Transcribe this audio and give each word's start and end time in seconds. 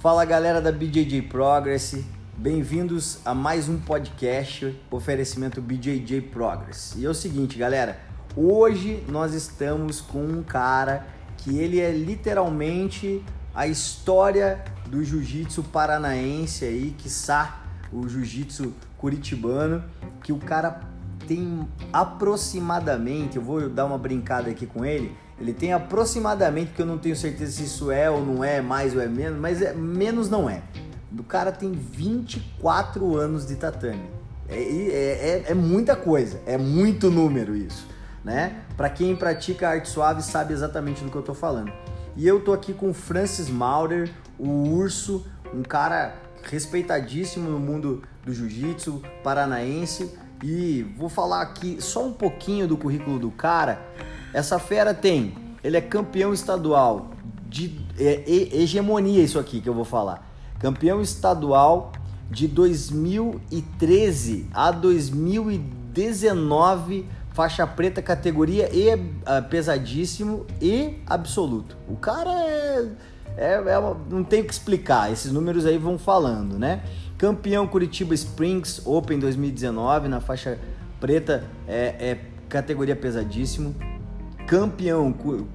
Fala 0.00 0.24
galera 0.24 0.62
da 0.62 0.72
BJJ 0.72 1.20
Progress, 1.28 2.02
bem-vindos 2.34 3.18
a 3.22 3.34
mais 3.34 3.68
um 3.68 3.78
podcast 3.78 4.74
oferecimento 4.90 5.60
BJJ 5.60 6.22
Progress. 6.22 6.94
E 6.96 7.04
é 7.04 7.08
o 7.10 7.12
seguinte, 7.12 7.58
galera, 7.58 8.00
hoje 8.34 9.04
nós 9.06 9.34
estamos 9.34 10.00
com 10.00 10.24
um 10.24 10.42
cara 10.42 11.06
que 11.36 11.58
ele 11.58 11.78
é 11.78 11.92
literalmente 11.92 13.22
a 13.54 13.66
história 13.66 14.64
do 14.86 15.04
jiu-jitsu 15.04 15.64
paranaense 15.64 16.64
aí, 16.64 16.94
que 16.96 17.10
o 17.92 18.08
jiu-jitsu 18.08 18.72
curitibano, 18.96 19.84
que 20.24 20.32
o 20.32 20.38
cara 20.38 20.80
tem 21.28 21.68
aproximadamente, 21.92 23.36
eu 23.36 23.42
vou 23.42 23.68
dar 23.68 23.84
uma 23.84 23.98
brincada 23.98 24.48
aqui 24.48 24.64
com 24.64 24.82
ele, 24.82 25.14
ele 25.40 25.54
tem 25.54 25.72
aproximadamente, 25.72 26.72
que 26.72 26.82
eu 26.82 26.86
não 26.86 26.98
tenho 26.98 27.16
certeza 27.16 27.52
se 27.52 27.64
isso 27.64 27.90
é 27.90 28.10
ou 28.10 28.24
não 28.24 28.44
é, 28.44 28.60
mais 28.60 28.94
ou 28.94 29.00
é 29.00 29.06
menos, 29.06 29.40
mas 29.40 29.62
é, 29.62 29.72
menos 29.72 30.28
não 30.28 30.48
é. 30.50 30.62
O 31.16 31.22
cara 31.24 31.50
tem 31.50 31.72
24 31.72 33.16
anos 33.16 33.46
de 33.46 33.56
tatame. 33.56 34.10
É, 34.48 34.58
é, 34.58 35.44
é, 35.46 35.50
é 35.50 35.54
muita 35.54 35.96
coisa, 35.96 36.40
é 36.44 36.58
muito 36.58 37.10
número 37.10 37.56
isso, 37.56 37.86
né? 38.24 38.62
Para 38.76 38.90
quem 38.90 39.16
pratica 39.16 39.68
arte 39.68 39.88
suave 39.88 40.22
sabe 40.22 40.52
exatamente 40.52 41.02
do 41.02 41.10
que 41.10 41.16
eu 41.16 41.22
tô 41.22 41.34
falando. 41.34 41.72
E 42.16 42.26
eu 42.26 42.40
tô 42.40 42.52
aqui 42.52 42.74
com 42.74 42.92
Francis 42.92 43.48
Maurer, 43.48 44.10
o 44.38 44.48
Urso, 44.48 45.24
um 45.54 45.62
cara 45.62 46.14
respeitadíssimo 46.42 47.48
no 47.48 47.58
mundo 47.58 48.02
do 48.24 48.34
jiu-jitsu 48.34 49.02
paranaense 49.22 50.12
e 50.42 50.82
vou 50.96 51.08
falar 51.08 51.42
aqui 51.42 51.76
só 51.80 52.04
um 52.04 52.12
pouquinho 52.12 52.66
do 52.66 52.76
currículo 52.76 53.18
do 53.18 53.30
cara. 53.30 53.80
Essa 54.32 54.58
fera 54.58 54.94
tem, 54.94 55.34
ele 55.62 55.76
é 55.76 55.80
campeão 55.80 56.32
estadual 56.32 57.10
de 57.48 57.80
é, 57.98 58.22
hegemonia 58.28 59.22
isso 59.22 59.38
aqui 59.38 59.60
que 59.60 59.68
eu 59.68 59.74
vou 59.74 59.84
falar. 59.84 60.28
Campeão 60.58 61.00
estadual 61.00 61.92
de 62.30 62.46
2013 62.46 64.46
a 64.54 64.70
2019, 64.70 67.06
faixa 67.32 67.66
preta 67.66 68.00
categoria 68.00 68.72
e 68.72 68.94
uh, 68.94 69.00
pesadíssimo 69.48 70.46
e 70.60 70.98
absoluto. 71.06 71.76
O 71.88 71.96
cara 71.96 72.30
é, 72.30 72.86
é, 73.36 73.54
é 73.54 73.80
não 74.08 74.22
tem 74.22 74.42
o 74.42 74.44
que 74.44 74.52
explicar, 74.52 75.12
esses 75.12 75.32
números 75.32 75.66
aí 75.66 75.76
vão 75.76 75.98
falando, 75.98 76.56
né? 76.58 76.84
Campeão 77.18 77.66
Curitiba 77.66 78.14
Springs 78.14 78.80
Open 78.86 79.18
2019 79.18 80.06
na 80.08 80.20
faixa 80.20 80.56
preta, 81.00 81.42
é, 81.66 81.96
é 81.98 82.20
categoria 82.48 82.94
pesadíssimo. 82.94 83.74
Campeão 84.50 85.14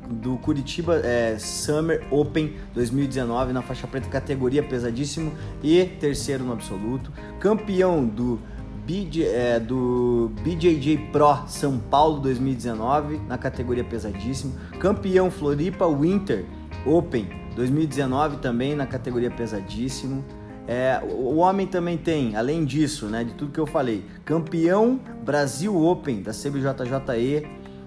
do 0.10 0.38
Curitiba 0.38 0.96
é, 1.04 1.38
Summer 1.38 2.02
Open 2.10 2.54
2019 2.74 3.52
na 3.52 3.62
faixa 3.62 3.86
preta, 3.86 4.08
categoria 4.08 4.64
pesadíssimo. 4.64 5.34
E 5.62 5.84
terceiro 5.84 6.46
no 6.46 6.54
absoluto. 6.54 7.12
Campeão 7.38 8.06
do 8.06 8.40
BJ, 8.86 9.26
é, 9.26 9.60
do 9.60 10.32
BJJ 10.42 11.10
Pro 11.12 11.46
São 11.46 11.78
Paulo 11.78 12.22
2019 12.22 13.18
na 13.28 13.38
categoria 13.38 13.84
pesadíssimo. 13.84 14.54
Campeão 14.80 15.30
Floripa 15.30 15.86
Winter 15.94 16.46
Open 16.86 17.28
2019 17.54 18.38
também 18.38 18.76
na 18.76 18.86
categoria 18.86 19.30
pesadíssimo. 19.30 20.24
É, 20.68 21.02
o 21.04 21.36
homem 21.36 21.68
também 21.68 21.98
tem, 21.98 22.38
além 22.38 22.64
disso, 22.64 23.08
né, 23.08 23.26
de 23.26 23.34
tudo 23.34 23.52
que 23.52 23.60
eu 23.60 23.68
falei, 23.68 24.06
campeão 24.24 25.00
Brasil 25.24 25.76
Open 25.76 26.24
da 26.24 26.32
CBJJE, 26.32 27.46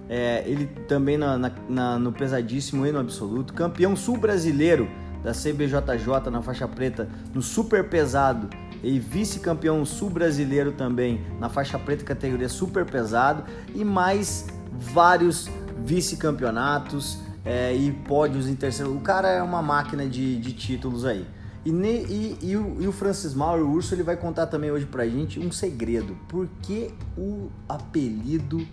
é, 0.08 0.42
ele 0.46 0.66
também 0.86 1.18
na, 1.18 1.36
na, 1.36 1.52
na, 1.68 1.98
no 1.98 2.12
pesadíssimo 2.12 2.86
e 2.86 2.92
no 2.92 2.98
absoluto, 2.98 3.52
campeão 3.52 3.94
sul 3.94 4.16
brasileiro 4.16 4.88
da 5.22 5.32
CBJJ 5.32 6.30
na 6.30 6.40
faixa 6.40 6.66
preta 6.66 7.08
no 7.34 7.42
super 7.42 7.88
pesado 7.88 8.48
e 8.82 8.98
vice-campeão 8.98 9.84
sul 9.84 10.08
brasileiro 10.08 10.72
também 10.72 11.20
na 11.40 11.48
faixa 11.48 11.78
preta 11.78 12.04
categoria 12.04 12.48
super 12.48 12.84
pesado 12.84 13.44
e 13.74 13.84
mais 13.84 14.46
vários 14.72 15.50
vice-campeonatos 15.84 17.18
é, 17.44 17.74
e 17.74 17.92
pódios 17.92 18.48
em 18.48 18.54
terceiro. 18.54 18.94
O 18.94 19.00
cara 19.00 19.28
é 19.28 19.42
uma 19.42 19.62
máquina 19.62 20.06
de, 20.06 20.38
de 20.38 20.52
títulos 20.52 21.04
aí. 21.04 21.26
E, 21.64 21.70
e, 21.70 22.38
e, 22.42 22.56
o, 22.56 22.76
e, 22.80 22.86
o, 22.86 22.92
Francis 22.92 23.34
Mauro, 23.34 23.66
o 23.66 23.72
Urso, 23.72 23.94
ele 23.94 24.02
vai 24.02 24.16
contar 24.16 24.46
também 24.46 24.70
hoje 24.70 24.86
pra 24.86 25.06
gente 25.06 25.40
um 25.40 25.50
segredo. 25.50 26.16
Por 26.28 26.48
que 26.62 26.94
o 27.16 27.50
apelido 27.68 28.66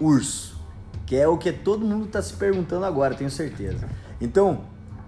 Urso? 0.00 0.53
Que 1.06 1.16
é 1.16 1.28
o 1.28 1.36
que 1.36 1.52
todo 1.52 1.84
mundo 1.84 2.06
tá 2.06 2.22
se 2.22 2.34
perguntando 2.34 2.84
agora, 2.84 3.14
tenho 3.14 3.30
certeza. 3.30 3.88
Então, 4.20 4.64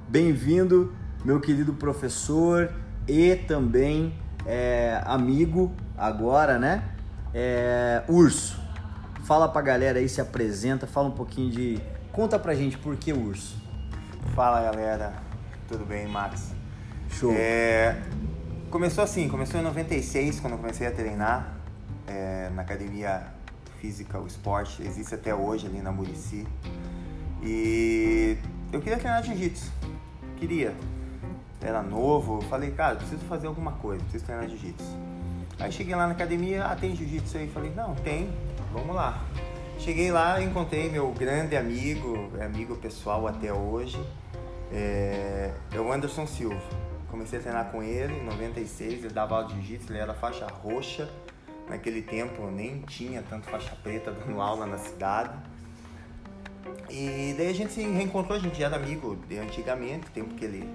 bem-vindo, 0.09 0.95
meu 1.25 1.41
querido 1.41 1.73
professor 1.73 2.71
e 3.09 3.35
também 3.37 4.15
é, 4.45 5.01
amigo 5.05 5.73
agora, 5.97 6.59
né? 6.59 6.83
É, 7.33 8.03
Urso. 8.09 8.61
Fala 9.25 9.49
pra 9.49 9.61
galera 9.61 9.99
aí, 9.99 10.09
se 10.09 10.21
apresenta, 10.21 10.87
fala 10.87 11.09
um 11.09 11.13
pouquinho 11.13 11.51
de. 11.51 11.81
Conta 12.13 12.39
pra 12.39 12.55
gente 12.55 12.79
por 12.79 12.97
que 12.97 13.13
Urso. 13.13 13.57
Fala 14.35 14.63
galera, 14.63 15.15
tudo 15.67 15.85
bem, 15.85 16.07
Max? 16.07 16.53
Show. 17.11 17.33
É, 17.35 17.97
começou 18.71 19.03
assim, 19.03 19.29
começou 19.29 19.59
em 19.59 19.63
96, 19.63 20.41
quando 20.41 20.55
eu 20.55 20.59
comecei 20.59 20.87
a 20.87 20.91
treinar 20.91 21.57
é, 22.07 22.51
na 22.55 22.63
academia 22.63 23.36
física, 23.81 24.19
o 24.19 24.27
esporte, 24.27 24.83
existe 24.83 25.15
até 25.15 25.35
hoje 25.35 25.67
ali 25.67 25.81
na 25.81 25.93
Murici. 25.93 26.47
E 27.43 28.37
eu 28.73 28.81
queria 28.81 28.99
treinar 28.99 29.23
jiu-jitsu, 29.23 29.71
queria. 30.37 30.75
Era 31.61 31.83
novo, 31.83 32.43
falei, 32.43 32.71
cara, 32.71 32.97
preciso 32.97 33.25
fazer 33.25 33.47
alguma 33.47 33.73
coisa, 33.73 34.03
preciso 34.03 34.25
treinar 34.25 34.49
jiu-jitsu. 34.49 34.97
Aí 35.59 35.73
cheguei 35.73 35.95
lá 35.95 36.07
na 36.07 36.13
academia, 36.13 36.67
ah, 36.67 36.77
tem 36.77 36.95
jiu-jitsu 36.95 37.39
aí? 37.39 37.49
Falei, 37.49 37.73
não, 37.75 37.95
tem, 37.95 38.31
vamos 38.73 38.95
lá. 38.95 39.25
Cheguei 39.79 40.11
lá, 40.11 40.41
encontrei 40.43 40.91
meu 40.91 41.13
grande 41.13 41.57
amigo, 41.57 42.31
amigo 42.43 42.77
pessoal 42.77 43.27
até 43.27 43.53
hoje, 43.53 44.03
é, 44.73 45.53
é 45.73 45.81
o 45.81 45.93
Anderson 45.93 46.27
Silva 46.27 46.61
comecei 47.17 47.39
a 47.39 47.43
treinar 47.43 47.71
com 47.71 47.83
ele 47.83 48.13
em 48.13 48.25
96, 48.25 49.05
ele 49.05 49.09
dava 49.09 49.37
aula 49.37 49.49
de 49.49 49.55
jiu-jitsu, 49.55 49.91
ele 49.91 49.99
era 49.99 50.13
faixa 50.13 50.47
roxa. 50.47 51.09
Naquele 51.69 52.03
tempo 52.03 52.51
nem 52.51 52.81
tinha 52.83 53.23
tanto 53.23 53.49
faixa 53.49 53.77
preta 53.83 54.13
dando 54.13 54.41
aula 54.41 54.67
na 54.67 54.79
cidade. 54.79 55.37
E 56.89 57.35
daí 57.37 57.49
a 57.49 57.55
gente 57.55 57.73
se 57.73 57.83
reencontrou, 57.83 58.39
a 58.39 58.41
gente 58.41 58.63
era 58.63 58.77
amigo 58.77 59.17
de 59.29 59.39
antigamente, 59.39 60.11
tempo 60.11 60.35
que 60.35 60.45
ele 60.45 60.69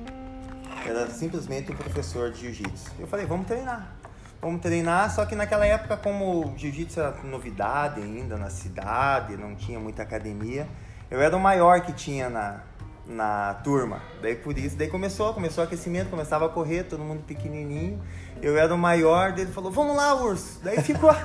era 0.86 1.08
simplesmente 1.10 1.72
um 1.72 1.76
professor 1.76 2.32
de 2.32 2.42
jiu-jitsu. 2.42 2.92
Eu 3.00 3.08
falei, 3.08 3.26
vamos 3.26 3.48
treinar. 3.48 3.96
Vamos 4.42 4.62
treinar, 4.62 5.14
só 5.14 5.26
que 5.26 5.36
naquela 5.36 5.66
época, 5.66 5.96
como 5.96 6.48
o 6.48 6.58
jiu-jitsu 6.58 7.00
era 7.00 7.12
novidade 7.24 8.02
ainda 8.02 8.38
na 8.38 8.50
cidade, 8.50 9.38
não 9.38 9.56
tinha 9.56 9.80
muita 9.80 10.02
academia, 10.02 10.68
eu 11.12 11.22
era 11.22 11.36
o 11.38 11.40
maior 11.40 11.82
que 11.82 11.94
tinha 11.94 12.30
na, 12.30 12.64
na 13.06 13.54
turma. 13.64 14.02
Daí 14.22 14.36
por 14.36 14.58
isso, 14.58 14.76
daí 14.76 14.88
começou, 14.88 15.34
começou 15.34 15.64
o 15.64 15.68
aquecimento, 15.68 16.10
começava 16.10 16.48
a 16.48 16.50
correr, 16.50 16.86
todo 16.86 17.04
mundo 17.04 17.24
pequenininho. 17.24 18.02
Eu 18.42 18.58
era 18.58 18.74
o 18.74 18.78
maior, 18.78 19.32
dele 19.32 19.52
falou: 19.52 19.72
"Vamos 19.72 19.96
lá, 19.96 20.16
urso". 20.16 20.60
Daí 20.64 20.82
ficou 20.82 21.10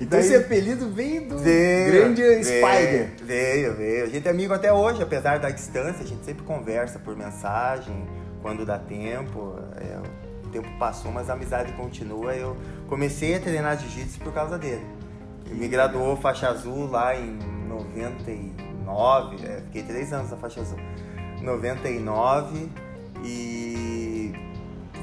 Então 0.00 0.18
Daí, 0.18 0.20
esse 0.20 0.34
apelido 0.34 0.88
veio 0.90 1.28
do 1.28 1.38
veio, 1.38 1.92
grande 1.92 2.22
veio, 2.22 2.42
Spider. 2.42 3.10
Veio, 3.22 3.74
veio. 3.76 4.04
A 4.04 4.08
gente 4.08 4.26
é 4.26 4.30
amigo 4.30 4.54
até 4.54 4.72
hoje, 4.72 5.02
apesar 5.02 5.38
da 5.38 5.50
distância, 5.50 6.02
a 6.02 6.06
gente 6.06 6.24
sempre 6.24 6.42
conversa 6.42 6.98
por 6.98 7.14
mensagem, 7.14 8.08
quando 8.40 8.64
dá 8.64 8.78
tempo. 8.78 9.56
É, 9.76 9.98
o 10.46 10.48
tempo 10.48 10.68
passou, 10.78 11.12
mas 11.12 11.28
a 11.28 11.34
amizade 11.34 11.72
continua. 11.74 12.34
Eu 12.34 12.56
comecei 12.88 13.34
a 13.36 13.40
treinar 13.40 13.78
jiu-jitsu 13.78 14.20
por 14.20 14.32
causa 14.32 14.56
dele. 14.56 14.84
Ele 15.44 15.60
me 15.60 15.68
graduou 15.68 16.16
faixa 16.16 16.48
azul 16.48 16.90
lá 16.90 17.14
em 17.14 17.38
90 17.68 18.50
99, 18.60 19.36
é, 19.44 19.62
fiquei 19.66 19.82
três 19.82 20.12
anos 20.12 20.30
na 20.30 20.36
faixa 20.36 20.60
azul. 20.60 20.78
99 21.42 22.68
e 23.24 24.19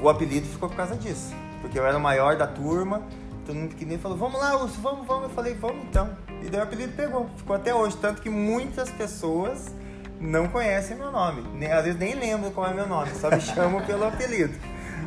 o 0.02 0.08
apelido 0.08 0.46
ficou 0.46 0.68
por 0.68 0.76
causa 0.76 0.96
disso. 0.96 1.34
Porque 1.60 1.78
eu 1.78 1.86
era 1.86 1.96
o 1.96 2.00
maior 2.00 2.36
da 2.36 2.46
turma, 2.46 3.02
todo 3.44 3.56
mundo 3.56 3.74
que 3.74 3.84
nem 3.84 3.98
falou, 3.98 4.16
vamos 4.16 4.40
lá, 4.40 4.62
Urso, 4.62 4.80
vamos, 4.80 5.06
vamos. 5.06 5.24
Eu 5.24 5.30
falei, 5.30 5.54
vamos 5.54 5.84
então. 5.84 6.10
E 6.42 6.48
daí 6.48 6.60
o 6.60 6.62
apelido 6.62 6.92
pegou, 6.94 7.28
ficou 7.36 7.56
até 7.56 7.74
hoje. 7.74 7.96
Tanto 7.96 8.22
que 8.22 8.30
muitas 8.30 8.90
pessoas 8.90 9.74
não 10.20 10.48
conhecem 10.48 10.96
meu 10.96 11.10
nome. 11.10 11.42
Nem, 11.54 11.72
às 11.72 11.84
vezes 11.84 11.98
nem 11.98 12.14
lembram 12.14 12.50
qual 12.50 12.70
é 12.70 12.74
meu 12.74 12.86
nome, 12.86 13.10
só 13.14 13.30
me 13.30 13.40
chamam 13.42 13.82
pelo 13.82 14.04
apelido. 14.04 14.54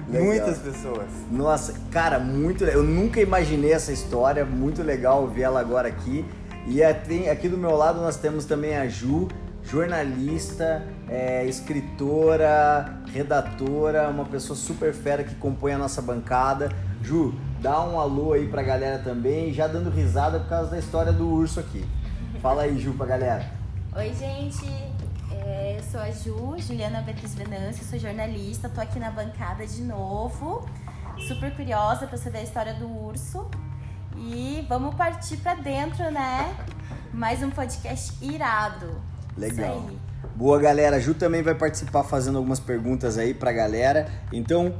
Legal. 0.09 0.25
Muitas 0.25 0.57
pessoas. 0.57 1.07
Nossa, 1.31 1.73
cara, 1.91 2.19
muito 2.19 2.65
Eu 2.65 2.83
nunca 2.83 3.21
imaginei 3.21 3.71
essa 3.71 3.91
história, 3.91 4.43
muito 4.43 4.83
legal 4.83 5.27
ver 5.27 5.43
ela 5.43 5.59
agora 5.59 5.87
aqui. 5.87 6.25
E 6.67 6.83
aqui 6.83 7.49
do 7.49 7.57
meu 7.57 7.75
lado 7.75 8.01
nós 8.01 8.17
temos 8.17 8.45
também 8.45 8.77
a 8.77 8.87
Ju, 8.87 9.27
jornalista, 9.63 10.83
é, 11.11 11.45
escritora, 11.45 13.01
redatora, 13.13 14.09
uma 14.09 14.23
pessoa 14.23 14.55
super 14.55 14.93
fera 14.93 15.25
que 15.25 15.35
compõe 15.35 15.73
a 15.73 15.77
nossa 15.77 16.01
bancada. 16.01 16.71
Ju, 17.03 17.35
dá 17.59 17.83
um 17.83 17.99
alô 17.99 18.31
aí 18.31 18.47
pra 18.47 18.63
galera 18.63 18.97
também, 18.99 19.53
já 19.53 19.67
dando 19.67 19.89
risada 19.89 20.39
por 20.39 20.47
causa 20.47 20.71
da 20.71 20.79
história 20.79 21.11
do 21.11 21.27
urso 21.27 21.59
aqui. 21.59 21.85
Fala 22.41 22.63
aí, 22.63 22.79
Ju, 22.79 22.93
pra 22.93 23.05
galera. 23.05 23.45
Oi, 23.93 24.13
gente. 24.13 24.65
É, 25.31 25.75
eu 25.77 25.83
sou 25.83 25.99
a 25.99 26.11
Ju, 26.11 26.55
Juliana 26.59 27.01
Beatriz 27.01 27.35
Venâncio, 27.35 27.83
sou 27.83 27.99
jornalista, 27.99 28.69
tô 28.69 28.79
aqui 28.79 28.97
na 28.97 29.11
bancada 29.11 29.67
de 29.67 29.81
novo, 29.81 30.65
super 31.27 31.53
curiosa 31.53 32.07
para 32.07 32.17
saber 32.17 32.39
a 32.39 32.43
história 32.43 32.73
do 32.75 32.87
urso. 32.87 33.49
E 34.15 34.65
vamos 34.69 34.95
partir 34.95 35.37
para 35.37 35.55
dentro, 35.55 36.09
né? 36.09 36.55
Mais 37.13 37.43
um 37.43 37.49
podcast 37.49 38.13
irado. 38.23 39.01
Legal. 39.37 39.89
Boa, 40.35 40.59
galera. 40.59 40.97
A 40.97 40.99
Ju 40.99 41.13
também 41.13 41.41
vai 41.41 41.55
participar 41.55 42.03
fazendo 42.03 42.37
algumas 42.37 42.59
perguntas 42.59 43.17
aí 43.17 43.33
pra 43.33 43.51
galera. 43.51 44.07
Então, 44.31 44.73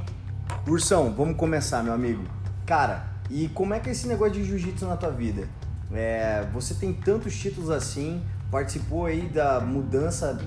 Ursão, 0.66 1.12
vamos 1.12 1.36
começar, 1.36 1.82
meu 1.82 1.92
amigo. 1.92 2.22
Cara, 2.66 3.06
e 3.30 3.48
como 3.48 3.74
é 3.74 3.80
que 3.80 3.88
é 3.88 3.92
esse 3.92 4.06
negócio 4.06 4.34
de 4.34 4.44
jiu-jitsu 4.44 4.86
na 4.86 4.96
tua 4.96 5.10
vida? 5.10 5.48
É, 5.92 6.46
você 6.52 6.74
tem 6.74 6.92
tantos 6.92 7.36
títulos 7.36 7.70
assim, 7.70 8.22
participou 8.50 9.06
aí 9.06 9.22
da 9.22 9.60
mudança 9.60 10.38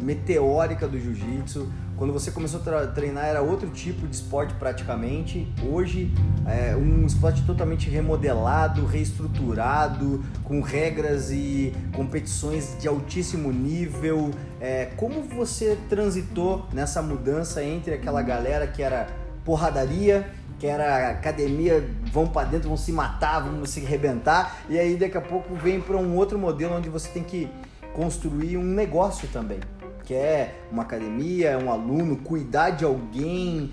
meteórica 0.00 0.86
do 0.86 0.98
jiu-jitsu. 0.98 1.70
Quando 1.96 2.12
você 2.12 2.30
começou 2.30 2.60
a 2.60 2.86
treinar 2.88 3.26
era 3.26 3.40
outro 3.40 3.70
tipo 3.70 4.06
de 4.06 4.16
esporte 4.16 4.52
praticamente. 4.54 5.46
Hoje 5.70 6.12
é 6.46 6.74
um 6.74 7.06
esporte 7.06 7.42
totalmente 7.42 7.88
remodelado, 7.88 8.84
reestruturado, 8.84 10.24
com 10.42 10.60
regras 10.60 11.30
e 11.30 11.72
competições 11.94 12.76
de 12.80 12.88
altíssimo 12.88 13.52
nível. 13.52 14.30
É, 14.60 14.86
como 14.96 15.22
você 15.22 15.78
transitou 15.88 16.66
nessa 16.72 17.00
mudança 17.00 17.62
entre 17.62 17.94
aquela 17.94 18.22
galera 18.22 18.66
que 18.66 18.82
era 18.82 19.06
porradaria 19.44 20.26
que 20.58 20.66
era 20.66 21.10
academia, 21.10 21.86
vão 22.12 22.26
para 22.26 22.48
dentro, 22.48 22.68
vão 22.68 22.76
se 22.76 22.92
matar, 22.92 23.40
vão 23.40 23.66
se 23.66 23.84
arrebentar, 23.84 24.60
e 24.68 24.78
aí 24.78 24.96
daqui 24.96 25.18
a 25.18 25.20
pouco 25.20 25.54
vem 25.54 25.80
para 25.80 25.96
um 25.96 26.16
outro 26.16 26.38
modelo 26.38 26.76
onde 26.76 26.88
você 26.88 27.08
tem 27.08 27.22
que 27.22 27.50
construir 27.92 28.56
um 28.56 28.64
negócio 28.64 29.28
também, 29.28 29.60
que 30.04 30.14
é 30.14 30.60
uma 30.70 30.82
academia, 30.82 31.58
um 31.58 31.70
aluno, 31.70 32.18
cuidar 32.18 32.70
de 32.70 32.84
alguém, 32.84 33.72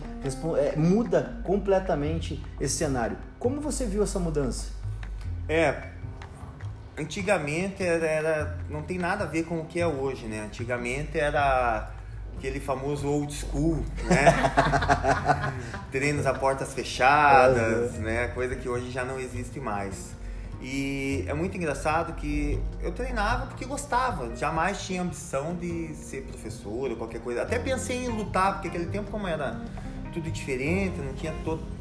é, 0.57 0.75
muda 0.77 1.41
completamente 1.43 2.43
esse 2.59 2.75
cenário. 2.75 3.17
Como 3.37 3.59
você 3.59 3.85
viu 3.85 4.03
essa 4.03 4.19
mudança? 4.19 4.71
É, 5.47 5.89
antigamente 6.97 7.83
era, 7.83 8.05
era, 8.05 8.57
não 8.69 8.81
tem 8.81 8.97
nada 8.97 9.25
a 9.25 9.27
ver 9.27 9.43
com 9.43 9.59
o 9.59 9.65
que 9.65 9.79
é 9.79 9.87
hoje, 9.87 10.25
né? 10.27 10.41
Antigamente 10.45 11.19
era 11.19 11.91
aquele 12.37 12.59
famoso 12.59 13.07
old 13.07 13.33
school, 13.33 13.83
né? 14.05 14.25
Treinos 15.91 16.25
a 16.25 16.33
portas 16.33 16.73
fechadas, 16.73 17.93
né? 17.93 18.27
Coisa 18.29 18.55
que 18.55 18.69
hoje 18.69 18.89
já 18.89 19.03
não 19.03 19.19
existe 19.19 19.59
mais. 19.59 20.20
E 20.61 21.25
é 21.27 21.33
muito 21.33 21.57
engraçado 21.57 22.13
que 22.13 22.61
eu 22.81 22.91
treinava 22.91 23.47
porque 23.47 23.65
gostava, 23.65 24.35
jamais 24.35 24.83
tinha 24.83 25.01
ambição 25.01 25.55
de 25.55 25.95
ser 25.95 26.21
professor 26.23 26.91
ou 26.91 26.95
qualquer 26.95 27.19
coisa. 27.19 27.41
Até 27.41 27.57
pensei 27.57 28.05
em 28.05 28.09
lutar, 28.09 28.53
porque 28.53 28.67
aquele 28.67 28.85
tempo 28.85 29.09
como 29.09 29.27
era 29.27 29.59
tudo 30.13 30.29
diferente, 30.29 30.99
não 30.99 31.13
tinha 31.13 31.33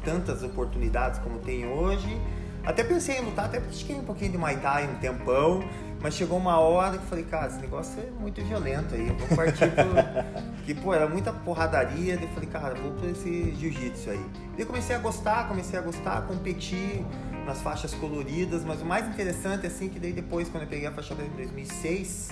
tantas 0.03 0.41
oportunidades 0.41 1.19
como 1.19 1.37
tem 1.39 1.67
hoje. 1.67 2.19
Até 2.63 2.83
pensei 2.83 3.17
em 3.17 3.25
lutar, 3.25 3.45
até 3.45 3.59
pratiquei 3.59 3.95
um 3.95 4.03
pouquinho 4.03 4.31
de 4.31 4.37
Muay 4.37 4.57
Thai 4.57 4.87
um 4.87 4.95
tempão, 4.95 5.63
mas 5.99 6.13
chegou 6.13 6.37
uma 6.37 6.59
hora 6.59 6.97
que 6.97 7.03
eu 7.03 7.07
falei, 7.07 7.23
cara, 7.23 7.47
esse 7.47 7.59
negócio 7.59 7.99
é 7.99 8.09
muito 8.19 8.43
violento 8.43 8.93
aí, 8.93 9.07
vou 9.07 9.37
partir 9.37 9.69
pro... 9.71 9.85
que, 10.65 10.73
pô, 10.75 10.93
era 10.93 11.07
muita 11.07 11.33
porradaria, 11.33 12.17
daí 12.17 12.25
eu 12.25 12.29
falei, 12.29 12.49
cara, 12.49 12.75
vou 12.75 12.91
pra 12.93 13.09
esse 13.09 13.55
jiu-jitsu 13.55 14.11
aí. 14.11 14.25
Daí 14.55 14.65
comecei 14.65 14.95
a 14.95 14.99
gostar, 14.99 15.47
comecei 15.47 15.77
a 15.77 15.81
gostar, 15.81 16.21
competir 16.27 17.03
nas 17.45 17.61
faixas 17.61 17.93
coloridas, 17.93 18.63
mas 18.63 18.81
o 18.81 18.85
mais 18.85 19.07
interessante, 19.07 19.65
assim, 19.65 19.89
que 19.89 19.99
daí 19.99 20.13
depois, 20.13 20.49
quando 20.49 20.63
eu 20.63 20.69
peguei 20.69 20.87
a 20.87 20.91
faixa 20.91 21.15
preta 21.15 21.31
em 21.31 21.35
2006, 21.37 22.29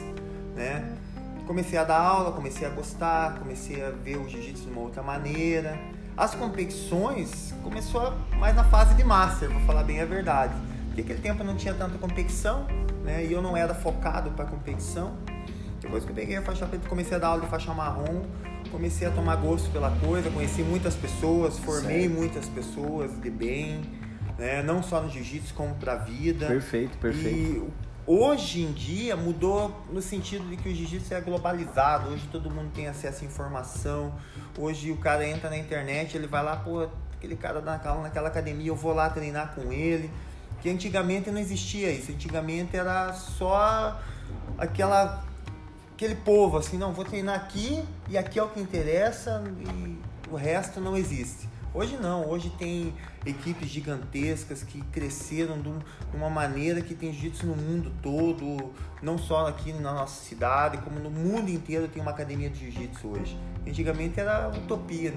né, 0.56 0.98
comecei 1.48 1.80
a 1.80 1.84
dar 1.84 2.00
aula, 2.00 2.32
comecei 2.32 2.68
a 2.68 2.70
gostar, 2.70 3.40
comecei 3.40 3.84
a 3.84 3.90
ver 3.90 4.18
o 4.18 4.30
jiu-jitsu 4.30 4.66
de 4.66 4.72
uma 4.72 4.82
outra 4.82 5.02
maneira. 5.02 5.80
As 6.16 6.36
competições 6.36 7.54
começou 7.64 8.14
mais 8.38 8.56
na 8.56 8.64
fase 8.64 8.94
de 8.94 9.04
master, 9.04 9.50
vou 9.50 9.62
falar 9.62 9.84
bem 9.84 10.00
a 10.00 10.06
verdade. 10.06 10.54
Porque 10.88 11.02
aquele 11.02 11.22
tempo 11.22 11.44
não 11.44 11.56
tinha 11.56 11.74
tanta 11.74 11.98
competição, 11.98 12.68
né? 13.04 13.26
E 13.26 13.32
eu 13.32 13.42
não 13.42 13.58
era 13.58 13.74
focado 13.74 14.30
para 14.32 14.46
competição. 14.46 15.14
Depois 15.82 16.04
que 16.04 16.12
eu 16.12 16.16
peguei 16.16 16.36
a 16.36 16.42
faixa 16.42 16.66
preta, 16.66 16.88
comecei 16.88 17.16
a 17.16 17.20
dar 17.20 17.30
aula 17.30 17.42
de 17.42 17.48
faixa 17.48 17.74
marrom, 17.74 18.26
comecei 18.70 19.08
a 19.08 19.12
tomar 19.12 19.38
gosto 19.38 19.72
pela 19.72 19.90
coisa, 19.92 20.30
conheci 20.30 20.62
muitas 20.62 20.94
pessoas, 20.94 21.58
formei 21.58 22.02
certo. 22.02 22.14
muitas 22.16 22.46
pessoas 22.48 23.12
de 23.20 23.30
bem, 23.30 23.82
né? 24.40 24.64
Não 24.64 24.82
só 24.82 25.02
no 25.02 25.10
jiu-jitsu, 25.10 25.54
como 25.54 25.76
para 25.76 25.94
a 25.94 25.98
vida. 25.98 26.48
Perfeito, 26.48 26.98
perfeito. 26.98 27.28
E 27.28 27.64
hoje 28.08 28.64
em 28.64 28.72
dia 28.72 29.16
mudou 29.16 29.86
no 29.92 30.02
sentido 30.02 30.50
de 30.50 30.58
que 30.58 30.70
o 30.70 30.74
jiu-jitsu 30.74 31.14
é 31.14 31.22
globalizado, 31.22 32.10
hoje 32.10 32.28
todo 32.32 32.50
mundo 32.50 32.72
tem 32.74 32.88
acesso 32.88 33.24
à 33.24 33.28
informação. 33.28 34.14
Hoje 34.58 34.92
o 34.92 34.98
cara 34.98 35.28
entra 35.28 35.50
na 35.50 35.58
internet, 35.58 36.16
ele 36.16 36.26
vai 36.26 36.44
lá, 36.44 36.56
pô, 36.56 36.88
aquele 37.14 37.36
cara 37.36 37.60
naquela, 37.60 38.02
naquela 38.02 38.30
academia, 38.30 38.70
eu 38.70 38.76
vou 38.76 38.94
lá 38.94 39.10
treinar 39.10 39.54
com 39.54 39.72
ele 39.72 40.10
que 40.62 40.70
antigamente 40.70 41.30
não 41.30 41.40
existia 41.40 41.92
isso. 41.92 42.12
Antigamente 42.12 42.76
era 42.76 43.14
só 43.14 44.00
aquela 44.58 45.24
aquele 45.94 46.16
povo 46.16 46.58
assim, 46.58 46.78
não, 46.78 46.94
vou 46.94 47.04
treinar 47.04 47.36
aqui 47.36 47.84
e 48.08 48.18
aqui 48.18 48.40
é 48.40 48.44
o 48.44 48.48
que 48.48 48.60
interessa 48.62 49.44
e 49.60 50.00
o 50.32 50.36
resto 50.36 50.80
não 50.80 50.96
existe. 50.96 51.50
Hoje 51.74 51.98
não, 51.98 52.28
hoje 52.28 52.50
tem 52.58 52.94
equipes 53.30 53.70
gigantescas 53.70 54.64
que 54.64 54.82
cresceram 54.92 55.60
de 55.62 55.70
uma 56.14 56.30
maneira 56.30 56.82
que 56.82 56.94
tem 56.94 57.12
jiu-jitsu 57.12 57.46
no 57.46 57.56
mundo 57.56 57.92
todo, 58.02 58.72
não 59.02 59.18
só 59.18 59.48
aqui 59.48 59.72
na 59.74 59.94
nossa 59.94 60.24
cidade, 60.24 60.78
como 60.80 61.00
no 61.00 61.10
mundo 61.10 61.50
inteiro 61.50 61.88
tem 61.88 62.02
uma 62.02 62.12
academia 62.12 62.50
de 62.50 62.60
jiu-jitsu 62.60 63.08
hoje. 63.08 63.38
Antigamente 63.68 64.20
era 64.20 64.50
utopia, 64.50 65.14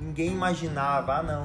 ninguém 0.00 0.32
imaginava, 0.32 1.18
ah 1.18 1.22
não, 1.22 1.44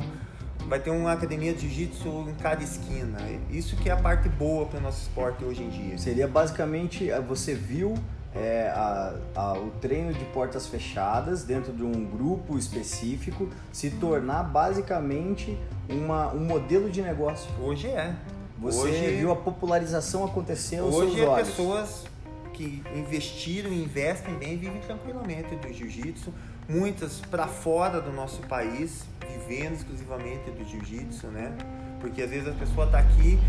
vai 0.68 0.80
ter 0.80 0.90
uma 0.90 1.14
academia 1.14 1.54
de 1.54 1.62
jiu-jitsu 1.62 2.30
em 2.30 2.36
cada 2.36 2.64
esquina. 2.64 3.20
Isso 3.50 3.76
que 3.78 3.90
é 3.90 3.94
a 3.94 3.98
parte 3.98 4.28
boa 4.28 4.66
para 4.66 4.80
o 4.80 4.82
nosso 4.82 5.02
esporte 5.02 5.44
hoje 5.44 5.64
em 5.64 5.70
dia. 5.70 5.98
Seria 5.98 6.28
basicamente, 6.28 7.10
eh, 7.10 7.22
você 7.22 7.54
viu 7.54 7.96
é, 8.38 8.70
a, 8.70 9.14
a, 9.36 9.54
o 9.54 9.72
treino 9.82 10.14
de 10.14 10.24
portas 10.26 10.68
fechadas 10.68 11.44
dentro 11.44 11.74
de 11.74 11.84
um 11.84 12.06
grupo 12.06 12.58
específico 12.58 13.50
se 13.72 13.90
tornar 13.92 14.44
basicamente 14.44 15.58
uma, 15.90 16.32
um 16.34 16.46
modelo 16.46 16.90
de 16.90 17.02
negócio. 17.02 17.50
Hoje 17.62 17.88
é. 17.88 18.16
Você 18.60 18.80
hoje, 18.80 19.16
viu 19.18 19.32
a 19.32 19.36
popularização 19.36 20.26
acontecer 20.26 20.78
aos 20.78 20.94
hoje 20.96 21.16
seus 21.16 21.28
é 21.28 21.30
olhos. 21.30 21.48
pessoas 21.50 22.06
que 22.54 22.84
investiram 22.96 23.72
e 23.72 23.84
investem 23.84 24.34
bem 24.36 24.58
vivem 24.58 24.82
tranquilamente 24.82 25.56
do 25.56 25.72
jiu-jitsu, 25.72 26.34
muitas 26.68 27.20
para 27.20 27.48
fora 27.48 28.02
do 28.02 28.12
nosso 28.12 28.42
país, 28.44 29.06
vivendo 29.32 29.76
exclusivamente 29.76 30.50
do 30.50 30.64
jiu-jitsu, 30.68 31.28
né? 31.28 31.56
Porque 32.00 32.22
às 32.24 32.30
vezes 32.30 32.48
a 32.48 32.54
pessoa 32.54 32.88
está 32.88 33.00
aqui 33.00 33.40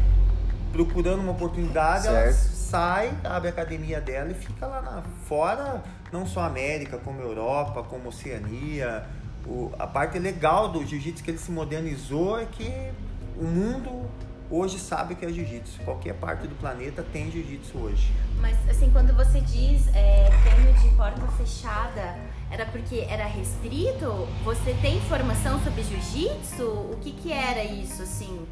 procurando 0.73 1.21
uma 1.21 1.33
oportunidade, 1.33 2.05
certo. 2.05 2.17
ela 2.17 2.33
sai, 2.33 3.13
abre 3.25 3.49
a 3.49 3.51
academia 3.51 4.01
dela 4.01 4.31
e 4.31 4.35
fica 4.35 4.67
lá 4.67 4.83
na, 4.83 5.03
fora, 5.27 5.83
não 6.13 6.27
só 6.27 6.41
América, 6.41 6.99
como 6.99 7.21
Europa, 7.21 7.83
como 7.83 8.09
Oceania. 8.09 9.05
O, 9.47 9.73
a 9.79 9.87
parte 9.87 10.19
legal 10.19 10.69
do 10.69 10.85
jiu-jitsu 10.85 11.25
que 11.25 11.31
ele 11.31 11.39
se 11.39 11.51
modernizou 11.51 12.39
é 12.39 12.45
que 12.45 12.91
o 13.37 13.45
mundo 13.45 14.09
hoje 14.51 14.79
sabe 14.79 15.15
que 15.15 15.25
é 15.25 15.29
jiu-jitsu. 15.31 15.81
Qualquer 15.85 16.15
parte 16.15 16.47
do 16.47 16.55
planeta 16.57 17.05
tem 17.13 17.31
jiu-jitsu 17.31 17.79
hoje. 17.79 18.13
Mas 18.41 18.57
assim, 18.69 18.91
quando 18.91 19.15
você 19.15 19.41
diz 19.41 19.89
é, 19.95 20.31
treino 20.43 20.73
de 20.81 20.89
porta 20.97 21.27
fechada, 21.33 22.17
era 22.51 22.65
porque 22.67 23.07
era 23.09 23.25
restrito? 23.25 24.29
Você 24.45 24.75
tem 24.81 24.97
informação 24.97 25.63
sobre 25.63 25.83
jiu-jitsu? 25.83 26.65
O 26.65 26.99
que 27.01 27.13
que 27.13 27.33
era 27.33 27.65
isso, 27.65 28.03
assim? 28.03 28.47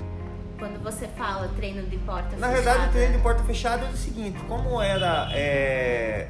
Quando 0.58 0.82
você 0.82 1.06
fala 1.08 1.48
treino 1.56 1.82
de 1.88 1.98
porta 1.98 2.36
Na 2.36 2.48
fechada? 2.48 2.48
Na 2.48 2.52
verdade, 2.52 2.88
o 2.88 2.92
treino 2.92 3.16
de 3.16 3.22
porta 3.22 3.42
fechada 3.44 3.86
é 3.86 3.90
o 3.90 3.96
seguinte, 3.96 4.38
como 4.48 4.80
era... 4.80 5.28
É, 5.32 6.28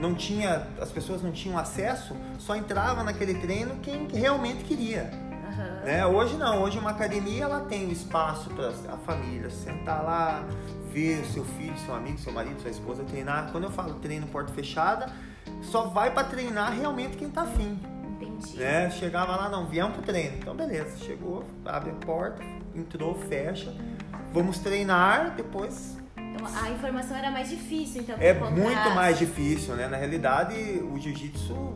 não 0.00 0.14
tinha, 0.14 0.66
as 0.80 0.90
pessoas 0.90 1.22
não 1.22 1.32
tinham 1.32 1.58
acesso, 1.58 2.16
só 2.38 2.56
entrava 2.56 3.02
naquele 3.02 3.34
treino 3.34 3.76
quem 3.76 4.06
realmente 4.08 4.64
queria. 4.64 5.10
Uhum. 5.12 5.84
Né? 5.84 6.06
Hoje 6.06 6.36
não, 6.36 6.62
hoje 6.62 6.78
uma 6.78 6.90
academia 6.90 7.44
ela 7.44 7.60
tem 7.60 7.86
o 7.86 7.92
espaço 7.92 8.50
para 8.50 8.68
a 8.68 8.96
família 8.98 9.50
sentar 9.50 10.02
lá, 10.02 10.44
ver 10.92 11.20
o 11.20 11.26
seu 11.26 11.44
filho, 11.44 11.76
seu 11.78 11.94
amigo, 11.94 12.18
seu 12.18 12.32
marido, 12.32 12.60
sua 12.60 12.70
esposa 12.70 13.02
treinar. 13.04 13.50
Quando 13.50 13.64
eu 13.64 13.70
falo 13.70 13.94
treino 13.94 14.26
porta 14.28 14.52
fechada, 14.52 15.12
só 15.62 15.88
vai 15.88 16.12
para 16.12 16.24
treinar 16.24 16.72
realmente 16.72 17.16
quem 17.16 17.28
tá 17.28 17.42
afim. 17.42 17.78
Entendi. 18.38 18.58
Né? 18.58 18.90
Chegava 18.90 19.36
lá, 19.36 19.48
não, 19.48 19.66
viemos 19.66 19.96
pro 19.96 20.02
treino. 20.02 20.36
Então, 20.38 20.54
beleza, 20.54 20.96
chegou, 20.98 21.44
abre 21.64 21.90
a 21.90 21.94
porta, 21.94 22.42
entrou, 22.74 23.14
fecha. 23.14 23.74
Vamos 24.32 24.58
treinar, 24.58 25.34
depois. 25.34 25.96
Então, 26.16 26.46
a 26.46 26.70
informação 26.70 27.16
era 27.16 27.30
mais 27.30 27.50
difícil, 27.50 28.02
então. 28.02 28.16
É 28.18 28.32
muito 28.32 28.90
mais 28.94 29.18
difícil, 29.18 29.74
né? 29.74 29.88
Na 29.88 29.96
realidade, 29.96 30.54
o 30.54 30.98
jiu-jitsu. 30.98 31.74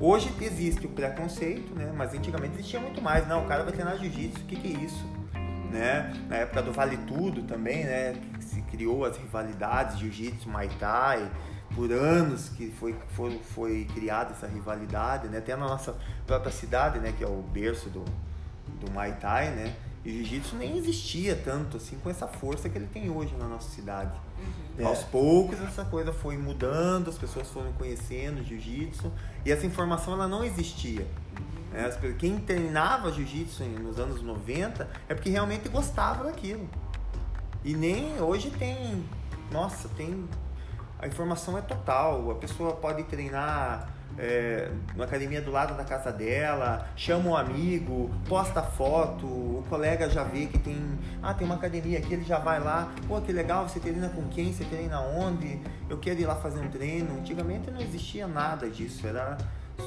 Hoje 0.00 0.32
existe 0.40 0.84
o 0.86 0.88
preconceito, 0.88 1.72
né? 1.74 1.92
Mas 1.94 2.12
antigamente 2.12 2.54
existia 2.54 2.80
muito 2.80 3.00
mais. 3.00 3.26
Não, 3.28 3.44
o 3.44 3.48
cara 3.48 3.62
vai 3.62 3.72
treinar 3.72 3.96
jiu-jitsu, 3.96 4.40
o 4.40 4.46
que, 4.46 4.56
que 4.56 4.74
é 4.74 4.84
isso? 4.84 5.06
Né? 5.70 6.12
Na 6.28 6.36
época 6.36 6.60
do 6.62 6.72
Vale 6.72 6.96
Tudo 6.98 7.42
também, 7.44 7.84
né? 7.84 8.14
Se 8.40 8.60
criou 8.62 9.04
as 9.04 9.16
rivalidades, 9.16 9.98
jiu-jitsu, 9.98 10.48
Muay 10.48 10.68
Thai 10.78 11.30
por 11.74 11.90
anos 11.92 12.48
que 12.50 12.70
foi, 12.70 12.94
foi, 13.16 13.40
foi 13.54 13.86
criada 13.94 14.32
essa 14.32 14.46
rivalidade, 14.46 15.28
né? 15.28 15.38
Até 15.38 15.56
na 15.56 15.66
nossa 15.66 15.96
própria 16.26 16.52
cidade, 16.52 16.98
né? 16.98 17.12
Que 17.16 17.24
é 17.24 17.26
o 17.26 17.42
berço 17.42 17.88
do, 17.88 18.04
do 18.80 18.90
Muay 18.92 19.12
Thai, 19.12 19.50
né? 19.50 19.74
E 20.04 20.10
o 20.10 20.12
jiu-jitsu 20.14 20.56
nem 20.56 20.76
existia 20.76 21.36
tanto 21.36 21.76
assim 21.76 21.96
com 21.96 22.10
essa 22.10 22.26
força 22.26 22.68
que 22.68 22.76
ele 22.76 22.88
tem 22.88 23.08
hoje 23.08 23.34
na 23.36 23.46
nossa 23.46 23.70
cidade. 23.70 24.12
Uhum. 24.78 24.86
Aos 24.86 25.04
poucos 25.04 25.60
essa 25.60 25.84
coisa 25.84 26.12
foi 26.12 26.36
mudando, 26.36 27.08
as 27.08 27.16
pessoas 27.16 27.48
foram 27.48 27.72
conhecendo 27.72 28.40
o 28.40 28.44
jiu-jitsu 28.44 29.12
e 29.44 29.52
essa 29.52 29.64
informação 29.64 30.14
ela 30.14 30.26
não 30.26 30.42
existia. 30.42 31.06
Uhum. 31.72 32.14
Quem 32.18 32.38
treinava 32.40 33.12
jiu-jitsu 33.12 33.62
nos 33.64 33.98
anos 33.98 34.20
90 34.22 34.88
é 35.08 35.14
porque 35.14 35.30
realmente 35.30 35.68
gostava 35.68 36.24
daquilo. 36.24 36.68
E 37.64 37.74
nem 37.74 38.20
hoje 38.20 38.50
tem, 38.50 39.04
nossa, 39.52 39.88
tem 39.90 40.28
a 41.02 41.06
informação 41.08 41.58
é 41.58 41.60
total. 41.60 42.30
A 42.30 42.36
pessoa 42.36 42.74
pode 42.76 43.02
treinar 43.02 43.88
é, 44.16 44.70
na 44.94 45.04
academia 45.04 45.42
do 45.42 45.50
lado 45.50 45.76
da 45.76 45.84
casa 45.84 46.12
dela, 46.12 46.86
chama 46.94 47.30
um 47.30 47.36
amigo, 47.36 48.08
posta 48.28 48.62
foto, 48.62 49.26
o 49.26 49.64
colega 49.68 50.08
já 50.08 50.22
vê 50.22 50.46
que 50.46 50.58
tem, 50.58 50.78
ah, 51.20 51.34
tem 51.34 51.44
uma 51.44 51.56
academia 51.56 51.98
aqui, 51.98 52.14
ele 52.14 52.24
já 52.24 52.38
vai 52.38 52.60
lá, 52.60 52.92
pô, 53.08 53.20
que 53.20 53.32
legal, 53.32 53.68
você 53.68 53.80
treina 53.80 54.08
com 54.10 54.28
quem, 54.28 54.52
você 54.52 54.64
treina 54.64 55.00
onde, 55.00 55.60
eu 55.88 55.98
quero 55.98 56.20
ir 56.20 56.26
lá 56.26 56.36
fazer 56.36 56.60
um 56.60 56.68
treino. 56.68 57.18
Antigamente 57.18 57.70
não 57.70 57.80
existia 57.80 58.28
nada 58.28 58.70
disso, 58.70 59.06
era 59.06 59.36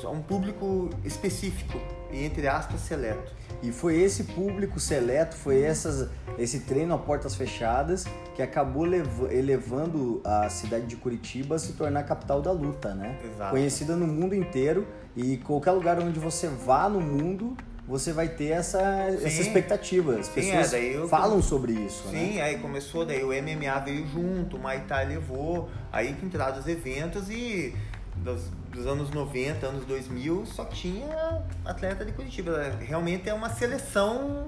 só 0.02 0.12
um 0.12 0.22
público 0.22 0.90
específico 1.04 1.80
e 2.12 2.24
entre 2.24 2.48
aspas 2.48 2.82
seleto. 2.82 3.34
E 3.62 3.72
foi 3.72 4.00
esse 4.02 4.26
público 4.26 4.80
seleto, 4.80 5.36
foi 5.36 5.62
essas, 5.62 6.10
esse 6.38 6.62
treino 6.62 6.94
a 6.94 6.98
portas 6.98 7.36
fechadas 7.36 8.06
que 8.36 8.42
acabou 8.42 8.86
elevando 9.32 10.22
a 10.24 10.50
cidade 10.50 10.86
de 10.86 10.96
Curitiba 10.96 11.56
a 11.56 11.60
se 11.60 11.74
tornar 11.74 12.02
a 12.02 12.04
capital 12.04 12.42
da 12.42 12.52
luta, 12.52 12.94
né? 12.94 13.18
Exato. 13.24 13.52
Conhecida 13.52 13.96
no 13.96 14.06
mundo 14.06 14.36
inteiro 14.36 14.86
e 15.16 15.38
qualquer 15.38 15.72
lugar 15.72 16.00
onde 16.00 16.20
você 16.20 16.48
vá 16.48 16.90
no 16.90 17.00
mundo, 17.00 17.56
você 17.88 18.12
vai 18.12 18.28
ter 18.28 18.50
essa, 18.50 18.82
essa 18.82 19.42
expectativa. 19.42 20.20
As 20.20 20.28
Sim, 20.28 20.52
é, 20.52 20.58
pessoas 20.58 20.74
eu, 20.74 21.08
falam 21.08 21.42
sobre 21.42 21.74
isso. 21.74 22.08
Sim, 22.10 22.36
né? 22.36 22.42
aí 22.42 22.58
começou, 22.58 23.06
daí 23.06 23.24
o 23.24 23.28
MMA 23.28 23.80
veio 23.80 24.06
junto, 24.08 24.58
o 24.58 24.60
Muay 24.60 24.82
Thai 24.82 25.06
levou, 25.08 25.70
aí 25.92 26.14
que 26.14 26.26
entraram 26.26 26.60
os 26.60 26.68
eventos 26.68 27.30
e 27.30 27.74
dos, 28.18 28.50
dos, 28.72 28.88
anos 28.88 29.10
90, 29.12 29.66
anos 29.66 29.86
2000, 29.86 30.46
só 30.46 30.66
tinha 30.66 31.42
atleta 31.64 32.06
de 32.06 32.12
Curitiba. 32.12 32.76
Realmente 32.80 33.30
é 33.30 33.34
uma 33.34 33.50
seleção 33.50 34.48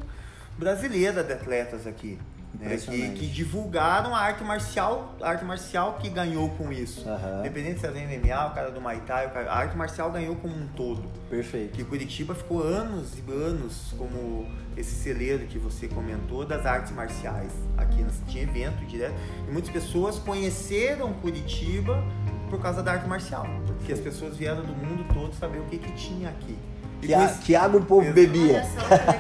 brasileira 0.58 1.24
de 1.24 1.34
atletas 1.34 1.86
aqui. 1.86 2.18
Né, 2.60 2.76
que, 2.78 3.12
que, 3.12 3.28
divulgaram 3.28 4.16
a 4.16 4.20
arte 4.20 4.44
marcial, 4.44 5.16
a 5.22 5.30
arte 5.30 5.46
marcial 5.46 6.00
que 6.02 6.10
ganhou 6.10 6.50
com 6.52 6.72
isso. 6.72 7.08
Uhum. 7.08 7.40
Independente 7.42 7.82
se 7.82 7.86
é 7.86 7.92
do 7.92 8.00
MMA, 8.00 8.48
o 8.48 8.54
cara 8.56 8.72
do 8.72 8.82
Muay 8.82 9.00
Thai, 9.02 9.26
a 9.48 9.54
arte 9.54 9.78
marcial 9.78 10.10
ganhou 10.12 10.36
como 10.38 10.56
um 10.56 10.68
todo. 10.70 11.04
Perfeito. 11.30 11.76
Que 11.76 11.84
Curitiba 11.84 12.34
ficou 12.34 12.64
anos 12.64 13.14
e 13.20 13.32
anos 13.32 13.94
como 13.96 14.48
esse 14.76 14.96
celeiro 14.96 15.46
que 15.46 15.60
você 15.60 15.88
comentou 15.88 16.46
das 16.46 16.66
artes 16.66 16.92
marciais. 16.94 17.52
Aqui 17.78 18.04
tinha 18.28 18.44
evento 18.44 18.84
direto. 18.86 19.16
E 19.48 19.52
muitas 19.52 19.70
pessoas 19.70 20.18
conheceram 20.18 21.14
Curitiba 21.14 22.04
por 22.50 22.60
causa 22.60 22.82
da 22.82 22.94
arte 22.94 23.08
marcial. 23.08 23.46
Que 23.86 23.94
as 23.94 24.00
pessoas 24.00 24.36
vieram 24.36 24.64
do 24.64 24.74
mundo 24.74 25.06
todo 25.14 25.34
saber 25.36 25.60
o 25.60 25.66
que, 25.66 25.78
que 25.78 25.92
tinha 25.94 26.30
aqui. 26.30 26.58
Que, 27.02 27.14
a, 27.14 27.28
que 27.28 27.56
água 27.56 27.80
o 27.80 27.86
povo 27.86 28.12
bebia. 28.12 28.64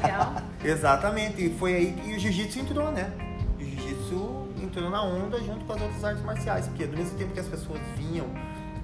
Exatamente. 0.64 1.46
E 1.46 1.50
foi 1.58 1.76
aí 1.76 1.94
que 1.94 2.16
o 2.16 2.20
jiu-jitsu 2.20 2.60
entrou, 2.60 2.92
né? 2.92 3.12
O 3.60 3.64
jiu-jitsu 3.64 4.48
entrou 4.62 4.90
na 4.90 5.04
onda 5.04 5.40
junto 5.40 5.64
com 5.66 5.74
as 5.74 5.82
outras 5.82 6.04
artes 6.04 6.24
marciais. 6.24 6.68
Porque 6.68 6.86
do 6.86 6.98
mesmo 6.98 7.18
tempo 7.18 7.34
que 7.34 7.40
as 7.40 7.48
pessoas 7.48 7.80
vinham 7.96 8.28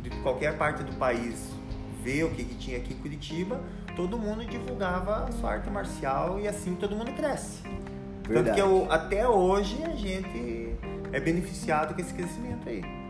de 0.02 0.10
qualquer 0.22 0.58
parte 0.58 0.84
do 0.84 0.94
país 0.94 1.52
ver 2.04 2.26
o 2.26 2.32
que, 2.32 2.44
que 2.44 2.56
tinha 2.56 2.78
aqui 2.78 2.94
em 2.94 2.98
Curitiba, 2.98 3.62
todo 3.96 4.20
mundo 4.20 4.46
divulgava 4.46 5.24
a 5.24 5.32
sua 5.32 5.54
arte 5.54 5.70
marcial 5.70 6.40
e 6.40 6.48
assim 6.48 6.76
todo 6.76 6.96
mundo 6.96 7.14
cresce. 7.14 7.62
Verdade. 8.28 8.46
Tanto 8.46 8.54
que 8.54 8.62
eu, 8.62 8.92
até 8.92 9.28
hoje 9.28 9.82
a 9.84 9.96
gente 9.96 10.76
é 11.12 11.20
beneficiado 11.20 11.94
com 11.94 12.02
esse 12.02 12.14
crescimento 12.14 12.68
aí. 12.68 13.03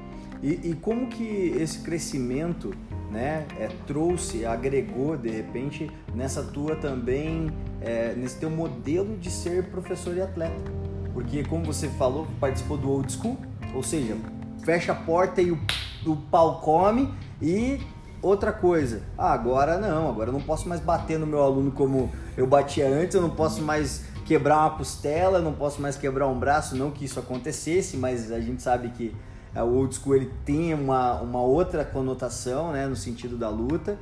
E, 0.44 0.72
e 0.72 0.76
como 0.76 1.08
que 1.08 1.56
esse 1.58 1.80
crescimento 1.80 2.76
né, 3.10 3.46
é, 3.58 3.70
trouxe, 3.88 4.46
agregou 4.46 5.16
de 5.16 5.30
repente 5.30 5.90
nessa 6.14 6.44
tua 6.44 6.76
também, 6.76 7.50
é, 7.80 8.14
nesse 8.14 8.40
teu 8.40 8.50
modelo 8.50 9.16
de 9.16 9.32
ser 9.32 9.64
professor 9.68 10.18
e 10.18 10.22
atleta? 10.22 10.70
Porque 11.14 11.46
como 11.46 11.64
você 11.64 11.88
falou, 11.88 12.28
participou 12.42 12.78
do 12.78 12.92
old 12.92 13.10
school, 13.10 13.38
ou 13.74 13.82
seja, 13.82 14.18
fecha 14.66 14.92
a 14.92 14.96
porta 14.96 15.42
e 15.42 15.50
o, 15.50 15.58
o 16.06 16.18
pau 16.18 16.60
come 16.60 17.10
e 17.42 17.80
outra 18.22 18.52
coisa, 18.52 19.04
ah, 19.18 19.32
agora 19.32 19.78
não, 19.78 20.10
agora 20.10 20.28
eu 20.28 20.34
não 20.34 20.42
posso 20.42 20.68
mais 20.68 20.82
bater 20.82 21.18
no 21.18 21.26
meu 21.26 21.42
aluno 21.42 21.72
como 21.72 22.12
eu 22.36 22.46
batia 22.46 22.90
antes, 22.90 23.16
eu 23.16 23.22
não 23.22 23.30
posso 23.30 23.62
mais 23.62 24.04
quebrar 24.26 24.60
uma 24.60 24.72
costela, 24.72 25.38
eu 25.38 25.42
não 25.42 25.54
posso 25.54 25.82
mais 25.82 25.96
quebrar 25.96 26.28
um 26.28 26.38
braço, 26.38 26.76
não 26.76 26.92
que 26.92 27.06
isso 27.06 27.18
acontecesse, 27.18 27.96
mas 27.96 28.30
a 28.30 28.42
gente 28.42 28.62
sabe 28.62 28.90
que 28.90 29.16
o 29.62 29.76
old 29.76 29.94
school 29.94 30.16
ele 30.16 30.32
tem 30.46 30.74
uma, 30.74 31.22
uma 31.22 31.42
outra 31.42 31.84
conotação, 31.86 32.72
né, 32.72 32.88
no 32.88 32.96
sentido 32.96 33.38
da 33.38 33.50
luta, 33.50 33.98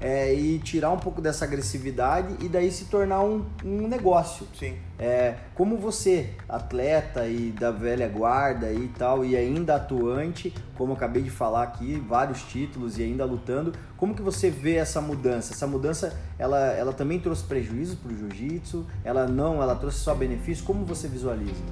é, 0.00 0.32
e 0.34 0.58
tirar 0.58 0.90
um 0.90 0.98
pouco 0.98 1.20
dessa 1.20 1.44
agressividade 1.44 2.34
e 2.40 2.48
daí 2.48 2.70
se 2.70 2.86
tornar 2.86 3.22
um, 3.22 3.44
um 3.64 3.88
negócio. 3.88 4.46
Sim. 4.58 4.76
É, 4.98 5.36
como 5.54 5.76
você, 5.76 6.30
atleta 6.48 7.26
e 7.26 7.50
da 7.50 7.70
velha 7.70 8.08
guarda 8.08 8.72
e 8.72 8.88
tal, 8.88 9.24
e 9.24 9.36
ainda 9.36 9.76
atuante, 9.76 10.52
como 10.76 10.92
eu 10.92 10.96
acabei 10.96 11.22
de 11.22 11.30
falar 11.30 11.62
aqui, 11.62 12.02
vários 12.06 12.42
títulos 12.42 12.98
e 12.98 13.02
ainda 13.02 13.24
lutando, 13.24 13.72
como 13.96 14.14
que 14.14 14.22
você 14.22 14.50
vê 14.50 14.76
essa 14.76 15.00
mudança? 15.00 15.54
Essa 15.54 15.66
mudança, 15.66 16.18
ela, 16.38 16.58
ela 16.72 16.92
também 16.92 17.18
trouxe 17.18 17.44
prejuízos 17.44 17.94
para 17.94 18.12
o 18.12 18.16
jiu-jitsu? 18.16 18.86
Ela 19.04 19.26
não, 19.26 19.62
ela 19.62 19.74
trouxe 19.74 19.98
só 19.98 20.14
benefícios? 20.14 20.66
Como 20.66 20.84
você 20.84 21.08
visualiza? 21.08 21.62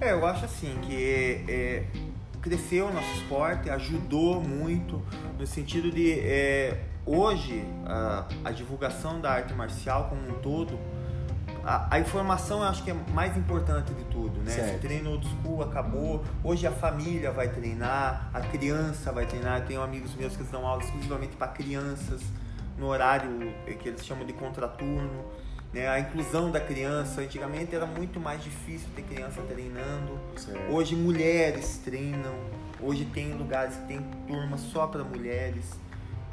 É, 0.00 0.12
eu 0.12 0.26
acho 0.26 0.44
assim 0.44 0.74
que 0.82 1.44
é, 1.48 1.84
cresceu 2.44 2.88
o 2.88 2.92
nosso 2.92 3.10
esporte, 3.14 3.70
ajudou 3.70 4.38
muito 4.38 5.02
no 5.38 5.46
sentido 5.46 5.90
de 5.90 6.12
é, 6.12 6.84
hoje 7.06 7.64
a, 7.86 8.26
a, 8.44 8.50
divulgação 8.50 9.18
da 9.18 9.30
arte 9.30 9.54
marcial 9.54 10.10
como 10.10 10.28
um 10.28 10.42
todo, 10.42 10.78
a, 11.64 11.94
a, 11.94 11.98
informação 11.98 12.58
eu 12.58 12.64
acho 12.64 12.84
que 12.84 12.90
é 12.90 12.94
mais 13.14 13.34
importante 13.38 13.94
de 13.94 14.04
tudo, 14.04 14.40
né? 14.40 14.50
Certo. 14.50 14.82
Treino 14.82 15.12
old 15.12 15.26
school 15.26 15.62
acabou, 15.62 16.22
hoje 16.44 16.66
a 16.66 16.70
família 16.70 17.32
vai 17.32 17.48
treinar, 17.48 18.28
a 18.34 18.42
criança 18.42 19.10
vai 19.10 19.24
treinar. 19.24 19.60
Eu 19.60 19.66
tenho 19.66 19.82
amigos 19.82 20.14
meus 20.14 20.36
que 20.36 20.42
dão 20.42 20.66
aula 20.66 20.82
exclusivamente 20.82 21.36
para 21.36 21.48
crianças 21.48 22.20
no 22.76 22.88
horário 22.88 23.54
que 23.78 23.88
eles 23.88 24.04
chamam 24.04 24.26
de 24.26 24.34
contraturno 24.34 25.24
né? 25.74 25.88
A 25.88 25.98
inclusão 25.98 26.52
da 26.52 26.60
criança, 26.60 27.20
antigamente 27.20 27.74
era 27.74 27.84
muito 27.84 28.20
mais 28.20 28.42
difícil 28.42 28.88
ter 28.94 29.02
criança 29.02 29.42
treinando. 29.42 30.18
Certo. 30.36 30.72
Hoje 30.72 30.94
mulheres 30.94 31.78
treinam. 31.84 32.32
Hoje 32.80 33.04
tem 33.06 33.34
lugares 33.34 33.74
que 33.76 33.88
tem 33.88 34.00
turma 34.26 34.56
só 34.56 34.86
para 34.86 35.02
mulheres. 35.02 35.64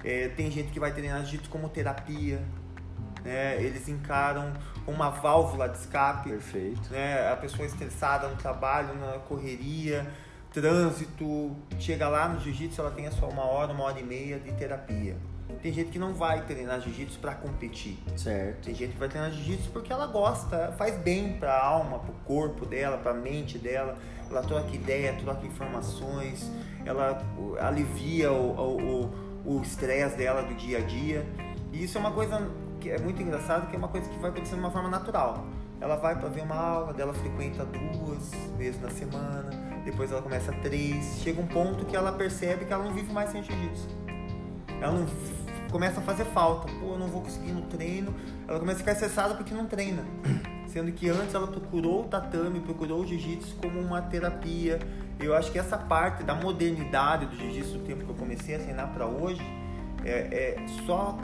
É, 0.04 0.28
tem 0.30 0.52
gente 0.52 0.72
que 0.72 0.80
vai 0.80 0.94
treinar 0.94 1.26
jiu 1.26 1.42
como 1.50 1.68
terapia. 1.68 2.40
Né? 3.24 3.62
Eles 3.62 3.88
encaram 3.90 4.54
uma 4.86 5.10
válvula 5.10 5.68
de 5.68 5.78
escape. 5.80 6.30
Perfeito. 6.30 6.92
Né? 6.92 7.32
A 7.32 7.36
pessoa 7.36 7.66
estressada 7.66 8.28
no 8.28 8.36
trabalho, 8.36 8.94
na 8.96 9.20
correria, 9.20 10.06
trânsito, 10.54 11.56
chega 11.80 12.08
lá 12.08 12.30
no 12.30 12.40
jiu-jitsu, 12.40 12.80
ela 12.80 12.92
tem 12.92 13.10
só 13.12 13.28
uma 13.28 13.44
hora, 13.44 13.72
uma 13.74 13.86
hora 13.86 14.00
e 14.00 14.04
meia 14.04 14.40
de 14.40 14.52
terapia. 14.52 15.16
Tem 15.62 15.72
gente 15.72 15.92
que 15.92 16.00
não 16.00 16.14
vai 16.14 16.42
treinar 16.46 16.82
jiu-jitsu 16.82 17.20
para 17.20 17.36
competir. 17.36 17.98
Certo. 18.16 18.66
Tem 18.66 18.76
gente 18.76 18.94
que 18.94 19.00
vai 19.00 19.10
treinar 19.10 19.32
jiu-jitsu 19.32 19.70
porque 19.72 19.92
ela 19.92 20.08
gosta, 20.08 20.74
faz 20.78 20.98
bem 20.98 21.34
para 21.34 21.54
a 21.54 21.66
alma, 21.66 22.00
para 22.00 22.12
o 22.12 22.16
corpo 22.26 22.66
dela, 22.66 22.98
para 22.98 23.12
a 23.12 23.14
mente 23.14 23.58
dela. 23.58 23.98
Ela 24.30 24.42
troca 24.42 24.74
ideia, 24.74 25.14
troca 25.22 25.46
informações, 25.46 26.50
ela 26.86 27.22
alivia 27.60 28.32
o 28.32 29.62
estresse 29.62 30.18
dela 30.18 30.42
do 30.42 30.54
dia 30.56 30.78
a 30.78 30.82
dia. 30.82 31.26
E 31.72 31.84
isso 31.84 31.98
é 31.98 32.02
uma 32.02 32.12
coisa 32.12 32.50
que 32.80 32.90
é 32.90 32.98
muito 32.98 33.22
engraçado, 33.22 33.70
que 33.70 33.76
é 33.76 33.78
uma 33.78 33.88
coisa 33.88 34.10
que 34.10 34.18
vai 34.20 34.32
acontecendo 34.32 34.60
de 34.60 34.64
uma 34.64 34.72
forma 34.72 34.90
natural. 34.90 35.46
Ela 35.80 35.96
vai 35.96 36.18
para 36.18 36.30
ver 36.30 36.42
uma 36.42 36.56
aula, 36.56 36.94
dela 36.94 37.14
frequenta 37.14 37.66
duas 37.66 38.32
vezes 38.58 38.80
na 38.82 38.90
semana, 38.90 39.50
depois 39.84 40.12
ela 40.12 40.22
começa 40.22 40.52
três, 40.62 41.20
chega 41.24 41.42
um 41.42 41.48
ponto 41.48 41.86
que 41.86 41.96
ela 41.96 42.12
percebe 42.12 42.66
que 42.66 42.74
ela 42.74 42.84
não 42.84 42.94
vive 42.94 43.12
mais 43.12 43.32
sem 43.32 43.44
jiu-jitsu. 43.44 43.88
Ela 44.80 44.92
não 44.92 45.08
começa 45.72 46.00
a 46.00 46.04
fazer 46.04 46.26
falta. 46.26 46.72
Pô, 46.80 46.94
eu 46.94 47.00
não 47.00 47.08
vou 47.08 47.22
conseguir 47.22 47.52
no 47.52 47.62
treino. 47.64 48.14
Ela 48.48 48.60
começa 48.60 48.78
a 48.78 48.80
ficar 48.80 48.92
estressada 48.92 49.36
porque 49.36 49.54
não 49.54 49.66
treina. 49.66 50.04
Sendo 50.68 50.92
que 50.92 51.10
antes 51.10 51.34
ela 51.34 51.48
procurou 51.48 52.02
o 52.02 52.08
tatame, 52.08 52.60
procurou 52.60 53.02
o 53.02 53.08
jiu-jitsu 53.08 53.56
como 53.56 53.80
uma 53.80 54.02
terapia. 54.02 54.80
Eu 55.20 55.36
acho 55.36 55.52
que 55.52 55.60
essa 55.60 55.78
parte 55.78 56.24
da 56.24 56.36
modernidade 56.36 57.26
do 57.26 57.36
jiu-jitsu 57.36 57.80
do 57.80 57.86
tempo 57.86 58.04
que 58.06 58.10
eu 58.10 58.16
comecei 58.16 58.56
a 58.56 58.60
treinar 58.60 58.94
para 58.94 59.06
hoje 59.06 59.42
é, 60.06 60.58
é, 60.60 60.66
só 60.86 61.18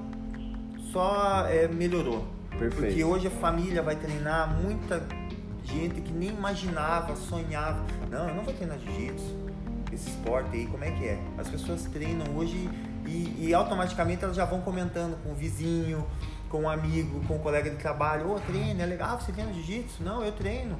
só 0.91 1.45
é, 1.47 1.67
melhorou. 1.67 2.25
Perfeito. 2.57 2.87
Porque 2.87 3.03
hoje 3.03 3.27
a 3.27 3.31
família 3.31 3.81
vai 3.83 3.95
treinar 3.95 4.53
muita 4.61 5.03
gente 5.63 6.01
que 6.01 6.11
nem 6.11 6.29
imaginava, 6.29 7.15
sonhava. 7.15 7.85
Não, 8.09 8.29
eu 8.29 8.35
não 8.35 8.43
vou 8.43 8.53
treinar 8.53 8.77
jiu-jitsu 8.79 9.47
esse 9.93 10.09
esporte 10.09 10.55
aí, 10.55 10.67
como 10.67 10.83
é 10.83 10.91
que 10.91 11.05
é? 11.05 11.19
As 11.37 11.47
pessoas 11.47 11.83
treinam 11.85 12.35
hoje 12.35 12.69
e, 13.07 13.47
e 13.47 13.53
automaticamente 13.53 14.23
elas 14.23 14.35
já 14.35 14.45
vão 14.45 14.61
comentando 14.61 15.17
com 15.23 15.31
o 15.31 15.35
vizinho, 15.35 16.05
com 16.49 16.61
um 16.61 16.69
amigo, 16.69 17.21
com 17.25 17.35
um 17.35 17.39
colega 17.39 17.69
de 17.69 17.77
trabalho, 17.77 18.29
ô, 18.29 18.35
oh, 18.35 18.39
treino, 18.39 18.81
é 18.81 18.85
legal, 18.85 19.15
ah, 19.15 19.19
você 19.19 19.31
treina 19.31 19.53
jiu-jitsu? 19.53 20.03
Não, 20.03 20.23
eu 20.23 20.31
treino. 20.31 20.77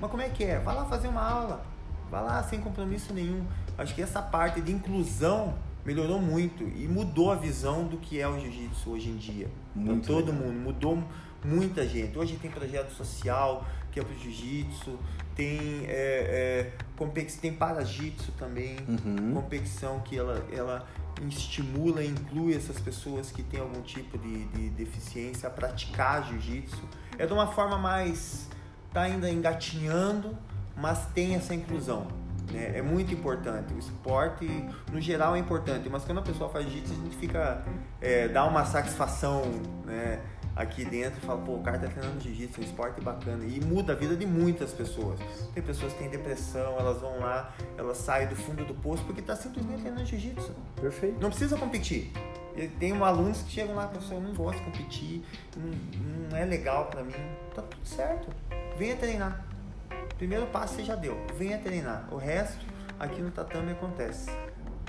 Mas 0.00 0.10
como 0.10 0.22
é 0.22 0.28
que 0.28 0.44
é? 0.44 0.58
Vai 0.58 0.74
lá 0.74 0.84
fazer 0.84 1.08
uma 1.08 1.22
aula. 1.22 1.64
Vai 2.10 2.22
lá 2.22 2.42
sem 2.42 2.60
compromisso 2.60 3.12
nenhum. 3.12 3.44
Acho 3.76 3.94
que 3.94 4.02
essa 4.02 4.22
parte 4.22 4.60
de 4.60 4.72
inclusão 4.72 5.54
melhorou 5.84 6.20
muito 6.20 6.64
e 6.64 6.86
mudou 6.88 7.32
a 7.32 7.34
visão 7.34 7.84
do 7.84 7.96
que 7.96 8.20
é 8.20 8.28
o 8.28 8.38
jiu-jitsu 8.38 8.90
hoje 8.90 9.08
em 9.10 9.16
dia. 9.16 9.48
Muito 9.74 10.04
então, 10.04 10.16
todo 10.16 10.32
legal. 10.32 10.46
mundo, 10.46 10.60
mudou 10.60 11.04
muita 11.44 11.86
gente. 11.86 12.18
Hoje 12.18 12.36
tem 12.36 12.50
projeto 12.50 12.90
social 12.92 13.64
que 13.90 13.98
é 13.98 14.04
pro 14.04 14.14
jiu-jitsu, 14.14 14.98
tem 15.34 15.86
é, 15.86 16.70
é, 16.98 17.36
tem 17.40 17.52
para-jitsu 17.52 18.32
também, 18.32 18.76
uhum. 18.86 19.32
competição 19.34 20.00
que 20.00 20.18
ela, 20.18 20.44
ela 20.52 20.86
estimula 21.26 22.04
inclui 22.04 22.54
essas 22.54 22.78
pessoas 22.78 23.30
que 23.30 23.42
têm 23.42 23.60
algum 23.60 23.82
tipo 23.82 24.16
de, 24.18 24.44
de 24.46 24.70
deficiência 24.70 25.48
a 25.48 25.50
praticar 25.50 26.24
jiu-jitsu. 26.28 26.82
É 27.18 27.26
de 27.26 27.32
uma 27.32 27.48
forma 27.48 27.76
mais. 27.78 28.48
tá 28.92 29.02
ainda 29.02 29.30
engatinhando, 29.30 30.36
mas 30.76 31.06
tem 31.06 31.34
essa 31.34 31.54
inclusão. 31.54 32.06
Né? 32.52 32.78
É 32.78 32.82
muito 32.82 33.12
importante. 33.12 33.74
O 33.74 33.78
esporte, 33.78 34.46
no 34.92 35.00
geral, 35.00 35.34
é 35.34 35.38
importante, 35.38 35.88
mas 35.88 36.04
quando 36.04 36.18
a 36.18 36.22
pessoa 36.22 36.48
faz 36.48 36.64
jiu-jitsu, 36.66 36.92
a 36.92 36.96
gente 36.96 37.16
fica. 37.16 37.64
É, 38.00 38.28
dá 38.28 38.44
uma 38.44 38.64
satisfação, 38.64 39.42
né? 39.84 40.20
Aqui 40.58 40.84
dentro 40.84 41.20
e 41.22 41.26
fala, 41.26 41.40
pô, 41.40 41.54
o 41.54 41.62
cara 41.62 41.78
tá 41.78 41.86
treinando 41.86 42.20
jiu-jitsu, 42.20 42.60
é 42.60 42.64
um 42.64 42.66
esporte 42.66 43.00
bacana. 43.00 43.44
E 43.44 43.60
muda 43.60 43.92
a 43.92 43.96
vida 43.96 44.16
de 44.16 44.26
muitas 44.26 44.72
pessoas. 44.72 45.20
Tem 45.54 45.62
pessoas 45.62 45.92
que 45.92 46.00
têm 46.00 46.10
depressão, 46.10 46.76
elas 46.78 47.00
vão 47.00 47.20
lá, 47.20 47.54
elas 47.76 47.96
saem 47.98 48.26
do 48.26 48.34
fundo 48.34 48.64
do 48.64 48.74
poço 48.74 49.04
porque 49.04 49.22
tá 49.22 49.36
simplesmente 49.36 49.82
treinando 49.82 50.04
jiu-jitsu. 50.04 50.52
Perfeito. 50.80 51.20
Não 51.20 51.30
precisa 51.30 51.56
competir. 51.56 52.12
Tem 52.80 52.92
um 52.92 53.04
alunos 53.04 53.40
que 53.42 53.50
chegam 53.50 53.76
lá, 53.76 53.86
professor, 53.86 54.14
eu 54.14 54.20
não 54.20 54.34
gosto 54.34 54.58
de 54.58 54.64
competir, 54.64 55.24
não, 55.56 56.28
não 56.30 56.36
é 56.36 56.44
legal 56.44 56.86
para 56.86 57.04
mim. 57.04 57.14
Tá 57.54 57.62
tudo 57.62 57.86
certo. 57.86 58.28
Venha 58.76 58.96
treinar. 58.96 59.44
Primeiro 60.16 60.46
passo 60.46 60.74
você 60.74 60.82
já 60.82 60.96
deu. 60.96 61.16
Venha 61.36 61.58
treinar. 61.58 62.08
O 62.10 62.16
resto 62.16 62.66
aqui 62.98 63.22
no 63.22 63.30
tatame 63.30 63.70
acontece. 63.70 64.28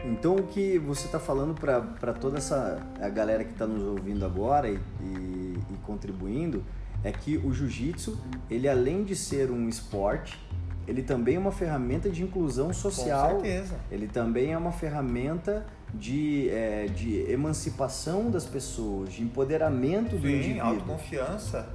Então 0.04 0.36
o 0.36 0.44
que 0.44 0.78
você 0.80 1.06
está 1.06 1.20
falando 1.20 1.54
para 1.54 2.14
toda 2.14 2.38
essa 2.38 2.82
a 3.02 3.10
galera 3.10 3.44
que 3.44 3.52
está 3.52 3.68
nos 3.68 3.84
ouvindo 3.84 4.26
agora 4.26 4.70
e, 4.70 4.80
e, 5.02 5.06
e, 5.06 5.49
contribuindo 5.80 6.64
é 7.04 7.12
que 7.12 7.38
o 7.38 7.54
jiu-jitsu, 7.54 8.20
ele 8.50 8.68
além 8.68 9.04
de 9.04 9.16
ser 9.16 9.50
um 9.52 9.70
esporte, 9.70 10.40
ele 10.88 11.04
também 11.04 11.36
é 11.36 11.40
uma 11.40 11.52
ferramenta 11.52 12.10
de 12.10 12.24
inclusão 12.24 12.74
social. 12.74 13.36
Com 13.36 13.42
certeza. 13.42 13.80
Ele 13.92 14.08
também 14.08 14.54
é 14.54 14.58
uma 14.58 14.72
ferramenta 14.72 15.66
de, 15.94 16.50
é, 16.50 16.88
de 16.88 17.32
emancipação 17.32 18.30
das 18.30 18.46
pessoas, 18.46 19.14
de 19.14 19.24
empoderamento 19.24 20.16
do 20.16 20.28
Sim, 20.28 20.36
indivíduo. 20.36 20.64
autoconfiança. 20.66 21.70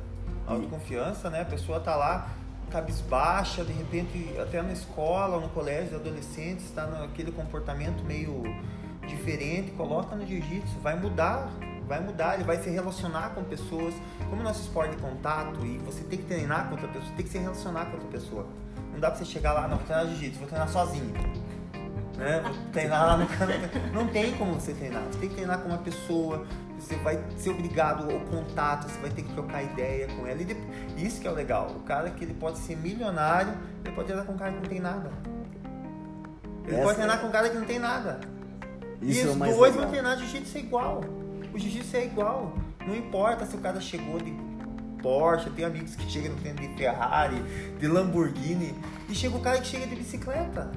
Autoconfiança, 0.47 1.31
né? 1.31 1.43
A 1.43 1.45
pessoa 1.45 1.81
tá 1.81 1.97
lá 1.97 2.29
cabisbaixa, 2.71 3.65
de 3.65 3.73
repente 3.73 4.35
até 4.41 4.61
na 4.61 4.73
escola 4.73 5.41
no 5.41 5.49
colégio 5.51 5.91
de 5.91 5.95
adolescentes 5.95 6.65
está 6.65 6.87
naquele 6.87 7.31
comportamento 7.31 8.03
meio 8.03 8.43
diferente, 9.07 9.71
coloca 9.73 10.17
no 10.17 10.27
jiu-jitsu, 10.27 10.81
vai 10.83 10.99
mudar, 10.99 11.53
vai 11.87 12.01
mudar, 12.01 12.35
ele 12.35 12.45
vai 12.45 12.57
se 12.63 12.71
relacionar 12.71 13.31
com 13.31 13.45
pessoas, 13.45 13.95
como 14.29 14.41
o 14.41 14.45
nosso 14.45 14.63
esporte 14.63 14.97
de 14.97 15.03
contato 15.03 15.65
e 15.65 15.79
você 15.79 16.03
tem 16.05 16.19
que 16.19 16.25
treinar 16.25 16.67
com 16.67 16.73
outra 16.73 16.89
pessoa, 16.89 17.13
tem 17.17 17.25
que 17.25 17.31
se 17.31 17.39
relacionar 17.39 17.87
com 17.87 17.93
outra 17.93 18.09
pessoa. 18.09 18.47
Não 18.93 19.01
dá 19.01 19.11
pra 19.11 19.19
você 19.19 19.25
chegar 19.25 19.53
lá, 19.53 19.63
não, 19.63 19.77
vou 19.77 19.87
treinar 19.87 20.07
jiu-jitsu, 20.07 20.39
vou 20.39 20.49
treinar 20.49 20.69
sozinho. 20.69 21.13
Né? 22.17 22.41
Vou 22.41 22.53
treinar 22.73 23.07
lá 23.07 23.17
no 23.17 23.27
canto. 23.27 23.93
Não 23.93 24.07
tem 24.07 24.33
como 24.37 24.55
você 24.55 24.73
treinar. 24.73 25.03
Você 25.11 25.19
tem 25.19 25.29
que 25.29 25.35
treinar 25.35 25.59
com 25.59 25.69
uma 25.69 25.79
pessoa, 25.79 26.47
você 26.79 26.95
vai 26.97 27.21
ser 27.37 27.51
obrigado 27.51 28.05
ao 28.11 28.21
contato, 28.21 28.89
você 28.89 29.01
vai 29.01 29.11
ter 29.11 29.23
que 29.23 29.33
trocar 29.33 29.63
ideia 29.63 30.07
com 30.09 30.27
ela. 30.27 30.41
E 30.41 31.05
isso 31.05 31.21
que 31.21 31.27
é 31.27 31.31
o 31.31 31.35
legal. 31.35 31.73
O 31.77 31.81
cara 31.81 32.11
que 32.11 32.25
ele 32.25 32.35
pode 32.35 32.59
ser 32.59 32.77
milionário, 32.77 33.53
ele 33.85 33.95
pode 33.95 34.07
treinar 34.07 34.27
com 34.27 34.33
um 34.33 34.37
cara 34.37 34.53
que 34.53 34.61
não 34.61 34.69
tem 34.69 34.81
nada. 34.81 35.11
Ele 36.67 36.77
Essa 36.77 36.85
pode 36.85 36.95
treinar 36.97 37.17
é... 37.17 37.21
com 37.21 37.27
um 37.27 37.31
cara 37.31 37.51
que 37.51 37.57
não 37.57 37.67
tem 37.67 37.79
nada. 37.79 38.21
Isso 39.03 39.27
e 39.27 39.29
os 39.29 39.35
é 39.35 39.39
dois 39.39 39.59
legal. 39.59 39.73
vão 39.73 39.89
treinar 39.89 40.19
jiu-jitsu 40.19 40.57
é 40.57 40.61
igual. 40.61 41.24
O 41.55 41.59
jiu-jitsu 41.59 41.97
é 41.97 42.05
igual. 42.07 42.53
Não 42.85 42.97
importa 42.97 43.47
se 43.47 43.55
o 43.55 43.61
cara 43.61 43.81
chegou 43.81 44.19
de 44.19 44.35
Porsche, 45.01 45.51
tem 45.51 45.65
amigos 45.65 45.95
que 45.95 46.11
chegam 46.11 46.35
de 46.35 46.69
Ferrari, 46.77 47.41
de 47.79 47.87
Lamborghini, 47.87 48.75
e 49.09 49.15
chega 49.15 49.37
o 49.37 49.41
cara 49.41 49.61
que 49.61 49.69
chega 49.69 49.87
de 49.87 49.95
bicicleta. 49.95 50.73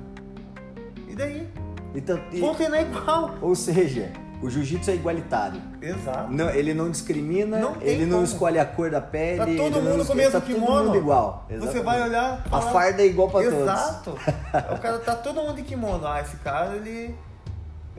E 1.07 1.15
daí? 1.15 1.49
Então, 1.95 2.21
e... 2.31 2.39
Vão 2.39 2.53
treinar 2.53 2.81
igual. 2.83 3.35
Ou 3.41 3.55
seja, 3.55 4.11
o 4.39 4.51
jiu-jitsu 4.51 4.91
é 4.91 4.93
igualitário. 4.93 5.59
Exato. 5.81 6.31
Não, 6.31 6.47
ele 6.51 6.75
não 6.75 6.91
discrimina, 6.91 7.57
não 7.57 7.77
ele 7.81 8.05
não 8.05 8.17
como. 8.17 8.23
escolhe 8.25 8.59
a 8.59 8.65
cor 8.65 8.91
da 8.91 9.01
pele. 9.01 9.37
Tá 9.37 9.63
todo 9.63 9.81
mundo 9.81 10.05
com 10.05 10.13
o 10.13 10.15
mesmo 10.15 10.31
tá 10.33 10.41
kimono. 10.41 10.67
Todo 10.67 10.85
mundo 10.85 10.97
igual. 10.97 11.45
Exatamente. 11.49 11.75
Você 11.75 11.83
vai 11.83 12.03
olhar. 12.03 12.45
A 12.51 12.61
farda 12.61 13.01
é 13.01 13.05
igual 13.07 13.31
para 13.31 13.49
todos. 13.49 13.61
Exato. 13.61 14.11
o 14.75 14.79
cara 14.79 14.99
tá 14.99 15.15
todo 15.15 15.41
mundo 15.41 15.55
de 15.55 15.63
kimono. 15.63 16.05
Ah, 16.05 16.21
esse 16.21 16.37
cara 16.37 16.75
ele 16.75 17.15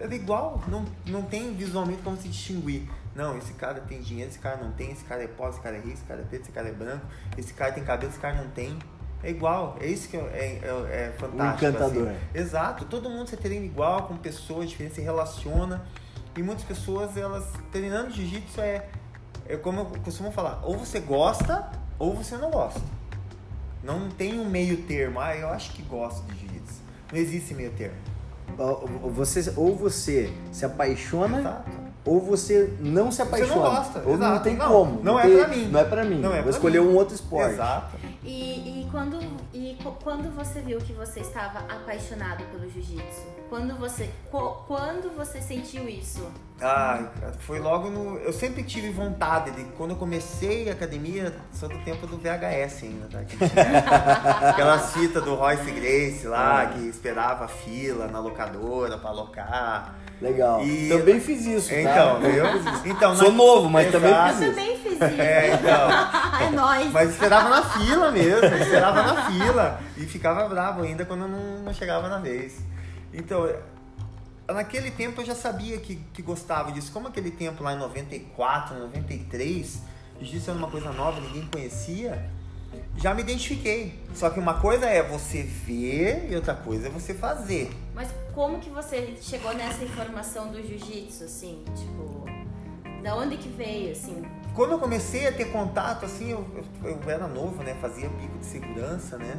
é 0.00 0.14
igual. 0.14 0.62
Não, 0.68 0.84
não 1.06 1.22
tem 1.22 1.54
visualmente 1.54 2.02
como 2.02 2.16
se 2.16 2.28
distinguir. 2.28 2.88
Não, 3.14 3.36
esse 3.36 3.52
cara 3.54 3.80
tem 3.80 4.00
dinheiro, 4.00 4.30
esse 4.30 4.38
cara 4.38 4.56
não 4.62 4.70
tem, 4.72 4.92
esse 4.92 5.04
cara 5.04 5.24
é 5.24 5.26
pobre, 5.26 5.54
esse 5.54 5.60
cara 5.60 5.76
é 5.76 5.80
rico, 5.80 5.94
esse 5.94 6.04
cara 6.04 6.20
é 6.20 6.24
preto, 6.24 6.42
esse 6.42 6.52
cara 6.52 6.68
é 6.68 6.72
branco, 6.72 7.06
esse 7.36 7.52
cara 7.52 7.72
tem 7.72 7.84
cabelo, 7.84 8.12
esse 8.12 8.20
cara 8.20 8.36
não 8.36 8.48
tem. 8.50 8.78
É 9.22 9.30
igual, 9.30 9.76
é 9.80 9.86
isso 9.86 10.08
que 10.08 10.16
é, 10.16 10.20
é, 10.20 10.62
é 10.62 11.14
fantástico. 11.18 11.64
O 11.64 11.68
encantador. 11.68 12.08
Assim. 12.08 12.18
Exato, 12.32 12.84
todo 12.84 13.10
mundo 13.10 13.28
se 13.28 13.36
treina 13.36 13.66
igual, 13.66 14.04
com 14.04 14.16
pessoas 14.16 14.70
diferentes, 14.70 14.96
se 14.96 15.02
relaciona. 15.02 15.84
E 16.36 16.42
muitas 16.42 16.64
pessoas, 16.64 17.16
elas 17.16 17.44
treinando 17.72 18.12
jiu-jitsu 18.12 18.60
é, 18.60 18.88
é 19.48 19.56
como 19.56 19.80
eu 19.80 19.86
costumo 20.04 20.30
falar, 20.30 20.60
ou 20.62 20.78
você 20.78 21.00
gosta 21.00 21.68
ou 21.98 22.14
você 22.14 22.36
não 22.36 22.52
gosta. 22.52 22.80
Não 23.82 24.08
tem 24.10 24.38
um 24.38 24.48
meio 24.48 24.82
termo, 24.82 25.18
ah, 25.18 25.34
eu 25.34 25.48
acho 25.48 25.72
que 25.72 25.82
gosto 25.82 26.24
de 26.26 26.38
jiu-jitsu. 26.38 26.82
Não 27.10 27.18
existe 27.18 27.54
meio 27.54 27.72
termo. 27.72 27.96
Você, 29.14 29.52
ou 29.56 29.74
você 29.76 30.32
se 30.50 30.64
apaixona 30.64 31.38
Exato. 31.40 31.70
ou 32.04 32.20
você 32.20 32.72
não 32.80 33.12
se 33.12 33.22
apaixona. 33.22 33.52
Você 33.52 33.58
não 33.58 33.62
gosta. 33.62 34.02
Ou 34.04 34.14
Exato. 34.14 34.34
não 34.34 34.42
tem 34.42 34.56
não, 34.56 34.68
como. 34.68 34.96
Não, 34.96 35.02
não 35.14 35.20
é 35.20 35.28
pra 35.28 35.48
mim. 35.48 35.68
Não 35.68 35.80
é 35.80 35.84
pra 35.84 36.04
mim. 36.04 36.20
Não 36.20 36.34
é 36.34 36.42
Vou 36.42 36.50
escolher 36.50 36.80
mim. 36.80 36.88
um 36.88 36.96
outro 36.96 37.14
esporte. 37.14 37.52
Exato. 37.54 37.96
E, 38.24 38.82
e, 38.82 38.88
quando, 38.90 39.18
e 39.58 39.76
quando 40.04 40.32
você 40.36 40.60
viu 40.60 40.78
que 40.78 40.92
você 40.92 41.18
estava 41.18 41.58
apaixonado 41.58 42.44
pelo 42.44 42.70
jiu-jitsu? 42.70 43.26
Quando 43.48 43.74
você, 43.76 44.08
quando 44.30 45.10
você 45.16 45.42
sentiu 45.42 45.88
isso? 45.88 46.30
Ah, 46.60 47.08
foi 47.40 47.58
logo 47.58 47.90
no. 47.90 48.18
Eu 48.18 48.32
sempre 48.32 48.62
tive 48.62 48.90
vontade 48.90 49.50
de. 49.50 49.64
Quando 49.76 49.92
eu 49.92 49.96
comecei 49.96 50.68
a 50.68 50.72
academia, 50.74 51.34
sou 51.52 51.68
do 51.68 51.78
tempo 51.78 52.06
do 52.06 52.16
VHS 52.16 52.84
ainda, 52.84 53.08
tá? 53.08 53.18
Aquela 54.50 54.78
fita 54.78 55.20
do 55.20 55.34
Royce 55.34 55.72
Grace 55.72 56.26
lá, 56.28 56.62
ah. 56.62 56.66
que 56.66 56.86
esperava 56.86 57.46
a 57.46 57.48
fila 57.48 58.06
na 58.06 58.20
locadora 58.20 58.96
pra 58.96 59.10
alocar. 59.10 59.96
Legal. 60.20 60.64
E... 60.64 60.88
Também 60.88 61.20
fiz 61.20 61.46
isso. 61.46 61.68
Tá? 61.70 61.80
Então, 61.80 62.22
eu 62.22 62.46
então, 62.84 63.16
Sou 63.16 63.30
na... 63.30 63.36
novo, 63.36 63.70
mas 63.70 63.88
Exato. 63.88 64.00
também 64.04 64.16
fiz 64.26 64.34
isso. 64.34 64.44
Eu 64.44 64.50
também 64.50 64.76
fiz 64.78 64.92
isso. 64.92 65.20
É, 65.20 65.54
então. 65.54 66.42
é 66.46 66.50
nóis. 66.50 66.92
Mas 66.92 67.10
esperava 67.10 67.48
na 67.48 67.62
fila 67.62 68.10
mesmo, 68.10 68.56
esperava 68.56 69.02
na 69.02 69.22
fila. 69.26 69.47
E 69.96 70.06
ficava 70.06 70.48
bravo 70.48 70.82
ainda 70.82 71.04
quando 71.04 71.26
não, 71.26 71.62
não 71.62 71.74
chegava 71.74 72.08
na 72.08 72.18
vez. 72.18 72.60
Então, 73.12 73.48
naquele 74.46 74.90
tempo 74.90 75.20
eu 75.20 75.26
já 75.26 75.34
sabia 75.34 75.78
que, 75.78 75.96
que 76.12 76.22
gostava 76.22 76.72
disso. 76.72 76.92
Como 76.92 77.08
aquele 77.08 77.30
tempo 77.30 77.62
lá 77.62 77.74
em 77.74 77.78
94, 77.78 78.78
93, 78.78 79.82
jiu-jitsu 80.20 80.50
era 80.50 80.58
uma 80.58 80.70
coisa 80.70 80.92
nova, 80.92 81.20
ninguém 81.20 81.46
conhecia, 81.46 82.30
já 82.96 83.14
me 83.14 83.22
identifiquei. 83.22 83.98
Só 84.14 84.30
que 84.30 84.38
uma 84.38 84.60
coisa 84.60 84.86
é 84.86 85.02
você 85.02 85.42
ver 85.42 86.28
e 86.30 86.36
outra 86.36 86.54
coisa 86.54 86.88
é 86.88 86.90
você 86.90 87.14
fazer. 87.14 87.70
Mas 87.94 88.08
como 88.34 88.60
que 88.60 88.70
você 88.70 89.16
chegou 89.20 89.54
nessa 89.54 89.84
informação 89.84 90.50
do 90.50 90.62
jiu-jitsu, 90.62 91.24
assim? 91.24 91.64
Tipo, 91.76 92.37
da 93.02 93.16
onde 93.16 93.36
que 93.36 93.48
veio, 93.48 93.92
assim? 93.92 94.22
Quando 94.54 94.72
eu 94.72 94.78
comecei 94.78 95.26
a 95.28 95.32
ter 95.32 95.46
contato, 95.52 96.04
assim, 96.04 96.30
eu, 96.30 96.44
eu, 96.82 96.90
eu 96.90 97.10
era 97.10 97.28
novo, 97.28 97.62
né? 97.62 97.76
Fazia 97.80 98.08
pico 98.10 98.38
de 98.38 98.46
segurança, 98.46 99.16
né? 99.16 99.34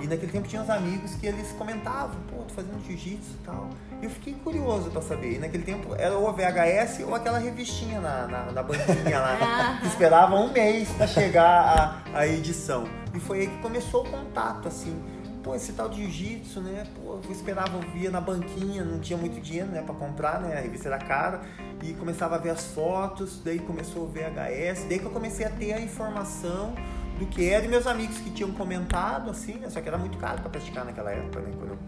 E 0.00 0.06
naquele 0.06 0.32
tempo 0.32 0.48
tinha 0.48 0.62
uns 0.62 0.70
amigos 0.70 1.14
que 1.14 1.26
eles 1.26 1.52
comentavam, 1.52 2.16
pô, 2.28 2.42
tô 2.42 2.54
fazendo 2.54 2.82
jiu-jitsu 2.84 3.34
e 3.40 3.44
tal. 3.44 3.68
E 4.00 4.04
eu 4.04 4.10
fiquei 4.10 4.34
curioso 4.34 4.90
para 4.90 5.02
saber. 5.02 5.34
E 5.34 5.38
naquele 5.38 5.62
tempo 5.62 5.94
era 5.94 6.18
o 6.18 6.32
VHS 6.32 7.00
ou 7.06 7.14
aquela 7.14 7.38
revistinha 7.38 8.00
na, 8.00 8.26
na, 8.26 8.52
na 8.52 8.62
banquinha 8.62 9.20
lá, 9.20 9.78
que 9.80 9.86
esperava 9.86 10.34
um 10.34 10.50
mês 10.50 10.88
para 10.90 11.06
chegar 11.06 12.02
a, 12.14 12.18
a 12.18 12.26
edição. 12.26 12.84
E 13.14 13.20
foi 13.20 13.40
aí 13.42 13.46
que 13.46 13.58
começou 13.58 14.04
o 14.04 14.10
contato, 14.10 14.66
assim. 14.66 15.00
Pô, 15.42 15.56
esse 15.56 15.72
tal 15.72 15.88
de 15.88 16.02
jiu-jitsu, 16.02 16.60
né? 16.60 16.86
Pô, 16.94 17.18
eu 17.24 17.32
esperava, 17.32 17.76
eu 17.76 17.90
via 17.90 18.10
na 18.10 18.20
banquinha, 18.20 18.84
não 18.84 19.00
tinha 19.00 19.18
muito 19.18 19.40
dinheiro, 19.40 19.68
né, 19.70 19.82
para 19.82 19.94
comprar, 19.94 20.40
né? 20.40 20.56
A 20.56 20.60
revista 20.60 20.88
era 20.88 20.98
cara. 20.98 21.40
E 21.82 21.92
começava 21.94 22.36
a 22.36 22.38
ver 22.38 22.50
as 22.50 22.66
fotos, 22.66 23.40
daí 23.44 23.58
começou 23.58 24.04
o 24.04 24.06
VHS, 24.06 24.84
daí 24.88 25.00
que 25.00 25.04
eu 25.04 25.10
comecei 25.10 25.44
a 25.44 25.50
ter 25.50 25.72
a 25.72 25.80
informação 25.80 26.74
do 27.18 27.26
que 27.26 27.48
era. 27.48 27.64
E 27.64 27.68
meus 27.68 27.88
amigos 27.88 28.18
que 28.18 28.30
tinham 28.30 28.52
comentado, 28.52 29.30
assim, 29.30 29.54
né? 29.54 29.68
Só 29.68 29.80
que 29.80 29.88
era 29.88 29.98
muito 29.98 30.16
caro 30.16 30.40
para 30.40 30.50
praticar 30.50 30.84
naquela 30.84 31.10
época, 31.10 31.40
né? 31.40 31.50
Quando 31.58 31.70
eu 31.70 31.78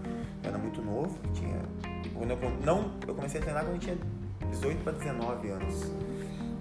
era 0.42 0.58
muito 0.58 0.82
novo, 0.82 1.16
tinha. 1.32 1.60
Quando 2.12 2.32
eu, 2.32 2.38
não, 2.64 2.90
eu 3.06 3.14
comecei 3.14 3.40
a 3.40 3.42
treinar 3.42 3.64
quando 3.64 3.74
eu 3.74 3.80
tinha 3.80 3.98
18 4.50 4.82
para 4.82 4.92
19 4.92 5.50
anos. 5.50 5.92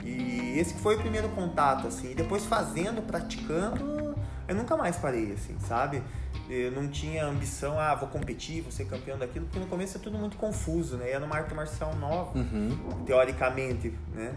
E 0.05 0.59
esse 0.59 0.75
foi 0.75 0.95
o 0.95 0.99
primeiro 0.99 1.29
contato, 1.29 1.87
assim. 1.87 2.11
E 2.11 2.15
depois 2.15 2.45
fazendo, 2.45 3.01
praticando, 3.01 4.15
eu 4.47 4.55
nunca 4.55 4.77
mais 4.77 4.95
parei, 4.97 5.33
assim, 5.33 5.57
sabe? 5.59 6.03
Eu 6.49 6.71
não 6.71 6.87
tinha 6.87 7.25
ambição, 7.25 7.79
ah, 7.79 7.95
vou 7.95 8.09
competir, 8.09 8.61
vou 8.61 8.71
ser 8.71 8.85
campeão 8.85 9.17
daquilo, 9.17 9.45
porque 9.45 9.59
no 9.59 9.67
começo 9.67 9.97
é 9.97 9.99
tudo 9.99 10.17
muito 10.17 10.35
confuso, 10.37 10.97
né? 10.97 11.09
Era 11.09 11.23
uma 11.23 11.35
arte 11.35 11.53
marcial 11.53 11.95
nova, 11.95 12.37
uhum. 12.37 13.03
teoricamente, 13.05 13.93
né? 14.13 14.35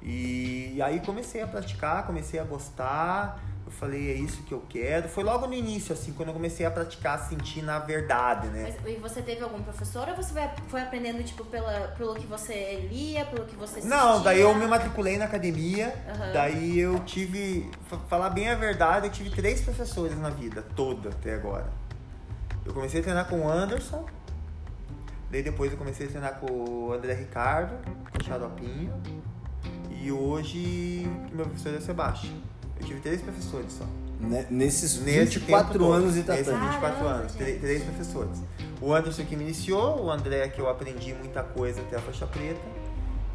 E 0.00 0.80
aí 0.80 1.00
comecei 1.00 1.42
a 1.42 1.46
praticar, 1.46 2.06
comecei 2.06 2.38
a 2.38 2.44
gostar, 2.44 3.42
eu 3.68 3.72
falei, 3.72 4.10
é 4.10 4.14
isso 4.14 4.42
que 4.44 4.52
eu 4.52 4.62
quero. 4.66 5.10
Foi 5.10 5.22
logo 5.22 5.46
no 5.46 5.52
início, 5.52 5.92
assim, 5.92 6.14
quando 6.14 6.28
eu 6.28 6.34
comecei 6.34 6.64
a 6.64 6.70
praticar, 6.70 7.28
sentir 7.28 7.62
na 7.62 7.78
verdade, 7.78 8.48
né? 8.48 8.74
Mas, 8.82 8.94
e 8.94 8.96
você 8.96 9.20
teve 9.20 9.42
algum 9.42 9.62
professor 9.62 10.08
ou 10.08 10.16
você 10.16 10.32
foi 10.68 10.80
aprendendo, 10.80 11.22
tipo, 11.22 11.44
pela, 11.44 11.88
pelo 11.88 12.14
que 12.14 12.26
você 12.26 12.88
lia, 12.90 13.26
pelo 13.26 13.44
que 13.44 13.54
você 13.54 13.80
assistia? 13.80 13.94
Não, 13.94 14.22
daí 14.22 14.40
eu 14.40 14.54
me 14.54 14.66
matriculei 14.66 15.18
na 15.18 15.26
academia, 15.26 15.94
uhum. 16.08 16.32
daí 16.32 16.78
eu 16.78 16.98
tive, 17.00 17.70
falar 18.08 18.30
bem 18.30 18.48
a 18.48 18.54
verdade, 18.54 19.08
eu 19.08 19.12
tive 19.12 19.28
três 19.28 19.60
professores 19.60 20.18
na 20.18 20.30
vida, 20.30 20.64
toda 20.74 21.10
até 21.10 21.34
agora. 21.34 21.68
Eu 22.64 22.72
comecei 22.72 23.00
a 23.00 23.02
treinar 23.02 23.28
com 23.28 23.40
o 23.40 23.48
Anderson, 23.50 24.06
daí 25.30 25.42
depois 25.42 25.70
eu 25.70 25.76
comecei 25.76 26.06
a 26.06 26.08
treinar 26.08 26.40
com 26.40 26.46
o 26.50 26.92
André 26.94 27.12
Ricardo, 27.12 27.74
com 27.84 28.18
o 28.18 28.24
Xaropinho, 28.24 28.94
e 29.90 30.10
hoje 30.10 31.06
meu 31.30 31.44
professor 31.44 31.74
é 31.74 31.76
o 31.76 31.82
Sebastião. 31.82 32.57
Eu 32.80 32.86
tive 32.86 33.00
três 33.00 33.22
professores 33.22 33.72
só. 33.72 33.84
Nesses 34.50 34.98
Nesse 35.00 35.38
24 35.38 35.92
anos 35.92 36.16
e 36.16 36.22
Nesses 36.22 36.46
24 36.46 37.06
anos, 37.06 37.32
três, 37.34 37.60
três 37.60 37.82
professores. 37.84 38.42
O 38.80 38.92
Anderson 38.92 39.24
que 39.24 39.36
me 39.36 39.44
iniciou, 39.44 40.04
o 40.04 40.10
André 40.10 40.48
que 40.48 40.60
eu 40.60 40.68
aprendi 40.68 41.14
muita 41.14 41.42
coisa 41.42 41.80
até 41.80 41.96
a 41.96 42.00
faixa 42.00 42.26
preta. 42.26 42.60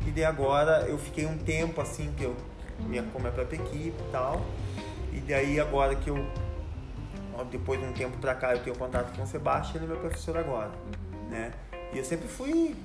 E 0.06 0.12
daí 0.12 0.26
agora 0.26 0.86
eu 0.88 0.98
fiquei 0.98 1.26
um 1.26 1.38
tempo 1.38 1.80
assim 1.80 2.12
que 2.18 2.24
eu 2.24 2.36
minha 2.80 3.04
com 3.04 3.18
a 3.18 3.22
minha 3.22 3.32
própria 3.32 3.56
equipe 3.56 3.96
e 3.98 4.12
tal. 4.12 4.46
E 5.14 5.20
daí 5.20 5.60
agora 5.60 5.96
que 5.96 6.10
eu 6.10 6.26
depois 7.50 7.80
de 7.80 7.86
um 7.86 7.94
tempo 7.94 8.18
pra 8.18 8.36
cá 8.36 8.54
eu 8.54 8.60
tenho 8.60 8.76
contato 8.76 9.16
com 9.16 9.24
o 9.24 9.28
Sebastião, 9.28 9.84
ele 9.84 9.86
é 9.86 9.88
meu 9.88 9.98
professor 9.98 10.38
agora, 10.38 10.72
né? 11.30 11.52
E 11.94 11.98
eu 11.98 12.06
sempre 12.06 12.28
fui 12.28 12.76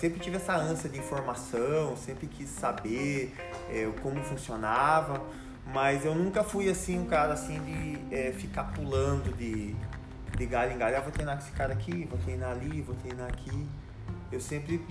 sempre 0.00 0.18
tive 0.18 0.36
essa 0.36 0.56
ânsia 0.56 0.88
de 0.88 0.98
informação, 0.98 1.94
sempre 1.96 2.26
quis 2.26 2.48
saber 2.48 3.34
é, 3.68 3.86
como 4.02 4.22
funcionava. 4.24 5.20
Mas 5.72 6.04
eu 6.04 6.14
nunca 6.14 6.42
fui 6.42 6.68
assim, 6.68 6.98
um 6.98 7.06
cara 7.06 7.32
assim 7.32 7.60
de 7.62 8.14
é, 8.14 8.32
ficar 8.32 8.64
pulando 8.64 9.34
de, 9.36 9.74
de 10.36 10.46
galho 10.46 10.72
em 10.72 10.78
galho. 10.78 10.96
Ah, 10.96 11.00
vou 11.00 11.12
treinar 11.12 11.36
com 11.36 11.44
esse 11.44 11.52
cara 11.52 11.72
aqui, 11.72 12.06
vou 12.10 12.18
treinar 12.18 12.50
ali, 12.50 12.82
vou 12.82 12.94
treinar 12.96 13.28
aqui. 13.28 13.66
Eu 14.32 14.40
sempre 14.40 14.84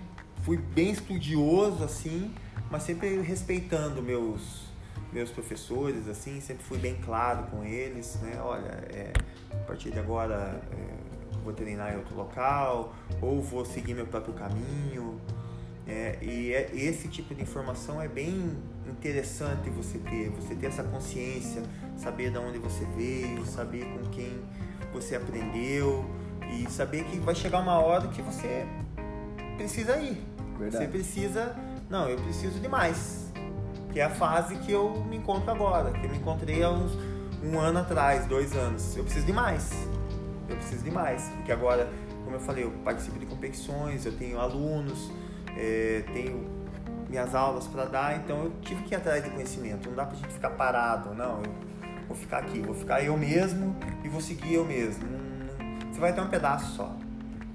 fui 0.44 0.58
bem 0.58 0.92
estudioso 0.92 1.84
assim, 1.84 2.34
mas 2.72 2.84
sempre 2.84 3.22
respeitando 3.22 4.02
meus 4.02 4.70
meus 5.12 5.32
professores 5.32 6.08
assim, 6.08 6.40
sempre 6.40 6.64
fui 6.64 6.78
bem 6.78 6.96
claro 7.04 7.44
com 7.50 7.64
eles, 7.64 8.20
né? 8.22 8.40
Olha, 8.40 8.70
é, 8.94 9.12
a 9.52 9.64
partir 9.66 9.90
de 9.90 9.98
agora 9.98 10.62
é, 10.72 11.44
vou 11.44 11.52
treinar 11.52 11.94
em 11.94 11.98
outro 11.98 12.16
local 12.16 12.94
ou 13.20 13.42
vou 13.42 13.66
seguir 13.66 13.96
meu 13.96 14.06
próprio 14.06 14.34
caminho. 14.34 15.20
É, 15.88 16.20
e 16.22 16.52
esse 16.52 17.08
tipo 17.08 17.34
de 17.34 17.42
informação 17.42 18.00
é 18.00 18.08
bem 18.08 18.56
interessante 18.90 19.70
você 19.70 19.98
ter, 19.98 20.30
você 20.30 20.56
ter 20.56 20.68
essa 20.68 20.84
consciência, 20.84 21.64
saber 21.98 22.32
de 22.32 22.38
onde 22.38 22.58
você 22.58 22.86
veio, 22.96 23.46
saber 23.46 23.86
com 23.86 24.10
quem 24.10 24.42
você 24.94 25.16
aprendeu 25.16 26.06
e 26.52 26.70
saber 26.70 27.04
que 27.06 27.20
vai 27.20 27.36
chegar 27.36 27.60
uma 27.60 27.80
hora 27.80 28.08
que 28.08 28.22
você 28.22 28.66
precisa 29.58 29.98
ir. 29.98 30.18
Verdade. 30.58 30.86
Você 30.86 30.90
precisa, 30.90 31.56
não, 31.90 32.08
eu 32.10 32.18
preciso 32.18 32.60
de 32.60 32.68
mais. 32.68 33.32
Que 33.92 34.00
é 34.00 34.04
a 34.04 34.10
fase 34.10 34.56
que 34.58 34.72
eu 34.72 35.04
me 35.06 35.18
encontro 35.18 35.50
agora, 35.50 35.92
que 35.92 36.06
eu 36.06 36.10
me 36.10 36.18
encontrei 36.18 36.64
há 36.64 36.70
uns 36.70 36.92
um 37.44 37.58
ano 37.58 37.80
atrás, 37.80 38.26
dois 38.26 38.56
anos. 38.56 38.96
Eu 38.96 39.04
preciso 39.04 39.26
de 39.26 39.34
mais. 39.34 39.72
Eu 40.48 40.56
preciso 40.56 40.84
de 40.84 40.92
mais, 40.92 41.24
porque 41.38 41.52
agora, 41.52 41.90
como 42.24 42.36
eu 42.36 42.40
falei, 42.40 42.64
eu 42.64 42.72
participo 42.84 43.20
de 43.20 43.26
competições, 43.26 44.06
eu 44.06 44.12
tenho 44.12 44.40
alunos, 44.40 45.12
é, 45.56 46.04
tenho 46.12 46.59
minhas 47.10 47.34
aulas 47.34 47.66
para 47.68 47.86
dar, 47.86 48.16
então 48.18 48.44
eu 48.44 48.54
tive 48.62 48.84
que 48.84 48.94
ir 48.94 48.98
atrás 48.98 49.24
de 49.24 49.30
conhecimento. 49.32 49.90
Não 49.90 49.96
dá 49.96 50.06
pra 50.06 50.16
gente 50.16 50.32
ficar 50.32 50.52
parado, 50.52 51.14
não. 51.16 51.42
Eu 51.44 52.08
vou 52.08 52.16
ficar 52.16 52.40
aqui, 52.40 52.62
vou 52.62 52.76
ficar 52.76 53.04
eu 53.04 53.18
mesmo 53.18 53.76
e 54.04 54.08
vou 54.08 54.22
seguir 54.22 54.54
eu 54.54 54.66
mesmo. 54.66 55.08
Você 55.92 56.00
vai 56.00 56.14
ter 56.14 56.22
um 56.22 56.30
pedaço 56.30 56.76
só. 56.76 56.96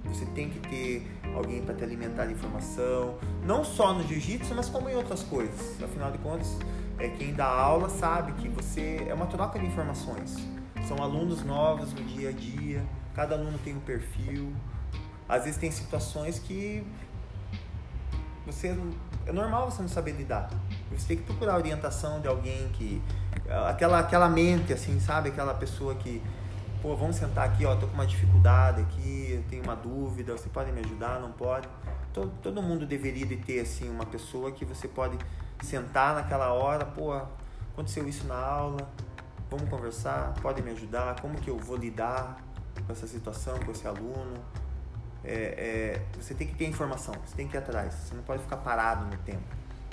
Você 0.06 0.26
tem 0.26 0.50
que 0.50 0.60
ter 0.60 1.10
alguém 1.34 1.62
para 1.62 1.74
te 1.74 1.82
alimentar 1.82 2.26
de 2.26 2.32
informação, 2.32 3.16
não 3.44 3.64
só 3.64 3.92
no 3.92 4.06
jiu-jitsu, 4.06 4.54
mas 4.54 4.68
como 4.68 4.88
em 4.88 4.94
outras 4.94 5.22
coisas. 5.22 5.82
Afinal 5.82 6.10
de 6.12 6.18
contas, 6.18 6.58
é, 6.98 7.08
quem 7.08 7.34
dá 7.34 7.46
aula 7.46 7.88
sabe 7.88 8.32
que 8.32 8.48
você 8.48 9.04
é 9.08 9.14
uma 9.14 9.26
troca 9.26 9.58
de 9.58 9.66
informações. 9.66 10.36
São 10.86 11.02
alunos 11.02 11.42
novos 11.44 11.92
no 11.92 12.02
dia 12.04 12.28
a 12.28 12.32
dia, 12.32 12.84
cada 13.14 13.34
aluno 13.34 13.58
tem 13.64 13.74
um 13.74 13.80
perfil. 13.80 14.52
Às 15.28 15.44
vezes 15.44 15.58
tem 15.58 15.70
situações 15.70 16.38
que 16.38 16.86
você 18.46 18.76
é 19.26 19.32
normal 19.32 19.70
você 19.70 19.82
não 19.82 19.88
saber 19.88 20.12
lidar. 20.12 20.50
Você 20.92 21.08
tem 21.08 21.16
que 21.16 21.22
procurar 21.24 21.56
orientação 21.56 22.20
de 22.20 22.28
alguém 22.28 22.68
que 22.70 23.02
aquela 23.68 23.98
aquela 23.98 24.28
mente 24.28 24.72
assim, 24.72 25.00
sabe, 25.00 25.30
aquela 25.30 25.54
pessoa 25.54 25.94
que 25.94 26.22
pô, 26.84 26.94
vamos 26.94 27.16
sentar 27.16 27.46
aqui, 27.46 27.64
ó, 27.64 27.74
tô 27.76 27.86
com 27.86 27.94
uma 27.94 28.06
dificuldade 28.06 28.82
aqui, 28.82 29.42
tenho 29.48 29.62
uma 29.62 29.74
dúvida, 29.74 30.36
você 30.36 30.50
pode 30.50 30.70
me 30.70 30.80
ajudar, 30.80 31.18
não 31.18 31.32
pode? 31.32 31.66
Todo, 32.12 32.30
todo 32.42 32.62
mundo 32.62 32.84
deveria 32.84 33.24
de 33.24 33.36
ter 33.36 33.60
assim 33.60 33.88
uma 33.88 34.04
pessoa 34.04 34.52
que 34.52 34.66
você 34.66 34.86
pode 34.86 35.16
sentar 35.62 36.14
naquela 36.14 36.52
hora, 36.52 36.84
pô, 36.84 37.18
aconteceu 37.72 38.06
isso 38.06 38.26
na 38.26 38.36
aula, 38.36 38.86
vamos 39.50 39.66
conversar, 39.70 40.34
pode 40.42 40.60
me 40.60 40.72
ajudar, 40.72 41.18
como 41.22 41.36
que 41.36 41.48
eu 41.48 41.58
vou 41.58 41.78
lidar 41.78 42.36
com 42.86 42.92
essa 42.92 43.06
situação, 43.06 43.58
com 43.60 43.72
esse 43.72 43.86
aluno? 43.86 44.34
É, 45.24 45.32
é, 45.32 46.02
você 46.20 46.34
tem 46.34 46.46
que 46.46 46.54
ter 46.54 46.66
informação, 46.66 47.14
você 47.24 47.36
tem 47.36 47.48
que 47.48 47.56
ir 47.56 47.58
atrás, 47.58 47.94
você 47.94 48.14
não 48.14 48.22
pode 48.22 48.42
ficar 48.42 48.58
parado 48.58 49.06
no 49.06 49.16
tempo. 49.18 49.42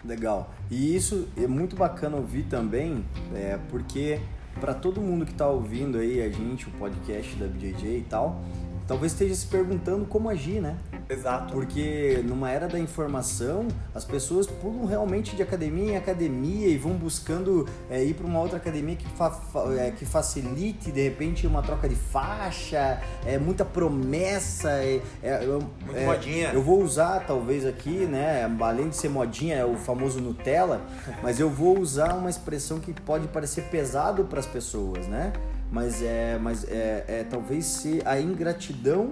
Legal. 0.03 0.51
E 0.69 0.95
isso 0.95 1.27
é 1.37 1.47
muito 1.47 1.75
bacana 1.75 2.17
ouvir 2.17 2.43
também, 2.43 3.05
é, 3.33 3.57
porque 3.69 4.19
para 4.59 4.73
todo 4.73 4.99
mundo 4.99 5.25
que 5.25 5.31
está 5.31 5.47
ouvindo 5.47 5.97
aí 5.97 6.21
a 6.21 6.29
gente, 6.29 6.67
o 6.67 6.71
podcast 6.71 7.35
da 7.35 7.47
BJJ 7.47 7.99
e 7.99 8.05
tal, 8.09 8.41
talvez 8.87 9.13
esteja 9.13 9.35
se 9.35 9.47
perguntando 9.47 10.05
como 10.05 10.29
agir, 10.29 10.59
né? 10.59 10.77
Exato. 11.11 11.53
Porque 11.53 12.23
numa 12.25 12.49
era 12.49 12.67
da 12.67 12.79
informação, 12.79 13.67
as 13.93 14.05
pessoas 14.05 14.47
pulam 14.47 14.85
realmente 14.85 15.35
de 15.35 15.43
academia 15.43 15.93
em 15.93 15.97
academia 15.97 16.67
e 16.67 16.77
vão 16.77 16.93
buscando 16.93 17.67
é, 17.89 18.01
ir 18.01 18.13
para 18.13 18.25
uma 18.25 18.39
outra 18.39 18.57
academia 18.57 18.95
que, 18.95 19.05
fa 19.07 19.37
é, 19.77 19.91
que 19.91 20.05
facilite, 20.05 20.89
de 20.91 21.01
repente, 21.01 21.45
uma 21.45 21.61
troca 21.61 21.89
de 21.89 21.95
faixa, 21.95 23.01
é 23.25 23.37
muita 23.37 23.65
promessa. 23.65 24.71
É, 24.71 25.01
é, 25.21 25.45
Muito 25.45 25.97
é, 25.97 26.05
modinha. 26.05 26.51
Eu 26.53 26.63
vou 26.63 26.81
usar, 26.81 27.25
talvez, 27.25 27.65
aqui, 27.65 28.05
né? 28.05 28.49
Além 28.61 28.89
de 28.89 28.95
ser 28.95 29.09
modinha, 29.09 29.55
é 29.55 29.65
o 29.65 29.75
famoso 29.75 30.21
Nutella, 30.21 30.81
mas 31.21 31.39
eu 31.39 31.49
vou 31.49 31.77
usar 31.77 32.13
uma 32.13 32.29
expressão 32.29 32.79
que 32.79 32.93
pode 32.93 33.27
parecer 33.27 33.63
pesado 33.63 34.23
para 34.25 34.39
as 34.39 34.45
pessoas, 34.45 35.07
né? 35.07 35.33
Mas 35.71 36.01
é, 36.01 36.37
mas 36.37 36.65
é, 36.65 37.05
é 37.07 37.25
talvez 37.29 37.65
ser 37.65 38.05
a 38.05 38.19
ingratidão 38.19 39.11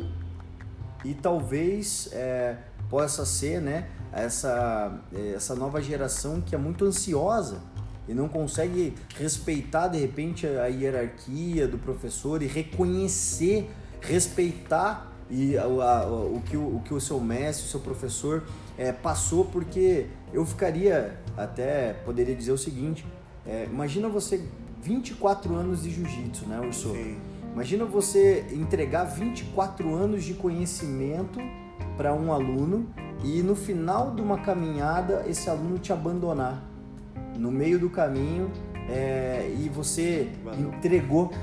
e 1.04 1.14
talvez 1.14 2.10
é, 2.12 2.58
possa 2.90 3.26
ser 3.26 3.62
né, 3.62 3.88
essa, 4.12 5.00
é, 5.14 5.34
essa 5.34 5.56
nova 5.56 5.82
geração 5.82 6.42
que 6.42 6.54
é 6.54 6.58
muito 6.58 6.86
ansiosa 6.86 7.62
e 8.08 8.14
não 8.14 8.28
consegue 8.28 8.96
respeitar 9.16 9.88
de 9.88 10.00
repente 10.00 10.48
a 10.48 10.66
hierarquia 10.66 11.68
do 11.68 11.78
professor 11.78 12.42
e 12.42 12.48
reconhecer, 12.48 13.70
respeitar 14.02 15.08
e 15.30 15.56
a, 15.56 15.64
a, 15.64 16.08
o, 16.08 16.42
que 16.44 16.58
o, 16.58 16.78
o 16.78 16.82
que 16.84 16.94
o 16.94 17.00
seu 17.00 17.20
mestre, 17.20 17.68
o 17.68 17.70
seu 17.70 17.80
professor 17.80 18.44
é, 18.76 18.92
passou, 18.92 19.46
porque 19.46 20.08
eu 20.34 20.44
ficaria 20.44 21.20
até 21.38 21.94
poderia 21.94 22.36
dizer 22.36 22.52
o 22.52 22.58
seguinte: 22.58 23.06
é, 23.46 23.66
imagina 23.66 24.10
você 24.10 24.44
24 24.82 25.54
anos 25.54 25.84
de 25.84 25.92
jiu-jitsu, 25.92 26.48
né, 26.48 26.60
Urso? 26.60 26.94
Sim 26.94 27.29
Imagina 27.60 27.84
você 27.84 28.46
entregar 28.54 29.04
24 29.04 29.94
anos 29.94 30.24
de 30.24 30.34
conhecimento 30.34 31.42
para 31.98 32.14
um 32.14 32.32
aluno 32.32 32.88
e 33.22 33.44
no 33.44 33.54
final 33.54 34.16
de 34.16 34.22
uma 34.22 34.38
caminhada 34.38 35.26
esse 35.28 35.50
aluno 35.50 35.78
te 35.78 35.92
abandonar 35.92 36.64
no 37.38 37.52
meio 37.52 37.78
do 37.78 37.90
caminho 37.90 38.50
é, 38.90 39.54
e 39.60 39.68
você 39.68 40.30
Valeu. 40.42 40.70
entregou 40.70 41.34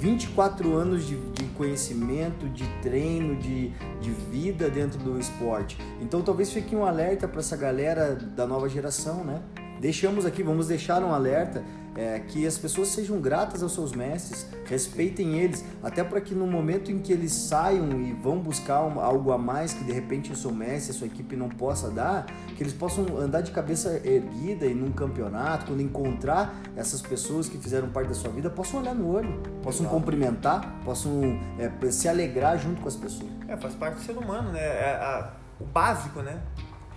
24 0.00 0.74
anos 0.74 1.06
de, 1.06 1.14
de, 1.14 1.44
conhecimento, 1.56 2.48
de 2.48 2.66
treino, 2.82 3.36
de, 3.36 3.68
de 4.00 4.10
vida 4.10 4.68
dentro 4.68 4.98
do 4.98 5.20
esporte. 5.20 5.78
Então 6.00 6.20
talvez 6.20 6.52
fique 6.52 6.74
um 6.74 6.84
alerta 6.84 7.28
para 7.28 7.38
essa 7.38 7.56
galera 7.56 8.16
da 8.16 8.44
nova 8.44 8.68
geração, 8.68 9.22
né? 9.22 9.40
deixamos 9.80 10.26
aqui, 10.26 10.42
vamos 10.42 10.68
deixar 10.68 11.02
um 11.02 11.12
alerta 11.12 11.64
é, 12.00 12.18
que 12.18 12.46
as 12.46 12.56
pessoas 12.56 12.88
sejam 12.88 13.20
gratas 13.20 13.62
aos 13.62 13.74
seus 13.74 13.92
mestres, 13.92 14.46
respeitem 14.64 15.38
eles, 15.38 15.62
até 15.82 16.02
para 16.02 16.18
que 16.18 16.34
no 16.34 16.46
momento 16.46 16.90
em 16.90 16.98
que 16.98 17.12
eles 17.12 17.30
saiam 17.30 18.00
e 18.00 18.14
vão 18.14 18.38
buscar 18.38 18.82
um, 18.84 18.98
algo 18.98 19.30
a 19.32 19.36
mais 19.36 19.74
que 19.74 19.84
de 19.84 19.92
repente 19.92 20.32
o 20.32 20.36
seu 20.36 20.50
mestre, 20.50 20.92
a 20.92 20.94
sua 20.94 21.06
equipe 21.06 21.36
não 21.36 21.50
possa 21.50 21.90
dar, 21.90 22.24
que 22.56 22.62
eles 22.62 22.72
possam 22.72 23.04
andar 23.18 23.42
de 23.42 23.50
cabeça 23.50 24.00
erguida 24.02 24.64
e 24.64 24.72
num 24.72 24.90
campeonato, 24.92 25.66
quando 25.66 25.82
encontrar 25.82 26.58
essas 26.74 27.02
pessoas 27.02 27.50
que 27.50 27.58
fizeram 27.58 27.90
parte 27.90 28.08
da 28.08 28.14
sua 28.14 28.30
vida, 28.30 28.48
possam 28.48 28.80
olhar 28.80 28.94
no 28.94 29.06
olho, 29.06 29.42
possam 29.62 29.84
Exato. 29.84 29.94
cumprimentar, 29.94 30.80
possam 30.82 31.38
é, 31.58 31.90
se 31.90 32.08
alegrar 32.08 32.58
junto 32.58 32.80
com 32.80 32.88
as 32.88 32.96
pessoas. 32.96 33.30
É, 33.46 33.58
faz 33.58 33.74
parte 33.74 33.96
do 33.96 34.00
ser 34.00 34.16
humano, 34.16 34.52
né? 34.52 34.60
É, 34.60 34.96
a, 35.02 35.32
o 35.60 35.64
básico, 35.66 36.22
né? 36.22 36.40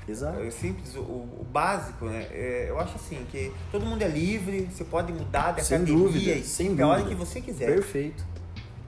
Exato. 0.08 0.40
É 0.40 0.52
simples, 0.52 0.96
o, 0.96 1.00
o 1.00 1.48
básico, 1.52 2.06
né? 2.06 2.28
É, 2.32 2.66
eu 2.70 2.80
acho 2.80 2.96
assim, 2.96 3.26
que 3.32 3.52
todo 3.72 3.86
mundo 3.86 4.02
é 4.02 4.08
livre, 4.08 4.70
você 4.72 4.84
pode 4.84 5.14
mudar 5.14 5.54
de 5.54 5.64
sem 5.64 5.78
academia 5.78 6.04
dúvida, 6.04 6.44
sem 6.44 6.68
dúvida. 6.68 6.86
a 6.86 6.88
hora 6.90 7.04
que 7.04 7.16
você 7.16 7.42
quiser. 7.42 7.68
Perfeito. 7.68 8.26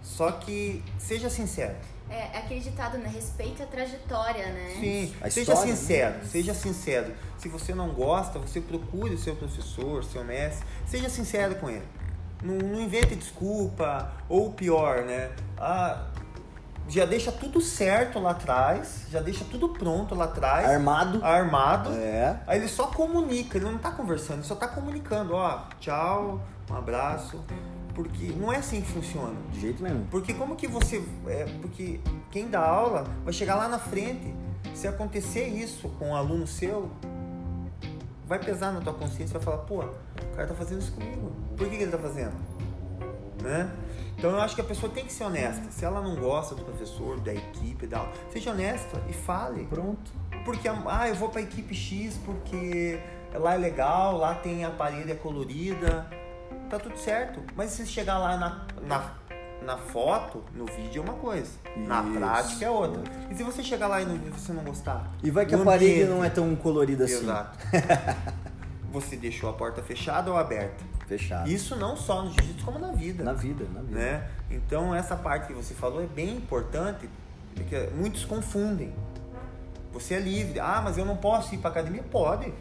Só 0.02 0.32
que 0.32 0.84
seja 0.98 1.30
sincero. 1.30 1.76
É, 2.10 2.36
é 2.36 2.38
aquele 2.38 2.60
ditado, 2.60 2.98
né? 2.98 3.10
Respeita 3.14 3.64
a 3.64 3.68
trajetória, 3.68 4.46
né? 4.48 4.78
Sim, 4.80 5.14
a 5.20 5.30
seja 5.30 5.54
história, 5.54 5.76
sincero, 5.76 6.18
né? 6.18 6.26
seja 6.26 6.54
sincero. 6.54 7.14
Se 7.38 7.50
você 7.50 7.74
não 7.74 7.90
gosta, 7.90 8.38
você 8.38 8.62
procure 8.62 9.16
o 9.16 9.18
seu 9.18 9.36
professor, 9.36 10.04
seu 10.04 10.24
mestre, 10.24 10.66
seja 10.86 11.10
sincero 11.10 11.56
com 11.56 11.70
ele. 11.70 11.86
Não, 12.44 12.56
não 12.56 12.80
invente 12.80 13.16
desculpa, 13.16 14.14
ou 14.30 14.52
pior, 14.52 15.04
né? 15.04 15.32
Ah, 15.58 16.08
já 16.88 17.06
deixa 17.06 17.32
tudo 17.32 17.60
certo 17.62 18.20
lá 18.20 18.32
atrás, 18.32 19.06
já 19.10 19.20
deixa 19.20 19.44
tudo 19.46 19.70
pronto 19.70 20.14
lá 20.14 20.26
atrás. 20.26 20.70
Armado. 20.70 21.24
Armado. 21.24 21.90
É. 21.92 22.40
Aí 22.46 22.60
ele 22.60 22.68
só 22.68 22.88
comunica, 22.88 23.58
ele 23.58 23.66
não 23.66 23.78
tá 23.78 23.92
conversando, 23.92 24.38
ele 24.38 24.48
só 24.48 24.56
tá 24.56 24.68
comunicando, 24.68 25.34
ó, 25.34 25.64
tchau, 25.80 26.42
um 26.70 26.76
abraço. 26.76 27.44
Porque 27.94 28.34
não 28.38 28.52
é 28.52 28.58
assim 28.58 28.82
que 28.82 28.88
funciona. 28.88 29.36
De 29.52 29.62
jeito 29.62 29.82
nenhum. 29.82 30.06
Porque 30.12 30.34
como 30.34 30.58
que 30.58 30.68
você. 30.68 31.02
É, 31.28 31.46
porque 31.62 32.02
quem 32.30 32.50
dá 32.50 32.60
aula 32.60 33.06
vai 33.24 33.32
chegar 33.32 33.56
lá 33.56 33.70
na 33.70 33.80
frente. 33.80 34.34
Se 34.74 34.88
acontecer 34.88 35.48
isso 35.48 35.88
com 35.98 36.10
um 36.10 36.16
aluno 36.16 36.46
seu, 36.46 36.92
vai 38.28 38.38
pesar 38.40 38.74
na 38.74 38.82
tua 38.82 38.94
consciência 38.94 39.32
e 39.32 39.38
vai 39.38 39.42
falar, 39.42 39.58
pô, 39.60 39.80
o 39.80 40.36
cara 40.36 40.48
tá 40.48 40.54
fazendo 40.54 40.82
isso 40.82 40.92
comigo. 40.92 41.32
Por 41.56 41.70
que, 41.70 41.78
que 41.78 41.84
ele 41.84 41.92
tá 41.92 41.98
fazendo? 41.98 42.34
Né? 43.46 43.70
Então 44.18 44.32
eu 44.32 44.42
acho 44.42 44.56
que 44.56 44.62
a 44.62 44.64
pessoa 44.64 44.92
tem 44.92 45.06
que 45.06 45.14
ser 45.14 45.24
honesta. 45.24 45.64
Se 45.70 45.86
ela 45.86 46.02
não 46.02 46.16
gosta 46.16 46.56
do 46.56 46.64
professor, 46.64 47.20
da 47.20 47.34
equipe, 47.34 47.86
da 47.86 48.08
seja 48.32 48.52
honesta 48.52 49.00
e 49.08 49.14
fale. 49.14 49.66
Pronto. 49.66 50.12
Porque 50.44 50.68
ah, 50.68 51.08
eu 51.08 51.16
vou 51.16 51.30
para 51.30 51.42
a 51.42 51.44
equipe 51.44 51.76
X 51.76 52.20
porque 52.26 53.00
lá 53.34 53.54
é 53.54 53.58
legal, 53.58 54.18
lá 54.18 54.34
tem 54.34 54.66
a 54.66 54.72
parede 54.72 55.12
é 55.12 55.16
colorida, 55.16 56.08
tá 56.70 56.80
tudo 56.80 56.98
certo. 56.98 57.40
Mas 57.56 57.72
se 57.72 57.86
chegar 57.86 58.18
lá 58.18 58.36
na, 58.36 58.66
na, 58.88 59.14
na 59.64 59.78
foto, 59.78 60.44
no 60.56 60.66
vídeo 60.66 61.02
é 61.02 61.04
uma 61.04 61.20
coisa, 61.20 61.52
Isso. 61.76 61.88
na 61.88 62.02
prática 62.02 62.66
é 62.66 62.70
outra. 62.70 63.04
E 63.30 63.36
se 63.36 63.44
você 63.44 63.62
chegar 63.62 63.88
lá 63.88 64.02
e 64.02 64.06
não, 64.06 64.18
você 64.32 64.54
não 64.54 64.64
gostar? 64.64 65.12
E 65.24 65.30
vai 65.30 65.46
que 65.46 65.54
a 65.54 65.60
parede 65.60 65.92
ambiente, 65.94 66.10
não 66.10 66.24
é 66.24 66.30
tão 66.30 66.56
colorida 66.56 67.06
assim. 67.06 67.24
Exato. 67.24 67.60
você 68.92 69.16
deixou 69.16 69.50
a 69.50 69.54
porta 69.54 69.84
fechada 69.84 70.32
ou 70.32 70.38
aberta? 70.38 70.95
Fechada. 71.08 71.50
Isso 71.50 71.76
não 71.76 71.96
só 71.96 72.24
no 72.24 72.32
jiu-jitsu, 72.32 72.66
como 72.66 72.80
na 72.80 72.92
vida. 72.92 73.24
Na 73.24 73.34
vida, 73.34 73.66
na 73.74 73.82
vida. 73.82 74.00
Né? 74.00 74.28
Então, 74.50 74.94
essa 74.94 75.16
parte 75.16 75.48
que 75.48 75.54
você 75.54 75.74
falou 75.74 76.04
é 76.04 76.08
bem 76.08 76.36
importante, 76.36 77.10
porque 77.54 77.90
muitos 77.96 78.26
confundem. 78.26 78.94
Você 79.94 80.16
é 80.16 80.20
livre. 80.20 80.60
Ah, 80.60 80.82
mas 80.84 80.98
eu 80.98 81.06
não 81.06 81.16
posso 81.16 81.54
ir 81.54 81.60
para 81.60 81.70
academia? 81.70 82.04
Pode. 82.04 82.52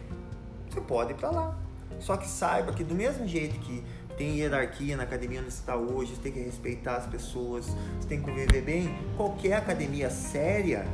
Você 0.69 0.81
pode 0.81 1.13
ir 1.13 1.15
para 1.17 1.31
lá. 1.31 1.59
Só 1.99 2.17
que 2.17 2.29
saiba 2.29 2.73
que 2.73 2.85
do 2.85 2.95
mesmo 2.95 3.27
jeito 3.27 3.59
que 3.61 3.83
tem 4.17 4.39
hierarquia 4.39 4.97
na 4.97 5.05
academia 5.05 5.41
onde 5.41 5.51
você 5.51 5.61
está 5.61 5.77
hoje, 5.77 6.15
você 6.15 6.23
tem 6.23 6.33
que 6.33 6.41
respeitar 6.41 6.97
as 6.97 7.07
pessoas, 7.07 7.67
você 7.67 8.09
tem 8.09 8.21
que 8.21 8.25
conviver 8.25 8.63
bem, 8.63 8.95
qualquer 9.17 9.55
academia 9.55 10.11
séria 10.11 10.87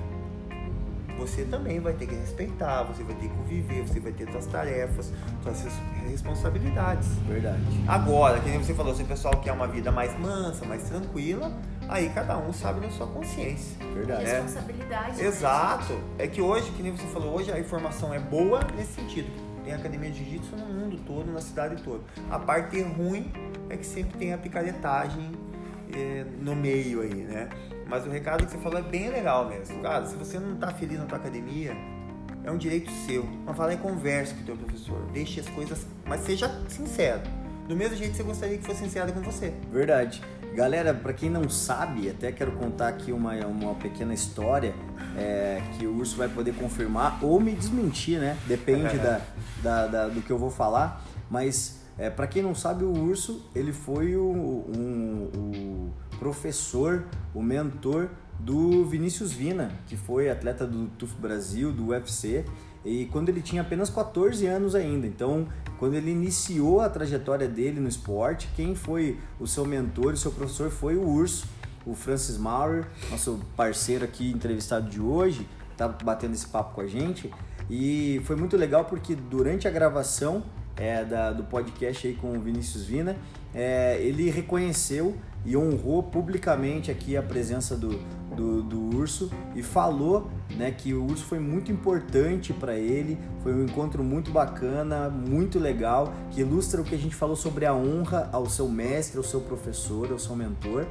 você 1.20 1.44
também 1.44 1.78
vai 1.80 1.92
ter 1.92 2.06
que 2.06 2.14
respeitar, 2.14 2.82
você 2.84 3.04
vai 3.04 3.14
ter 3.14 3.28
que 3.28 3.34
conviver, 3.34 3.82
você 3.82 4.00
vai 4.00 4.10
ter 4.10 4.30
suas 4.32 4.46
tarefas, 4.46 5.12
suas 5.42 5.66
responsabilidades. 6.08 7.08
Verdade. 7.28 7.60
Agora, 7.86 8.40
que 8.40 8.48
nem 8.48 8.58
você 8.58 8.72
falou, 8.72 8.94
se 8.94 9.02
o 9.02 9.06
pessoal 9.06 9.38
quer 9.38 9.52
uma 9.52 9.66
vida 9.66 9.92
mais 9.92 10.18
mansa, 10.18 10.64
mais 10.64 10.82
tranquila, 10.84 11.52
aí 11.88 12.08
cada 12.08 12.38
um 12.38 12.54
sabe 12.54 12.80
na 12.80 12.90
sua 12.90 13.06
consciência. 13.06 13.76
Verdade. 13.94 14.24
Né? 14.24 14.40
Responsabilidade. 14.40 15.18
Né? 15.18 15.26
Exato. 15.26 16.00
É 16.18 16.26
que 16.26 16.40
hoje, 16.40 16.70
que 16.70 16.82
nem 16.82 16.96
você 16.96 17.06
falou, 17.08 17.36
hoje 17.36 17.52
a 17.52 17.60
informação 17.60 18.14
é 18.14 18.18
boa 18.18 18.60
nesse 18.74 18.94
sentido. 18.94 19.28
Tem 19.62 19.74
academia 19.74 20.10
de 20.10 20.24
jiu-jitsu 20.24 20.56
no 20.56 20.64
mundo 20.64 20.98
todo, 21.06 21.30
na 21.30 21.40
cidade 21.42 21.82
toda. 21.82 22.02
A 22.30 22.38
parte 22.38 22.80
ruim 22.80 23.30
é 23.68 23.76
que 23.76 23.84
sempre 23.84 24.16
tem 24.16 24.32
a 24.32 24.38
picaretagem 24.38 25.32
eh, 25.94 26.24
no 26.40 26.56
meio 26.56 27.02
aí, 27.02 27.14
né? 27.14 27.50
Mas 27.90 28.06
o 28.06 28.08
recado 28.08 28.46
que 28.46 28.52
você 28.52 28.58
falou 28.58 28.78
é 28.78 28.82
bem 28.82 29.10
legal 29.10 29.48
mesmo. 29.48 29.82
Cara, 29.82 30.06
se 30.06 30.14
você 30.14 30.38
não 30.38 30.54
está 30.54 30.68
feliz 30.68 30.96
na 30.96 31.06
tua 31.06 31.18
academia, 31.18 31.76
é 32.44 32.50
um 32.50 32.56
direito 32.56 32.88
seu. 33.04 33.26
Mas 33.44 33.56
fala 33.56 33.74
e 33.74 33.76
converse 33.76 34.32
com 34.32 34.42
o 34.42 34.44
teu 34.44 34.56
professor. 34.56 35.02
Deixe 35.12 35.40
as 35.40 35.48
coisas, 35.48 35.84
mas 36.06 36.20
seja 36.20 36.48
sincero. 36.68 37.20
Do 37.66 37.74
mesmo 37.74 37.96
jeito 37.96 38.12
que 38.12 38.18
você 38.18 38.22
gostaria 38.22 38.58
que 38.58 38.64
fosse 38.64 38.78
sincero 38.78 39.12
com 39.12 39.20
você. 39.20 39.52
Verdade. 39.72 40.22
Galera, 40.54 40.94
para 40.94 41.12
quem 41.12 41.28
não 41.28 41.48
sabe, 41.48 42.08
até 42.08 42.30
quero 42.30 42.52
contar 42.52 42.88
aqui 42.88 43.10
uma, 43.10 43.34
uma 43.46 43.74
pequena 43.74 44.14
história 44.14 44.72
é, 45.16 45.60
que 45.76 45.86
o 45.86 45.96
Urso 45.96 46.16
vai 46.16 46.28
poder 46.28 46.54
confirmar 46.54 47.18
ou 47.22 47.40
me 47.40 47.52
desmentir, 47.52 48.20
né? 48.20 48.36
Depende 48.46 48.98
da, 49.02 49.20
da, 49.62 49.86
da, 49.88 50.08
do 50.08 50.22
que 50.22 50.30
eu 50.30 50.38
vou 50.38 50.50
falar. 50.50 51.04
Mas 51.28 51.80
é, 51.98 52.08
para 52.08 52.28
quem 52.28 52.40
não 52.40 52.54
sabe, 52.54 52.84
o 52.84 52.92
Urso 52.92 53.50
ele 53.52 53.72
foi 53.72 54.16
o, 54.16 54.22
um, 54.22 55.30
o 55.36 55.92
professor, 56.20 57.04
o 57.34 57.42
mentor 57.42 58.10
do 58.38 58.84
Vinícius 58.84 59.32
Vina, 59.32 59.72
que 59.86 59.96
foi 59.96 60.30
atleta 60.30 60.66
do 60.66 60.86
TUF 60.98 61.14
Brasil, 61.16 61.72
do 61.72 61.88
UFC, 61.88 62.44
e 62.84 63.06
quando 63.06 63.30
ele 63.30 63.40
tinha 63.40 63.62
apenas 63.62 63.90
14 63.90 64.46
anos 64.46 64.74
ainda. 64.74 65.06
Então, 65.06 65.48
quando 65.78 65.94
ele 65.94 66.10
iniciou 66.10 66.80
a 66.80 66.88
trajetória 66.88 67.48
dele 67.48 67.80
no 67.80 67.88
esporte, 67.88 68.48
quem 68.54 68.74
foi 68.74 69.18
o 69.38 69.46
seu 69.46 69.64
mentor, 69.64 70.12
o 70.12 70.16
seu 70.16 70.30
professor 70.30 70.70
foi 70.70 70.96
o 70.96 71.06
Urso, 71.06 71.46
o 71.86 71.94
Francis 71.94 72.36
Maurer, 72.36 72.86
nosso 73.10 73.40
parceiro 73.56 74.04
aqui 74.04 74.30
entrevistado 74.30 74.88
de 74.88 75.00
hoje, 75.00 75.48
tá 75.76 75.88
batendo 75.88 76.34
esse 76.34 76.46
papo 76.46 76.74
com 76.74 76.82
a 76.82 76.86
gente. 76.86 77.30
E 77.68 78.20
foi 78.24 78.36
muito 78.36 78.56
legal 78.56 78.84
porque 78.84 79.14
durante 79.14 79.66
a 79.66 79.70
gravação 79.70 80.42
é, 80.76 81.04
da, 81.04 81.32
do 81.32 81.44
podcast 81.44 82.06
aí 82.06 82.14
com 82.14 82.36
o 82.36 82.40
Vinícius 82.40 82.84
Vina, 82.84 83.16
é, 83.54 83.98
ele 84.00 84.30
reconheceu 84.30 85.16
e 85.44 85.56
honrou 85.56 86.02
publicamente 86.02 86.90
aqui 86.90 87.16
a 87.16 87.22
presença 87.22 87.76
do, 87.76 87.98
do, 88.34 88.62
do, 88.62 88.96
urso 88.96 89.30
e 89.54 89.62
falou 89.62 90.30
né, 90.56 90.70
que 90.70 90.92
o 90.94 91.04
urso 91.04 91.24
foi 91.24 91.38
muito 91.38 91.72
importante 91.72 92.52
para 92.52 92.76
ele, 92.76 93.18
foi 93.42 93.54
um 93.54 93.64
encontro 93.64 94.02
muito 94.04 94.30
bacana, 94.30 95.08
muito 95.08 95.58
legal, 95.58 96.12
que 96.30 96.40
ilustra 96.40 96.80
o 96.80 96.84
que 96.84 96.94
a 96.94 96.98
gente 96.98 97.14
falou 97.14 97.36
sobre 97.36 97.66
a 97.66 97.74
honra 97.74 98.28
ao 98.32 98.46
seu 98.46 98.68
mestre, 98.68 99.18
ao 99.18 99.24
seu 99.24 99.40
professor, 99.40 100.10
ao 100.10 100.18
seu 100.18 100.36
mentor. 100.36 100.86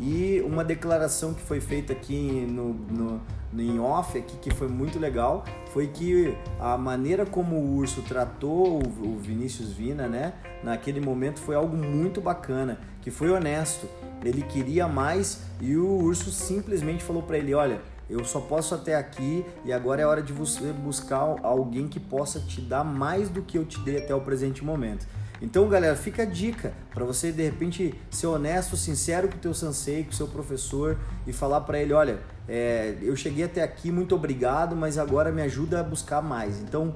E 0.00 0.40
uma 0.46 0.62
declaração 0.62 1.34
que 1.34 1.42
foi 1.42 1.60
feita 1.60 1.92
aqui 1.92 2.46
no, 2.48 2.72
no, 2.72 3.20
em 3.56 3.78
off 3.78 4.18
aqui, 4.18 4.36
que 4.36 4.50
foi 4.50 4.68
muito 4.68 4.98
legal, 4.98 5.44
foi 5.72 5.86
que 5.86 6.36
a 6.58 6.76
maneira 6.76 7.24
como 7.24 7.56
o 7.56 7.76
Urso 7.76 8.02
tratou 8.02 8.78
o, 8.78 9.18
Vinícius 9.18 9.72
Vina, 9.72 10.06
né, 10.06 10.34
naquele 10.62 11.00
momento 11.00 11.40
foi 11.40 11.54
algo 11.54 11.76
muito 11.76 12.20
bacana, 12.20 12.78
que 13.00 13.10
foi 13.10 13.30
honesto. 13.30 13.86
Ele 14.24 14.42
queria 14.42 14.88
mais 14.88 15.42
e 15.60 15.76
o 15.76 15.86
Urso 15.86 16.30
simplesmente 16.30 17.04
falou 17.04 17.22
para 17.22 17.38
ele, 17.38 17.54
olha, 17.54 17.80
eu 18.10 18.24
só 18.24 18.40
posso 18.40 18.74
até 18.74 18.96
aqui 18.96 19.44
e 19.64 19.72
agora 19.72 20.02
é 20.02 20.06
hora 20.06 20.22
de 20.22 20.32
você 20.32 20.72
buscar 20.72 21.36
alguém 21.42 21.86
que 21.86 22.00
possa 22.00 22.40
te 22.40 22.60
dar 22.60 22.82
mais 22.82 23.28
do 23.28 23.42
que 23.42 23.58
eu 23.58 23.64
te 23.64 23.78
dei 23.80 23.98
até 23.98 24.14
o 24.14 24.20
presente 24.20 24.64
momento. 24.64 25.06
Então, 25.40 25.68
galera, 25.68 25.94
fica 25.94 26.22
a 26.22 26.26
dica 26.26 26.72
para 26.92 27.04
você 27.04 27.30
de 27.30 27.44
repente 27.44 27.94
ser 28.10 28.26
honesto, 28.26 28.76
sincero 28.76 29.28
com 29.28 29.36
o 29.36 29.38
teu 29.38 29.54
sensei, 29.54 30.04
com 30.04 30.10
o 30.10 30.14
seu 30.14 30.26
professor 30.26 30.98
e 31.26 31.32
falar 31.32 31.60
para 31.60 31.78
ele, 31.78 31.92
olha, 31.92 32.18
é, 32.48 32.96
eu 33.00 33.14
cheguei 33.14 33.44
até 33.44 33.62
aqui, 33.62 33.90
muito 33.92 34.14
obrigado, 34.14 34.74
mas 34.74 34.98
agora 34.98 35.30
me 35.30 35.42
ajuda 35.42 35.80
a 35.80 35.82
buscar 35.82 36.20
mais. 36.20 36.58
Então, 36.60 36.94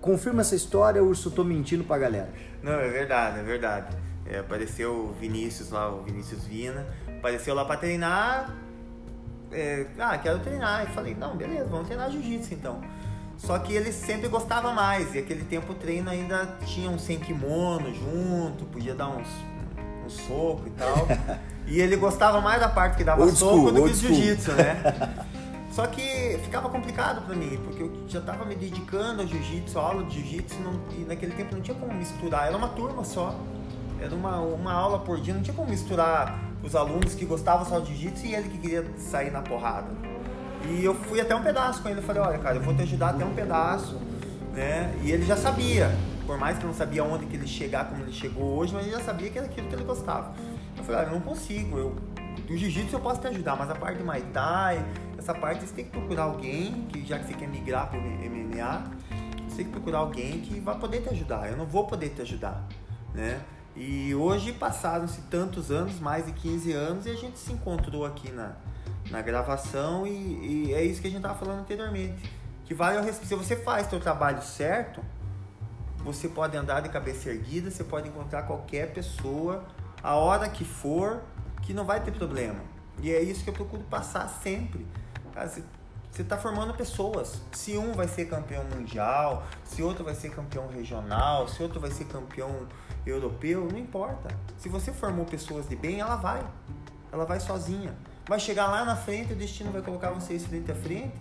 confirma 0.00 0.40
essa 0.40 0.54
história, 0.54 1.02
Urso, 1.02 1.28
eu 1.28 1.32
tô 1.32 1.44
mentindo 1.44 1.84
pra 1.84 1.98
galera. 1.98 2.30
Não, 2.62 2.72
é 2.72 2.88
verdade, 2.88 3.40
é 3.40 3.42
verdade. 3.42 3.96
É, 4.26 4.38
apareceu 4.38 5.10
o 5.10 5.12
Vinícius 5.12 5.70
lá, 5.70 5.92
o 5.94 6.02
Vinícius 6.02 6.44
Vina, 6.44 6.86
apareceu 7.18 7.54
lá 7.54 7.64
para 7.64 7.76
treinar. 7.76 8.56
É, 9.52 9.86
ah, 9.98 10.16
quero 10.16 10.38
treinar. 10.38 10.88
E 10.88 10.94
falei, 10.94 11.14
não, 11.14 11.36
beleza, 11.36 11.66
vamos 11.66 11.86
treinar 11.86 12.10
jiu-jitsu 12.10 12.54
então. 12.54 12.80
Só 13.46 13.58
que 13.58 13.74
ele 13.74 13.92
sempre 13.92 14.26
gostava 14.28 14.72
mais, 14.72 15.14
e 15.14 15.18
aquele 15.18 15.44
tempo 15.44 15.72
o 15.72 15.74
treino 15.74 16.08
ainda 16.08 16.56
tinha 16.64 16.88
um 16.88 16.98
sem 16.98 17.18
kimono 17.18 17.92
junto, 17.94 18.64
podia 18.64 18.94
dar 18.94 19.08
uns, 19.08 19.28
um 20.04 20.08
soco 20.08 20.62
e 20.66 20.70
tal. 20.70 21.06
e 21.68 21.78
ele 21.78 21.94
gostava 21.96 22.40
mais 22.40 22.58
da 22.58 22.70
parte 22.70 22.96
que 22.96 23.04
dava 23.04 23.22
old 23.22 23.36
soco 23.36 23.56
school, 23.56 23.72
do 23.72 23.84
que 23.84 23.90
o 23.90 23.94
jiu-jitsu, 23.94 24.52
né? 24.52 25.26
Só 25.70 25.86
que 25.88 26.38
ficava 26.42 26.70
complicado 26.70 27.26
para 27.26 27.34
mim, 27.34 27.60
porque 27.64 27.82
eu 27.82 27.92
já 28.08 28.20
estava 28.20 28.44
me 28.44 28.54
dedicando 28.54 29.22
ao 29.22 29.28
jiu-jitsu, 29.28 29.78
aula 29.78 30.04
de 30.04 30.20
jiu-jitsu, 30.20 30.56
e 30.96 31.04
naquele 31.04 31.32
tempo 31.32 31.54
não 31.54 31.60
tinha 31.60 31.76
como 31.76 31.92
misturar, 31.92 32.46
era 32.46 32.56
uma 32.56 32.68
turma 32.68 33.04
só. 33.04 33.34
Era 34.00 34.14
uma, 34.14 34.38
uma 34.38 34.72
aula 34.72 35.00
por 35.00 35.20
dia, 35.20 35.34
não 35.34 35.42
tinha 35.42 35.54
como 35.54 35.68
misturar 35.68 36.38
os 36.62 36.74
alunos 36.74 37.14
que 37.14 37.26
gostavam 37.26 37.66
só 37.66 37.78
de 37.78 37.94
jiu-jitsu 37.94 38.26
e 38.26 38.34
ele 38.34 38.48
que 38.48 38.58
queria 38.58 38.86
sair 38.96 39.30
na 39.30 39.42
porrada. 39.42 39.88
E 40.70 40.84
eu 40.84 40.94
fui 40.94 41.20
até 41.20 41.34
um 41.34 41.42
pedaço 41.42 41.82
com 41.82 41.88
ele, 41.88 41.98
eu 41.98 42.02
falei, 42.02 42.22
olha 42.22 42.38
cara, 42.38 42.56
eu 42.56 42.62
vou 42.62 42.74
te 42.74 42.82
ajudar 42.82 43.10
até 43.10 43.24
um 43.24 43.34
pedaço, 43.34 44.00
né? 44.52 44.94
E 45.02 45.10
ele 45.10 45.24
já 45.24 45.36
sabia, 45.36 45.90
por 46.26 46.38
mais 46.38 46.58
que 46.58 46.64
não 46.64 46.74
sabia 46.74 47.04
onde 47.04 47.26
que 47.26 47.36
ele 47.36 47.46
chegar, 47.46 47.88
como 47.88 48.02
ele 48.02 48.12
chegou 48.12 48.56
hoje, 48.56 48.72
mas 48.72 48.86
ele 48.86 48.96
já 48.96 49.02
sabia 49.02 49.30
que 49.30 49.38
era 49.38 49.46
aquilo 49.46 49.68
que 49.68 49.74
ele 49.74 49.84
gostava. 49.84 50.34
Eu 50.76 50.84
falei, 50.84 51.02
olha, 51.02 51.08
eu 51.08 51.14
não 51.14 51.20
consigo, 51.20 51.78
eu 51.78 51.96
do 52.46 52.56
jiu-jitsu 52.56 52.96
eu 52.96 53.00
posso 53.00 53.20
te 53.20 53.26
ajudar, 53.28 53.56
mas 53.56 53.70
a 53.70 53.74
parte 53.74 53.98
de 53.98 54.04
Muay 54.04 54.22
Thai, 54.32 54.84
essa 55.18 55.34
parte 55.34 55.66
você 55.66 55.74
tem 55.74 55.84
que 55.84 55.90
procurar 55.90 56.24
alguém, 56.24 56.86
que 56.90 57.04
já 57.06 57.18
que 57.18 57.26
você 57.26 57.34
quer 57.34 57.48
migrar 57.48 57.88
para 57.88 57.98
o 57.98 58.02
MMA, 58.02 58.84
você 59.48 59.56
tem 59.56 59.66
que 59.66 59.72
procurar 59.72 59.98
alguém 59.98 60.40
que 60.40 60.60
vai 60.60 60.78
poder 60.78 61.02
te 61.02 61.10
ajudar. 61.10 61.48
Eu 61.48 61.56
não 61.56 61.64
vou 61.64 61.86
poder 61.86 62.10
te 62.10 62.22
ajudar, 62.22 62.66
né? 63.14 63.40
E 63.76 64.14
hoje 64.14 64.52
passaram-se 64.52 65.22
tantos 65.22 65.70
anos, 65.70 65.98
mais 65.98 66.26
de 66.26 66.32
15 66.32 66.72
anos, 66.72 67.06
e 67.06 67.10
a 67.10 67.14
gente 67.14 67.38
se 67.38 67.52
encontrou 67.52 68.04
aqui 68.04 68.30
na, 68.30 68.52
na 69.10 69.20
gravação 69.22 70.06
e, 70.06 70.68
e 70.68 70.74
é 70.74 70.82
isso 70.82 71.00
que 71.00 71.06
a 71.06 71.10
gente 71.10 71.18
estava 71.18 71.38
falando 71.38 71.60
anteriormente. 71.60 72.30
Que 72.64 72.74
vale 72.74 72.98
o 72.98 73.12
Se 73.12 73.34
você 73.34 73.56
faz 73.56 73.88
seu 73.88 74.00
trabalho 74.00 74.42
certo, 74.42 75.04
você 75.98 76.28
pode 76.28 76.56
andar 76.56 76.80
de 76.80 76.88
cabeça 76.88 77.30
erguida, 77.30 77.70
você 77.70 77.84
pode 77.84 78.08
encontrar 78.08 78.42
qualquer 78.42 78.92
pessoa, 78.92 79.64
a 80.02 80.14
hora 80.14 80.48
que 80.48 80.64
for, 80.64 81.22
que 81.62 81.72
não 81.72 81.84
vai 81.84 82.00
ter 82.00 82.12
problema. 82.12 82.60
E 83.00 83.10
é 83.10 83.22
isso 83.22 83.42
que 83.42 83.50
eu 83.50 83.54
procuro 83.54 83.82
passar 83.84 84.28
sempre. 84.28 84.86
Você 85.34 86.22
está 86.22 86.36
formando 86.36 86.72
pessoas. 86.74 87.42
Se 87.52 87.76
um 87.76 87.92
vai 87.92 88.06
ser 88.06 88.26
campeão 88.26 88.64
mundial, 88.64 89.44
se 89.64 89.82
outro 89.82 90.04
vai 90.04 90.14
ser 90.14 90.30
campeão 90.30 90.68
regional, 90.68 91.48
se 91.48 91.62
outro 91.62 91.80
vai 91.80 91.90
ser 91.90 92.04
campeão 92.04 92.68
europeu, 93.04 93.66
não 93.70 93.78
importa. 93.78 94.28
Se 94.56 94.68
você 94.68 94.92
formou 94.92 95.24
pessoas 95.24 95.68
de 95.68 95.74
bem, 95.74 96.00
ela 96.00 96.16
vai. 96.16 96.46
Ela 97.10 97.24
vai 97.24 97.40
sozinha. 97.40 97.94
Vai 98.26 98.40
chegar 98.40 98.66
lá 98.68 98.84
na 98.84 98.96
frente, 98.96 99.32
o 99.34 99.36
destino 99.36 99.70
vai 99.70 99.82
colocar 99.82 100.10
vocês 100.10 100.46
frente 100.46 100.70
a 100.70 100.74
frente 100.74 101.20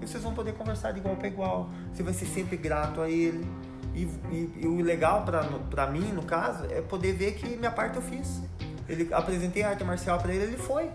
e 0.00 0.06
vocês 0.06 0.22
vão 0.22 0.32
poder 0.32 0.54
conversar 0.54 0.92
de 0.92 1.00
igual 1.00 1.16
para 1.16 1.26
igual. 1.26 1.68
Você 1.92 2.02
vai 2.02 2.14
ser 2.14 2.26
sempre 2.26 2.56
grato 2.56 3.00
a 3.00 3.10
ele. 3.10 3.46
E, 3.94 4.02
e, 4.30 4.52
e 4.62 4.66
o 4.66 4.80
legal 4.80 5.24
para 5.24 5.86
mim, 5.86 6.12
no 6.12 6.22
caso, 6.22 6.64
é 6.66 6.80
poder 6.80 7.14
ver 7.14 7.32
que 7.34 7.56
minha 7.56 7.70
parte 7.70 7.96
eu 7.96 8.02
fiz. 8.02 8.42
Ele 8.88 9.12
apresentei 9.12 9.62
arte 9.62 9.82
marcial 9.82 10.18
para 10.18 10.32
ele, 10.32 10.44
ele 10.44 10.56
foi. 10.56 10.88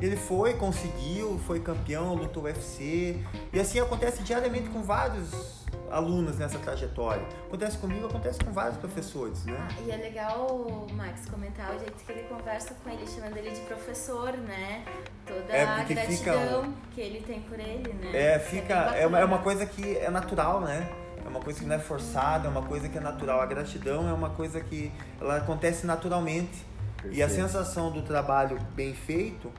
Ele 0.00 0.16
foi, 0.16 0.54
conseguiu, 0.54 1.38
foi 1.46 1.60
campeão, 1.60 2.14
lutou 2.14 2.44
UFC. 2.44 3.20
E 3.52 3.60
assim 3.60 3.80
acontece 3.80 4.22
diariamente 4.22 4.68
com 4.68 4.82
vários 4.82 5.64
alunos 5.90 6.36
nessa 6.38 6.58
trajetória. 6.58 7.24
Acontece 7.46 7.78
comigo, 7.78 8.06
acontece 8.06 8.42
com 8.42 8.52
vários 8.52 8.76
professores, 8.76 9.44
né? 9.44 9.56
Ah, 9.56 9.80
e 9.86 9.90
é 9.90 9.96
legal, 9.96 10.86
Max, 10.92 11.26
comentar 11.26 11.74
o 11.74 11.78
jeito 11.78 11.94
que 12.04 12.12
ele 12.12 12.22
conversa 12.24 12.74
com 12.82 12.90
ele, 12.90 13.06
chamando 13.06 13.36
ele 13.36 13.50
de 13.50 13.60
professor, 13.60 14.32
né? 14.32 14.84
Toda 15.24 15.52
é 15.52 15.64
a 15.64 15.84
gratidão 15.84 16.64
fica... 16.64 16.72
que 16.92 17.00
ele 17.00 17.20
tem 17.20 17.40
por 17.42 17.58
ele, 17.58 17.92
né? 17.94 18.10
É, 18.12 18.38
fica. 18.38 18.94
É, 18.96 19.02
é, 19.02 19.06
uma, 19.06 19.18
é 19.20 19.24
uma 19.24 19.38
coisa 19.38 19.64
que 19.64 19.96
é 19.96 20.10
natural, 20.10 20.60
né? 20.60 20.90
É 21.24 21.28
uma 21.28 21.40
coisa 21.40 21.60
que 21.60 21.64
não 21.64 21.76
é 21.76 21.78
forçada, 21.78 22.48
é 22.48 22.50
uma 22.50 22.62
coisa 22.62 22.88
que 22.88 22.98
é 22.98 23.00
natural. 23.00 23.40
A 23.40 23.46
gratidão 23.46 24.08
é 24.08 24.12
uma 24.12 24.30
coisa 24.30 24.60
que 24.60 24.92
ela 25.20 25.36
acontece 25.36 25.86
naturalmente. 25.86 26.64
Perfeito. 26.96 27.16
E 27.16 27.22
a 27.22 27.28
sensação 27.28 27.90
do 27.90 28.02
trabalho 28.02 28.58
bem 28.74 28.94
feito 28.94 29.50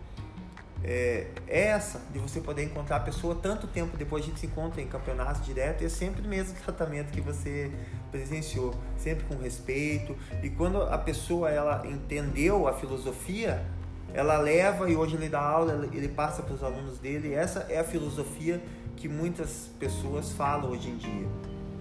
é, 0.88 1.26
é, 1.48 1.62
essa, 1.70 2.00
de 2.14 2.20
você 2.20 2.40
poder 2.40 2.64
encontrar 2.64 2.98
a 2.98 3.00
pessoa 3.00 3.34
tanto 3.34 3.66
tempo 3.66 3.98
depois 3.98 4.24
a 4.24 4.28
gente 4.28 4.40
se 4.40 4.46
encontra 4.46 4.80
em 4.80 4.88
campeonatos 4.88 5.44
direto 5.44 5.82
e 5.82 5.86
é 5.88 5.90
sempre 5.90 6.22
o 6.22 6.30
mesmo 6.30 6.54
tratamento 6.64 7.12
que 7.12 7.20
você 7.20 7.72
presenciou, 8.12 8.72
sempre 8.96 9.26
com 9.26 9.36
respeito. 9.36 10.16
E 10.44 10.50
quando 10.50 10.84
a 10.84 10.98
pessoa 11.00 11.50
ela 11.50 11.82
entendeu 11.88 12.68
a 12.68 12.74
filosofia, 12.74 13.66
ela 14.14 14.38
leva 14.38 14.88
e 14.88 14.96
hoje 14.96 15.16
ele 15.16 15.28
dá 15.28 15.42
aula, 15.42 15.90
ele 15.92 16.08
passa 16.08 16.44
para 16.44 16.54
os 16.54 16.64
alunos 16.64 17.00
dele. 17.00 17.34
essa 17.34 17.66
é 17.68 17.80
a 17.80 17.84
filosofia 17.84 18.62
que 18.96 19.10
muitas 19.10 19.72
pessoas 19.80 20.34
falam 20.34 20.70
hoje 20.70 20.90
em 20.90 20.98
dia. 20.98 21.28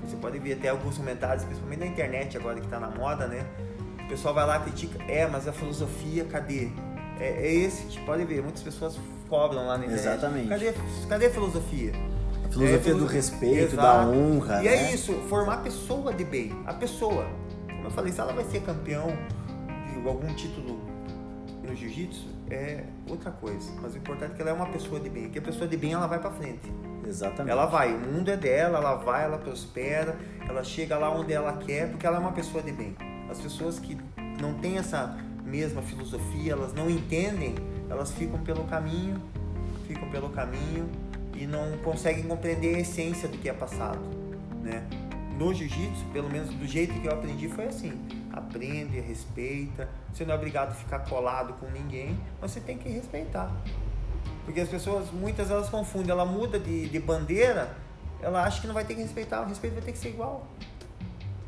Você 0.03 0.17
pode 0.17 0.39
ver 0.39 0.55
até 0.55 0.71
alguns 0.71 0.97
comentários, 0.97 1.45
principalmente 1.45 1.81
na 1.81 1.87
internet 1.87 2.37
agora 2.39 2.59
que 2.59 2.65
está 2.65 2.81
na 2.81 2.89
moda, 2.89 3.27
né? 3.27 3.47
O 4.03 4.09
pessoal 4.09 4.33
vai 4.33 4.47
lá 4.47 4.59
critica, 4.61 4.99
é, 5.05 5.27
mas 5.27 5.47
a 5.47 5.53
filosofia, 5.53 6.25
cadê? 6.25 6.71
É, 7.21 7.47
é 7.47 7.55
esse, 7.55 7.89
tipo, 7.89 8.07
pode 8.07 8.25
ver, 8.25 8.43
muitas 8.43 8.63
pessoas 8.63 8.99
cobram 9.29 9.67
lá 9.67 9.79
na 9.79 9.85
internet. 9.85 10.07
Exatamente. 10.07 10.49
Cadê, 10.49 10.75
cadê 11.09 11.27
a 11.27 11.31
filosofia? 11.31 11.93
A 12.45 12.49
filosofia 12.49 12.93
é, 12.93 12.95
do 12.97 13.07
respeito, 13.07 13.75
Exato. 13.75 13.77
da 13.77 14.07
honra. 14.09 14.63
E 14.63 14.69
é 14.69 14.71
né? 14.71 14.91
é 14.91 14.95
isso, 14.95 15.13
formar 15.29 15.55
a 15.55 15.59
pessoa 15.59 16.13
de 16.13 16.25
bem. 16.25 16.53
A 16.67 16.75
pessoa. 16.75 17.27
Como 17.69 17.85
eu 17.85 17.91
falei, 17.91 18.13
se 18.13 18.21
ela 18.21 18.33
vai 18.33 18.45
ser 18.45 18.61
campeão 18.63 19.09
de 19.93 20.09
algum 20.09 20.35
título 20.35 20.81
no 21.63 21.75
jiu-jitsu, 21.75 22.27
é 22.51 22.85
outra 23.09 23.31
coisa. 23.31 23.71
Mas 23.81 23.95
o 23.95 23.99
importante 23.99 24.33
é 24.33 24.35
que 24.35 24.43
ela 24.43 24.51
é 24.51 24.55
uma 24.55 24.67
pessoa 24.67 25.01
de 25.01 25.09
bem. 25.09 25.31
Que 25.31 25.39
a 25.39 25.43
pessoa 25.43 25.67
de 25.67 25.77
bem, 25.77 25.93
ela 25.93 26.07
vai 26.07 26.19
para 26.19 26.31
frente. 26.31 26.71
Exatamente. 27.07 27.51
Ela 27.51 27.67
vai, 27.67 27.95
o 27.95 27.99
mundo 27.99 28.31
é 28.31 28.37
dela, 28.37 28.79
ela 28.79 28.95
vai, 28.97 29.25
ela 29.25 29.39
prospera, 29.39 30.17
ela 30.49 30.65
chega 30.65 30.97
lá 30.97 31.11
onde 31.11 31.33
ela 31.33 31.55
quer, 31.59 31.91
porque 31.91 32.07
ela 32.07 32.17
é 32.17 32.21
uma 32.21 32.33
pessoa 32.33 32.63
de 32.63 32.73
bem. 32.73 32.97
As 33.31 33.39
pessoas 33.39 33.79
que 33.79 33.99
não 34.41 34.55
têm 34.55 34.79
essa 34.79 35.17
mesma 35.55 35.83
filosofia, 35.83 36.53
elas 36.53 36.73
não 36.73 36.91
entendem, 36.91 37.55
elas 37.89 38.11
ficam 38.11 38.41
pelo 38.41 38.65
caminho, 38.65 39.23
ficam 39.87 40.11
pelo 40.11 40.29
caminho 40.31 40.89
e 41.37 41.47
não 41.47 41.79
conseguem 41.79 42.25
compreender 42.25 42.75
a 42.75 42.79
essência 42.81 43.29
do 43.29 43.39
que 43.39 43.49
é 43.49 43.53
passado, 43.53 44.01
né? 44.63 44.83
No 45.39 45.55
jiu-jitsu, 45.55 46.05
pelo 46.13 46.29
menos 46.29 46.51
do 46.51 46.67
jeito 46.67 46.93
que 47.01 47.07
eu 47.07 47.13
aprendi 47.13 47.49
foi 47.49 47.67
assim: 47.67 47.93
aprende, 48.33 48.99
respeita. 48.99 49.89
Você 50.13 50.25
não 50.25 50.35
é 50.35 50.37
obrigado 50.37 50.71
a 50.71 50.75
ficar 50.75 51.01
colado 51.01 51.55
com 51.55 51.67
ninguém, 51.71 52.19
mas 52.41 52.51
você 52.51 52.61
tem 52.61 52.77
que 52.77 52.89
respeitar. 52.89 53.51
Porque 54.45 54.61
as 54.61 54.69
pessoas, 54.69 55.11
muitas 55.13 55.51
elas 55.51 55.69
confundem, 55.69 56.11
ela 56.11 56.25
muda 56.25 56.59
de, 56.59 56.89
de 56.89 56.99
bandeira, 56.99 57.77
ela 58.21 58.43
acha 58.43 58.61
que 58.61 58.67
não 58.67 58.75
vai 58.75 58.85
ter 58.85 58.95
que 58.95 59.03
respeitar, 59.03 59.43
o 59.43 59.47
respeito 59.47 59.75
vai 59.75 59.83
ter 59.83 59.93
que 59.93 59.99
ser 59.99 60.09
igual. 60.11 60.47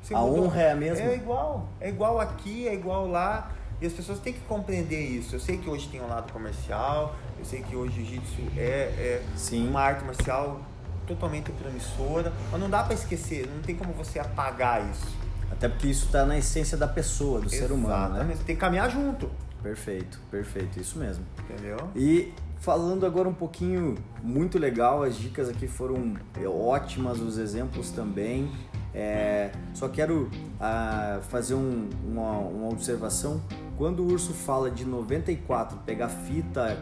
Você 0.03 0.15
a 0.15 0.19
mudou, 0.21 0.45
honra 0.45 0.63
é 0.63 0.71
a 0.71 0.77
mesma? 0.77 1.05
É 1.05 1.15
igual, 1.15 1.69
é 1.81 1.89
igual 1.89 2.21
aqui, 2.21 2.69
é 2.69 2.75
igual 2.75 3.09
lá. 3.09 3.56
E 3.81 3.87
as 3.87 3.93
pessoas 3.93 4.19
têm 4.21 4.33
que 4.33 4.41
compreender 4.41 5.01
isso. 5.01 5.35
Eu 5.35 5.41
sei 5.41 5.59
que 5.59 5.69
hoje 5.69 5.89
tem 5.89 6.01
um 6.01 6.09
lado 6.09 6.33
comercial, 6.33 7.15
eu 7.39 7.45
sei 7.45 7.63
que 7.63 7.77
hoje 7.77 8.01
o 8.01 8.05
jiu-jitsu 8.05 8.43
é, 8.57 9.21
é 9.53 9.57
uma 9.69 9.81
arte 9.81 10.05
marcial 10.05 10.61
totalmente 11.07 11.51
promissora, 11.53 12.33
mas 12.51 12.61
não 12.61 12.69
dá 12.69 12.83
para 12.83 12.95
esquecer, 12.95 13.49
não 13.55 13.63
tem 13.63 13.77
como 13.77 13.93
você 13.93 14.19
apagar 14.19 14.89
isso. 14.91 15.17
Até 15.51 15.69
porque 15.69 15.87
isso 15.87 16.07
está 16.07 16.25
na 16.25 16.37
essência 16.37 16.77
da 16.77 16.89
pessoa, 16.89 17.41
do 17.41 17.49
ser 17.49 17.71
humano, 17.71 18.15
né? 18.15 18.37
Tem 18.45 18.57
que 18.57 18.61
caminhar 18.61 18.91
junto. 18.91 19.31
Perfeito, 19.63 20.21
perfeito, 20.31 20.81
isso 20.81 20.99
mesmo. 20.99 21.25
Entendeu? 21.39 21.77
E 21.95 22.33
falando 22.61 23.07
agora 23.07 23.29
um 23.29 23.35
pouquinho, 23.35 23.97
muito 24.23 24.59
legal, 24.59 25.03
as 25.03 25.17
dicas 25.17 25.49
aqui 25.49 25.67
foram 25.67 26.15
ótimas, 26.47 27.21
os 27.21 27.39
exemplos 27.39 27.91
também. 27.91 28.51
É, 28.95 29.51
só 29.75 29.89
quero 29.89 30.31
ah, 30.59 31.21
fazer 31.29 31.55
um, 31.55 31.89
uma, 32.05 32.39
uma, 32.39 32.69
observação. 32.69 33.43
Quando 33.77 34.03
o 34.03 34.11
Urso 34.11 34.33
fala 34.33 34.71
de 34.71 34.87
94, 34.87 35.79
pegar 35.85 36.09
fita 36.09 36.79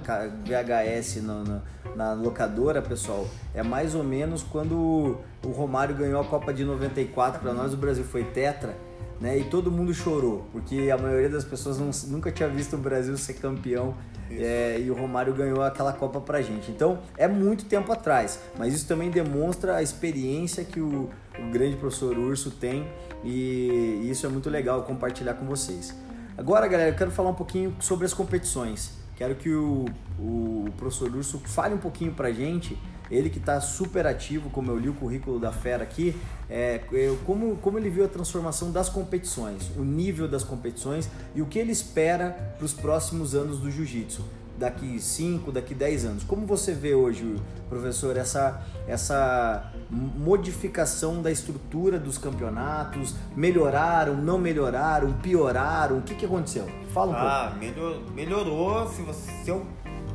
VHS 0.47 1.23
na, 1.23 1.43
na, 1.43 1.63
na, 1.97 2.13
locadora, 2.13 2.81
pessoal, 2.81 3.27
é 3.53 3.65
mais 3.65 3.97
ou 3.97 4.05
menos 4.05 4.45
quando 4.45 5.19
o 5.45 5.49
Romário 5.49 5.97
ganhou 5.97 6.21
a 6.21 6.25
Copa 6.25 6.55
de 6.55 6.65
94 6.65 7.41
para 7.41 7.53
nós, 7.53 7.75
o 7.75 7.77
Brasil 7.77 8.05
foi 8.05 8.23
tetra. 8.23 8.77
Né? 9.21 9.39
E 9.39 9.45
todo 9.45 9.71
mundo 9.71 9.95
chorou, 9.95 10.45
porque 10.53 10.91
a 10.93 10.99
maioria 10.99 11.29
das 11.29 11.45
pessoas 11.45 11.79
não, 11.79 11.91
nunca 12.13 12.31
tinha 12.31 12.49
visto 12.49 12.75
o 12.75 12.79
Brasil 12.79 13.17
ser 13.17 13.35
campeão 13.35 13.95
é, 14.31 14.81
e 14.81 14.91
o 14.91 14.95
Romário 14.95 15.33
ganhou 15.33 15.63
aquela 15.63 15.93
Copa 15.93 16.21
pra 16.21 16.43
gente. 16.43 16.71
Então 16.71 16.99
é 17.17 17.27
muito 17.29 17.65
tempo 17.65 17.93
atrás, 17.93 18.41
mas 18.59 18.75
isso 18.75 18.87
também 18.87 19.11
demonstra 19.11 19.77
a 19.77 19.83
experiência 19.83 20.65
que 20.65 20.81
o, 20.81 21.11
o 21.39 21.51
grande 21.53 21.77
professor 21.77 22.19
Urso 22.19 22.51
tem 22.51 22.87
e, 23.23 24.01
e 24.03 24.11
isso 24.11 24.27
é 24.27 24.29
muito 24.29 24.51
legal 24.51 24.83
compartilhar 24.83 25.35
com 25.35 25.47
vocês. 25.47 25.95
Agora, 26.37 26.67
galera, 26.67 26.91
eu 26.91 26.97
quero 26.97 27.13
falar 27.13 27.31
um 27.31 27.35
pouquinho 27.35 27.77
sobre 27.79 28.05
as 28.05 28.13
competições. 28.13 28.93
Quero 29.17 29.37
que 29.37 29.51
o, 29.51 29.85
o 30.19 30.65
professor 30.77 31.15
Urso 31.15 31.39
fale 31.39 31.75
um 31.75 31.79
pouquinho 31.79 32.13
pra 32.13 32.33
gente 32.33 32.77
ele 33.11 33.31
que 33.31 33.39
está 33.39 33.61
super 33.61 34.07
ativo, 34.07 34.51
como 34.51 34.71
eu 34.71 34.79
li 34.79 34.89
o 34.89 34.95
currículo 34.95 35.39
da 35.39 35.53
Fera 35.53 35.83
aqui, 35.83 36.17
é, 36.49 36.81
como, 37.25 37.57
como 37.57 37.79
ele 37.79 37.91
viu 37.91 38.05
a 38.05 38.09
transformação 38.09 38.73
das 38.73 38.89
competições, 38.89 39.71
o 39.77 39.85
nível 39.85 40.27
das 40.27 40.43
competições 40.43 41.09
e 41.35 41.43
o 41.43 41.47
que 41.47 41.59
ele 41.59 41.71
espera 41.71 42.55
para 42.57 42.65
os 42.65 42.73
próximos 42.73 43.35
anos 43.35 43.61
do 43.61 43.71
jiu-jitsu, 43.71 44.25
daqui 44.59 45.01
5, 45.01 45.53
daqui 45.53 45.75
10 45.75 46.05
anos. 46.05 46.25
Como 46.25 46.47
você 46.47 46.73
vê 46.73 46.95
hoje, 46.95 47.37
professor, 47.69 48.17
essa, 48.17 48.63
essa 48.87 49.73
modificação 49.91 51.23
da 51.23 51.31
estrutura 51.31 51.99
dos 51.99 52.19
campeonatos? 52.19 53.15
Melhoraram, 53.37 54.15
não 54.17 54.39
melhoraram, 54.39 55.13
pioraram? 55.15 55.99
O 55.99 56.03
que, 56.03 56.15
que 56.15 56.27
aconteceu? 56.27 56.69
Fala 56.93 57.11
um 57.11 57.15
ah, 57.15 57.53
pouco. 57.59 57.97
Ah, 57.99 58.13
melhorou. 58.15 58.89
Se, 58.89 59.03
você, 59.03 59.31
se 59.45 59.51
eu 59.51 59.67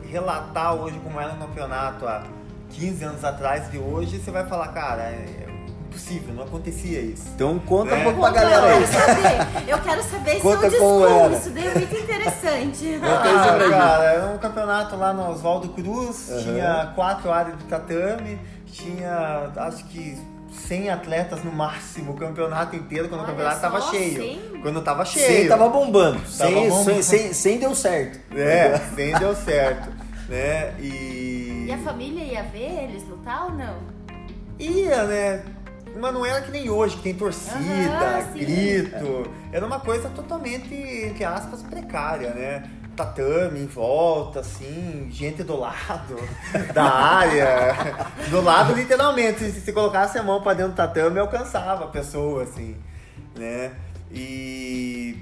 relatar 0.10 0.76
hoje 0.76 1.00
como 1.04 1.20
era 1.20 1.34
um 1.34 1.40
campeonato 1.40 2.08
há 2.08 2.24
15 2.72 3.04
anos 3.04 3.24
atrás 3.24 3.70
de 3.72 3.78
hoje, 3.78 4.20
você 4.20 4.32
vai 4.32 4.46
falar, 4.48 4.70
cara, 4.70 5.04
é 5.04 5.49
impossível, 5.90 6.34
não 6.34 6.44
acontecia 6.44 7.00
isso. 7.02 7.24
Então 7.36 7.58
conta 7.60 7.96
É. 7.96 8.00
um 8.00 8.04
pouco 8.04 8.20
pra 8.20 8.30
galera 8.32 8.68
eu 8.76 8.88
quero 8.88 8.88
saber. 8.88 9.70
Eu 9.70 9.78
quero 9.82 10.04
saber 10.04 10.32
esse 10.32 10.42
Conta 10.42 10.70
seu 10.70 10.80
como 10.80 11.06
era. 11.06 11.30
discurso, 11.30 11.50
daí 11.52 11.68
é 11.68 11.74
muito 11.74 11.96
interessante. 11.98 12.94
Isso 12.94 13.06
Ah, 13.06 13.58
gente. 13.60 13.70
cara, 13.72 14.04
era 14.04 14.26
um 14.28 14.38
campeonato 14.38 14.96
lá 14.96 15.14
no 15.14 15.30
Oswaldo 15.32 15.70
Cruz, 15.70 16.30
Aham. 16.32 16.44
tinha 16.44 16.92
quatro 16.96 17.32
áreas 17.32 17.58
de 17.58 17.64
tatame, 17.66 18.40
tinha 18.72 19.52
acho 19.58 19.86
que 19.86 20.18
100 20.68 20.90
atletas 20.90 21.44
no 21.44 21.52
máximo, 21.52 22.14
o 22.14 22.16
campeonato 22.16 22.76
inteiro, 22.76 23.08
quando 23.08 23.22
Olha 23.22 23.30
o 23.30 23.32
campeonato 23.32 23.62
tava 23.62 23.82
só, 23.82 23.92
cheio. 23.92 24.22
100? 24.22 24.62
Quando 24.62 24.82
tava 24.82 25.06
cheio. 25.06 25.26
Sem 25.28 25.48
tava 25.48 25.70
bombando. 25.70 26.20
Tava 26.20 26.52
sem, 26.52 26.70
bombando. 26.70 26.84
sem, 26.84 27.02
sem, 27.04 27.34
sem 27.34 27.60
deu 27.60 27.74
certo. 27.76 28.20
É, 28.36 28.78
sem 28.96 29.14
deu 29.18 29.36
certo. 29.36 29.90
Né? 30.28 30.74
E. 30.80 31.66
E 31.68 31.72
a 31.72 31.78
família 31.80 32.24
ia 32.24 32.44
ver 32.44 32.84
eles 32.84 33.04
lutar 33.08 33.46
ou 33.46 33.52
não? 33.52 33.76
Ia, 34.60 35.04
né? 35.04 35.44
Mas 36.00 36.14
não 36.14 36.26
era 36.26 36.42
que 36.42 36.52
nem 36.52 36.70
hoje, 36.70 36.98
que 36.98 37.04
tem 37.04 37.14
torcida, 37.14 38.22
grito. 38.34 39.30
Era 39.52 39.66
uma 39.66 39.80
coisa 39.80 40.10
totalmente, 40.10 40.74
entre 40.74 41.24
aspas, 41.24 41.62
precária, 41.62 42.34
né? 42.34 42.70
Tatame 42.96 43.62
em 43.62 43.66
volta, 43.66 44.42
assim, 44.42 45.08
gente 45.12 45.44
do 45.44 45.58
lado 45.58 46.16
da 46.74 46.84
área. 46.84 47.76
Do 48.30 48.42
lado, 48.42 48.74
literalmente. 48.74 49.40
Se 49.52 49.62
você 49.62 49.72
colocasse 49.72 50.18
a 50.18 50.24
mão 50.24 50.42
pra 50.42 50.54
dentro 50.54 50.74
do 50.74 50.76
tatame, 50.76 51.20
alcançava 51.20 51.86
a 51.86 51.88
pessoa, 51.88 52.44
assim, 52.44 52.76
né? 53.36 53.72
E 54.12 55.18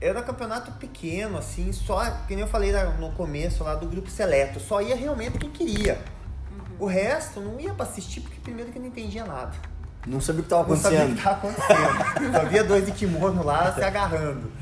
era 0.00 0.20
um 0.20 0.22
campeonato 0.22 0.72
pequeno, 0.72 1.38
assim, 1.38 1.72
só, 1.72 2.04
que 2.26 2.34
nem 2.34 2.42
eu 2.42 2.48
falei 2.48 2.72
no 2.98 3.12
começo 3.12 3.64
lá 3.64 3.74
do 3.74 3.86
grupo 3.86 4.10
seleto, 4.10 4.60
só 4.60 4.80
ia 4.80 4.94
realmente 4.94 5.38
quem 5.38 5.50
queria. 5.50 5.98
O 6.78 6.86
resto 6.86 7.40
não 7.40 7.58
ia 7.58 7.72
pra 7.72 7.86
assistir 7.86 8.20
porque 8.20 8.38
primeiro 8.40 8.70
que 8.70 8.78
não 8.78 8.86
entendia 8.86 9.24
nada. 9.24 9.52
Não 10.06 10.20
sabia 10.20 10.40
o 10.40 10.44
que 10.44 10.48
tava 10.50 10.68
Não 10.68 10.76
sabia 10.76 11.00
o 11.00 11.02
acontecendo. 11.02 11.14
que 11.14 11.18
estava 11.18 11.36
acontecendo. 11.36 12.32
Só 12.32 12.44
via 12.48 12.64
dois 12.64 12.86
de 12.86 12.92
kimono 12.92 13.44
lá 13.44 13.72
se 13.72 13.82
agarrando. 13.82 14.52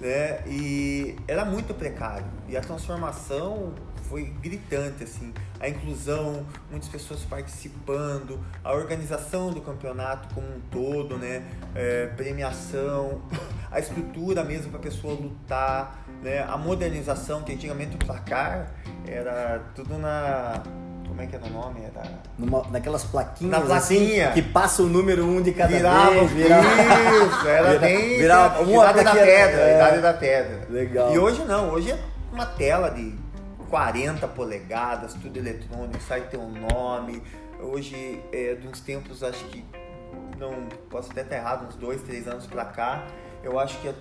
Né? 0.00 0.40
E 0.46 1.16
era 1.28 1.44
muito 1.44 1.74
precário. 1.74 2.26
E 2.48 2.56
a 2.56 2.60
transformação 2.60 3.72
foi 4.08 4.24
gritante, 4.42 5.04
assim. 5.04 5.32
A 5.58 5.68
inclusão, 5.68 6.44
muitas 6.70 6.88
pessoas 6.88 7.20
participando, 7.20 8.38
a 8.62 8.72
organização 8.72 9.50
do 9.50 9.60
campeonato 9.60 10.34
como 10.34 10.46
um 10.46 10.60
todo, 10.70 11.16
né? 11.16 11.42
É, 11.74 12.06
premiação, 12.08 13.22
a 13.70 13.78
estrutura 13.78 14.44
mesmo 14.44 14.70
para 14.70 14.78
a 14.78 14.82
pessoa 14.82 15.14
lutar, 15.14 16.04
né? 16.22 16.42
A 16.42 16.56
modernização, 16.56 17.42
que 17.42 17.52
antigamente 17.52 17.96
o 17.96 17.98
placar 17.98 18.70
era 19.06 19.62
tudo 19.74 19.98
na... 19.98 20.62
Como 21.14 21.22
é 21.22 21.26
que 21.28 21.36
era 21.36 21.44
o 21.46 21.50
nome? 21.50 21.80
Era... 21.84 22.02
Numa, 22.36 22.62
naquelas 22.70 23.04
plaquinhas 23.04 23.52
Na 23.52 23.60
plaquinha. 23.60 24.30
assim, 24.30 24.34
que 24.34 24.42
passa 24.42 24.82
o 24.82 24.86
número 24.86 25.24
um 25.24 25.40
de 25.40 25.52
cada 25.52 25.68
Virava, 25.76 26.10
vez. 26.10 26.30
Virava. 26.32 26.64
isso, 26.66 27.46
era 27.48 27.68
Vira- 27.68 27.78
bem 27.80 28.18
virava 28.18 28.62
uma 28.62 28.90
idade 28.90 29.04
da 29.04 29.12
pedra, 29.12 29.60
é. 29.60 29.74
idade 29.76 30.00
da 30.02 30.12
pedra. 30.14 30.66
Legal. 30.70 31.14
E 31.14 31.18
hoje 31.18 31.44
não, 31.44 31.70
hoje 31.70 31.92
é 31.92 31.98
uma 32.32 32.46
tela 32.46 32.88
de 32.90 33.14
40 33.70 34.26
polegadas, 34.28 35.14
tudo 35.14 35.36
eletrônico, 35.38 36.00
sai 36.02 36.22
teu 36.22 36.42
nome. 36.42 37.22
Hoje, 37.60 38.20
é, 38.32 38.54
de 38.56 38.66
uns 38.66 38.80
tempos, 38.80 39.22
acho 39.22 39.44
que, 39.46 39.64
não 40.36 40.66
posso 40.90 41.12
até 41.12 41.20
estar 41.22 41.36
errado, 41.36 41.68
uns 41.68 41.76
dois, 41.76 42.02
três 42.02 42.26
anos 42.26 42.44
pra 42.46 42.64
cá, 42.64 43.04
eu 43.42 43.58
acho 43.58 43.78
que 43.78 43.88
é, 43.88 43.94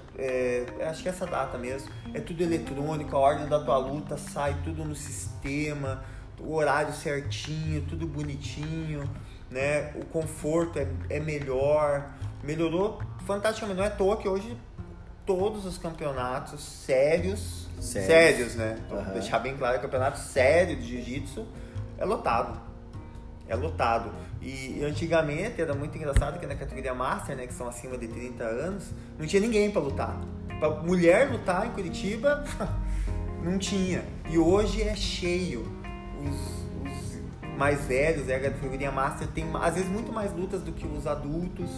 é, 0.80 0.88
acho 0.89 1.03
que 1.03 1.07
é 1.07 1.11
essa 1.11 1.26
data 1.28 1.57
mesmo. 1.59 1.89
É 2.14 2.20
tudo 2.20 2.41
eletrônico, 2.41 3.16
a 3.16 3.20
ordem 3.20 3.47
da 3.47 3.59
tua 3.59 3.78
luta 3.78 4.18
sai 4.18 4.55
tudo 4.64 4.84
no 4.84 4.95
sistema, 4.95 6.03
o 6.45 6.53
horário 6.55 6.93
certinho, 6.93 7.81
tudo 7.87 8.05
bonitinho, 8.07 9.03
né? 9.49 9.91
O 9.95 10.05
conforto 10.05 10.79
é, 10.79 10.87
é 11.09 11.19
melhor, 11.19 12.09
melhorou 12.43 13.01
fantasticamente. 13.25 13.77
Não 13.77 13.83
é 13.83 13.87
à 13.87 13.91
toa 13.91 14.17
que 14.17 14.27
hoje 14.27 14.57
todos 15.25 15.65
os 15.65 15.77
campeonatos 15.77 16.61
sérios, 16.61 17.67
Sérios. 17.79 18.07
sérios, 18.07 18.55
né? 18.55 18.77
Aham. 18.91 19.13
deixar 19.13 19.39
bem 19.39 19.55
claro, 19.55 19.79
campeonato 19.81 20.19
sério 20.19 20.75
de 20.75 20.85
jiu-jitsu 20.87 21.45
é 21.97 22.05
lotado. 22.05 22.59
É 23.47 23.55
lotado. 23.55 24.11
E, 24.41 24.79
e 24.79 24.83
antigamente 24.85 25.61
era 25.61 25.73
muito 25.73 25.97
engraçado 25.97 26.39
que 26.39 26.45
na 26.45 26.55
categoria 26.55 26.93
Master, 26.93 27.35
né, 27.35 27.45
que 27.47 27.53
são 27.53 27.67
acima 27.67 27.97
de 27.97 28.07
30 28.07 28.43
anos, 28.43 28.85
não 29.17 29.25
tinha 29.25 29.41
ninguém 29.41 29.69
para 29.71 29.81
lutar. 29.81 30.19
Pra 30.59 30.69
mulher 30.69 31.29
lutar 31.31 31.65
em 31.67 31.71
Curitiba, 31.71 32.43
não 33.43 33.57
tinha. 33.57 34.03
E 34.29 34.37
hoje 34.37 34.81
é 34.81 34.95
cheio. 34.95 35.82
Os, 36.30 36.91
os 36.91 37.57
mais 37.57 37.86
velhos, 37.86 38.26
né, 38.26 38.36
a 38.36 38.39
categoria 38.39 38.91
Master 38.91 39.28
tem 39.28 39.45
às 39.61 39.76
vezes 39.76 39.89
muito 39.89 40.11
mais 40.11 40.34
lutas 40.34 40.61
do 40.61 40.71
que 40.71 40.86
os 40.86 41.05
adultos. 41.07 41.69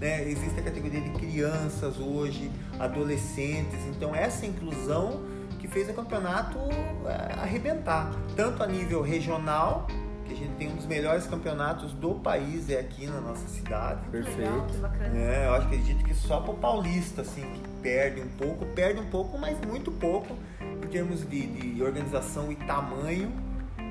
Né? 0.00 0.28
Existe 0.28 0.60
a 0.60 0.62
categoria 0.62 1.00
de 1.00 1.10
crianças 1.10 1.98
hoje, 1.98 2.50
adolescentes. 2.78 3.78
Então 3.86 4.14
essa 4.14 4.46
inclusão 4.46 5.20
que 5.58 5.66
fez 5.66 5.88
o 5.88 5.92
campeonato 5.92 6.58
é, 7.06 7.40
arrebentar. 7.40 8.10
Tanto 8.36 8.62
a 8.62 8.66
nível 8.66 9.02
regional, 9.02 9.86
que 10.28 10.34
a 10.34 10.36
gente 10.36 10.54
tem 10.56 10.70
um 10.70 10.76
dos 10.76 10.86
melhores 10.86 11.26
campeonatos 11.26 11.92
do 11.92 12.14
país 12.14 12.70
é 12.70 12.78
aqui 12.78 13.06
na 13.06 13.20
nossa 13.20 13.46
cidade. 13.48 14.00
Perfeito. 14.10 14.38
Legal, 14.38 14.66
que 14.66 14.76
bacana. 14.76 15.18
É, 15.18 15.46
eu 15.46 15.54
acredito 15.54 16.04
que 16.04 16.14
só 16.14 16.40
pro 16.40 16.54
paulista, 16.54 17.22
assim, 17.22 17.42
que 17.42 17.68
perde 17.82 18.20
um 18.20 18.28
pouco, 18.28 18.66
perde 18.66 19.00
um 19.00 19.06
pouco, 19.06 19.38
mas 19.38 19.58
muito 19.66 19.90
pouco 19.90 20.36
em 20.60 20.86
termos 20.86 21.28
de, 21.28 21.46
de 21.46 21.82
organização 21.82 22.52
e 22.52 22.56
tamanho 22.56 23.32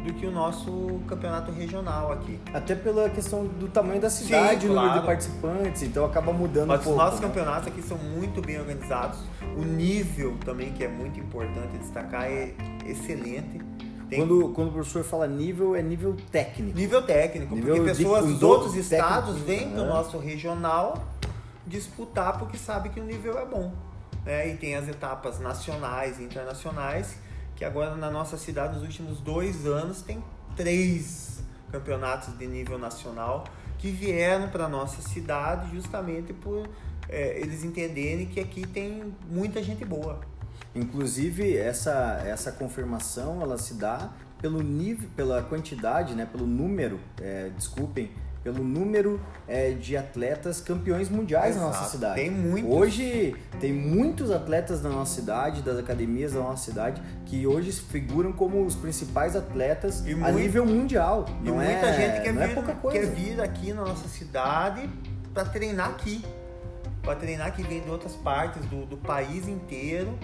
do 0.05 0.13
que 0.13 0.25
o 0.25 0.31
nosso 0.31 0.99
campeonato 1.07 1.51
regional 1.51 2.11
aqui. 2.13 2.39
Até 2.53 2.75
pela 2.75 3.09
questão 3.09 3.45
do 3.45 3.67
tamanho 3.67 3.99
da 3.99 4.09
cidade, 4.09 4.61
Sim, 4.61 4.67
o 4.67 4.73
número 4.73 4.87
claro. 4.87 4.99
de 5.01 5.05
participantes, 5.05 5.83
então 5.83 6.05
acaba 6.05 6.31
mudando 6.31 6.67
Mas 6.69 6.77
um 6.77 6.79
os 6.79 6.85
pouco. 6.85 6.99
nossos 7.01 7.19
né? 7.19 7.27
campeonatos 7.27 7.67
aqui 7.67 7.81
são 7.81 7.97
muito 7.97 8.41
bem 8.41 8.59
organizados. 8.59 9.19
O 9.57 9.61
nível 9.63 10.37
também, 10.45 10.71
que 10.71 10.83
é 10.83 10.87
muito 10.87 11.19
importante 11.19 11.77
destacar, 11.77 12.25
é 12.25 12.53
excelente. 12.85 13.59
Tem 14.09 14.19
Quando, 14.19 14.49
quando 14.53 14.69
o 14.69 14.71
professor 14.71 15.03
fala 15.03 15.27
nível, 15.27 15.75
é 15.75 15.81
nível 15.81 16.15
técnico. 16.31 16.77
nível 16.77 17.01
técnico, 17.01 17.53
Nível 17.55 17.75
porque 17.75 17.91
de- 17.91 17.97
pessoas 17.97 18.23
os 18.25 18.33
dos 18.33 18.43
outros 18.43 18.75
estados 18.75 19.37
vêm 19.39 19.69
do 19.71 19.81
né? 19.81 19.87
nosso 19.89 20.17
regional 20.17 21.03
disputar 21.65 22.37
porque 22.39 22.57
sabe 22.57 22.87
que 22.89 22.99
o 22.99 23.03
nível 23.03 23.37
é 23.37 23.45
bom. 23.45 23.73
Né? 24.25 24.49
E 24.53 24.57
tem 24.57 24.75
as 24.75 24.87
etapas 24.87 25.39
nacionais 25.39 26.19
e 26.19 26.23
internacionais, 26.23 27.17
que 27.57 27.65
agora 27.65 27.95
na 27.95 28.09
nossa 28.09 28.37
cidade, 28.37 28.75
nos 28.75 28.83
últimos 28.83 29.19
dois 29.19 29.65
anos, 29.65 30.01
tem 30.01 30.23
três 30.55 31.43
campeonatos 31.71 32.37
de 32.37 32.47
nível 32.47 32.77
nacional 32.77 33.43
que 33.77 33.89
vieram 33.89 34.47
para 34.49 34.69
nossa 34.69 35.01
cidade 35.01 35.69
justamente 35.75 36.33
por 36.33 36.69
é, 37.09 37.39
eles 37.39 37.63
entenderem 37.63 38.27
que 38.27 38.39
aqui 38.39 38.65
tem 38.65 39.13
muita 39.29 39.61
gente 39.61 39.83
boa. 39.83 40.21
Inclusive, 40.73 41.57
essa, 41.57 42.21
essa 42.25 42.51
confirmação, 42.51 43.41
ela 43.41 43.57
se 43.57 43.73
dá 43.73 44.11
pelo 44.39 44.61
nível, 44.61 45.09
pela 45.15 45.41
quantidade, 45.41 46.13
né, 46.13 46.25
pelo 46.25 46.45
número, 46.45 46.99
é, 47.19 47.49
desculpem, 47.49 48.11
pelo 48.47 48.63
número 48.63 49.19
é, 49.45 49.71
de 49.71 49.97
atletas 49.97 50.61
campeões 50.61 51.09
mundiais 51.09 51.57
na 51.57 51.63
nossa 51.63 51.79
Exato. 51.79 51.91
cidade. 51.91 52.15
Tem 52.21 52.31
muitos. 52.31 52.71
Hoje 52.71 53.35
tem 53.59 53.73
muitos 53.73 54.31
atletas 54.31 54.81
na 54.81 54.89
nossa 54.89 55.15
cidade, 55.19 55.61
das 55.61 55.77
academias 55.77 56.31
da 56.31 56.39
nossa 56.39 56.63
cidade, 56.63 57.01
que 57.25 57.45
hoje 57.45 57.73
figuram 57.73 58.31
como 58.31 58.63
os 58.65 58.73
principais 58.73 59.35
atletas 59.35 60.01
E 60.05 60.13
a 60.13 60.15
muito- 60.15 60.39
nível 60.39 60.65
mundial. 60.65 61.25
E 61.43 61.47
não 61.49 61.55
muita 61.55 61.71
é, 61.71 61.93
gente 62.13 62.23
quer 62.23 62.33
não 62.33 62.41
vir, 62.41 62.51
é 62.51 62.53
pouca 62.53 62.73
coisa. 62.75 62.99
quer 62.99 63.05
vir 63.07 63.41
aqui 63.41 63.73
na 63.73 63.81
nossa 63.81 64.07
cidade 64.07 64.89
para 65.33 65.43
treinar 65.43 65.89
aqui. 65.89 66.23
Para 67.03 67.15
treinar 67.15 67.47
aqui, 67.47 67.63
vem 67.63 67.81
de 67.81 67.89
outras 67.89 68.13
partes 68.15 68.63
do, 68.65 68.85
do 68.85 68.95
país 68.97 69.45
inteiro. 69.47 70.17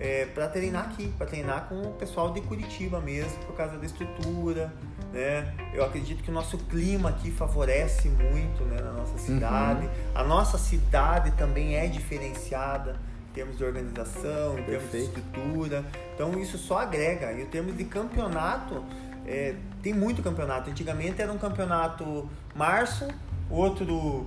É, 0.00 0.24
para 0.34 0.48
treinar 0.48 0.86
aqui, 0.86 1.12
para 1.18 1.26
treinar 1.26 1.68
com 1.68 1.82
o 1.82 1.92
pessoal 1.92 2.32
de 2.32 2.40
Curitiba 2.40 3.00
mesmo, 3.00 3.36
por 3.44 3.54
causa 3.54 3.76
da 3.76 3.84
estrutura, 3.84 4.72
né? 5.12 5.54
Eu 5.74 5.84
acredito 5.84 6.22
que 6.22 6.30
o 6.30 6.32
nosso 6.32 6.56
clima 6.56 7.10
aqui 7.10 7.30
favorece 7.30 8.08
muito, 8.08 8.64
né, 8.64 8.80
na 8.80 8.92
nossa 8.92 9.18
cidade. 9.18 9.90
A 10.14 10.24
nossa 10.24 10.56
cidade 10.56 11.32
também 11.32 11.76
é 11.76 11.86
diferenciada 11.86 12.98
em 13.28 13.34
termos 13.34 13.58
de 13.58 13.64
organização, 13.64 14.58
em 14.58 14.62
termos 14.62 14.90
de 14.90 14.98
estrutura. 14.98 15.84
Então 16.14 16.32
isso 16.40 16.56
só 16.56 16.78
agrega. 16.78 17.32
E 17.32 17.42
em 17.42 17.46
termos 17.46 17.76
de 17.76 17.84
campeonato, 17.84 18.82
é, 19.26 19.54
tem 19.82 19.92
muito 19.92 20.22
campeonato. 20.22 20.70
Antigamente 20.70 21.20
era 21.20 21.32
um 21.32 21.38
campeonato 21.38 22.28
março, 22.54 23.06
outro 23.50 24.24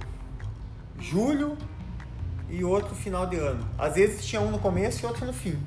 julho 0.99 1.57
e 2.49 2.63
outro 2.63 2.95
final 2.95 3.25
de 3.25 3.37
ano. 3.37 3.65
Às 3.77 3.95
vezes 3.95 4.25
tinha 4.25 4.41
um 4.41 4.51
no 4.51 4.59
começo 4.59 5.03
e 5.03 5.05
outro 5.07 5.25
no 5.25 5.33
fim. 5.33 5.57